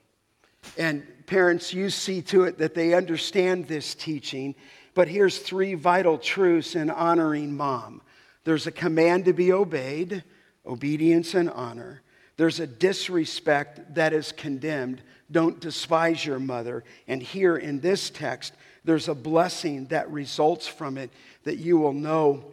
And 0.77 1.03
parents, 1.25 1.73
you 1.73 1.89
see 1.89 2.21
to 2.23 2.43
it 2.43 2.57
that 2.57 2.73
they 2.73 2.93
understand 2.93 3.67
this 3.67 3.95
teaching. 3.95 4.55
But 4.93 5.07
here's 5.07 5.37
three 5.37 5.75
vital 5.75 6.17
truths 6.17 6.75
in 6.75 6.89
honoring 6.89 7.55
mom 7.55 8.01
there's 8.45 8.67
a 8.67 8.71
command 8.71 9.25
to 9.25 9.33
be 9.33 9.51
obeyed, 9.51 10.23
obedience 10.65 11.35
and 11.35 11.49
honor. 11.49 12.01
There's 12.37 12.59
a 12.59 12.65
disrespect 12.65 13.95
that 13.95 14.13
is 14.13 14.31
condemned. 14.31 15.01
Don't 15.29 15.59
despise 15.59 16.25
your 16.25 16.39
mother. 16.39 16.83
And 17.07 17.21
here 17.21 17.57
in 17.57 17.81
this 17.81 18.09
text, 18.09 18.53
there's 18.85 19.09
a 19.09 19.13
blessing 19.13 19.85
that 19.87 20.09
results 20.09 20.65
from 20.65 20.97
it 20.97 21.11
that 21.43 21.57
you 21.57 21.77
will 21.77 21.93
know 21.93 22.45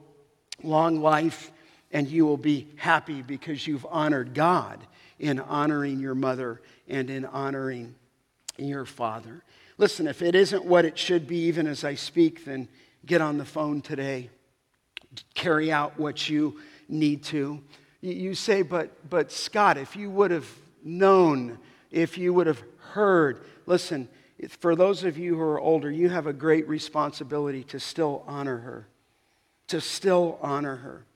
long 0.62 1.00
life 1.00 1.50
and 1.92 2.08
you 2.08 2.26
will 2.26 2.36
be 2.36 2.66
happy 2.76 3.22
because 3.22 3.66
you've 3.66 3.86
honored 3.88 4.34
God 4.34 4.84
in 5.18 5.40
honoring 5.40 6.00
your 6.00 6.14
mother 6.14 6.60
and 6.88 7.10
in 7.10 7.24
honoring 7.24 7.94
your 8.56 8.84
father. 8.84 9.42
Listen, 9.78 10.06
if 10.06 10.22
it 10.22 10.34
isn't 10.34 10.64
what 10.64 10.84
it 10.84 10.98
should 10.98 11.26
be, 11.26 11.38
even 11.40 11.66
as 11.66 11.84
I 11.84 11.94
speak, 11.94 12.44
then 12.44 12.68
get 13.04 13.20
on 13.20 13.38
the 13.38 13.44
phone 13.44 13.80
today. 13.80 14.30
Carry 15.34 15.70
out 15.70 15.98
what 15.98 16.28
you 16.28 16.60
need 16.88 17.22
to. 17.24 17.62
You 18.00 18.34
say, 18.34 18.62
but, 18.62 19.08
but 19.08 19.32
Scott, 19.32 19.76
if 19.76 19.96
you 19.96 20.10
would 20.10 20.30
have 20.30 20.48
known, 20.84 21.58
if 21.90 22.18
you 22.18 22.32
would 22.32 22.46
have 22.46 22.62
heard, 22.92 23.40
listen, 23.66 24.08
for 24.48 24.76
those 24.76 25.04
of 25.04 25.18
you 25.18 25.34
who 25.34 25.42
are 25.42 25.60
older, 25.60 25.90
you 25.90 26.08
have 26.08 26.26
a 26.26 26.32
great 26.32 26.68
responsibility 26.68 27.64
to 27.64 27.80
still 27.80 28.22
honor 28.26 28.58
her, 28.58 28.86
to 29.68 29.80
still 29.80 30.38
honor 30.42 30.76
her 30.76 31.06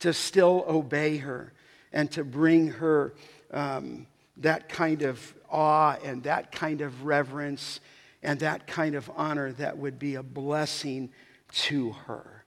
to 0.00 0.12
still 0.12 0.64
obey 0.66 1.18
her 1.18 1.52
and 1.92 2.10
to 2.10 2.24
bring 2.24 2.68
her 2.68 3.14
um, 3.52 4.06
that 4.38 4.68
kind 4.68 5.02
of 5.02 5.34
awe 5.50 5.96
and 6.04 6.22
that 6.24 6.52
kind 6.52 6.80
of 6.80 7.04
reverence 7.04 7.80
and 8.22 8.40
that 8.40 8.66
kind 8.66 8.94
of 8.94 9.10
honor 9.16 9.52
that 9.52 9.78
would 9.78 9.98
be 9.98 10.14
a 10.14 10.22
blessing 10.22 11.10
to 11.52 11.92
her. 11.92 12.39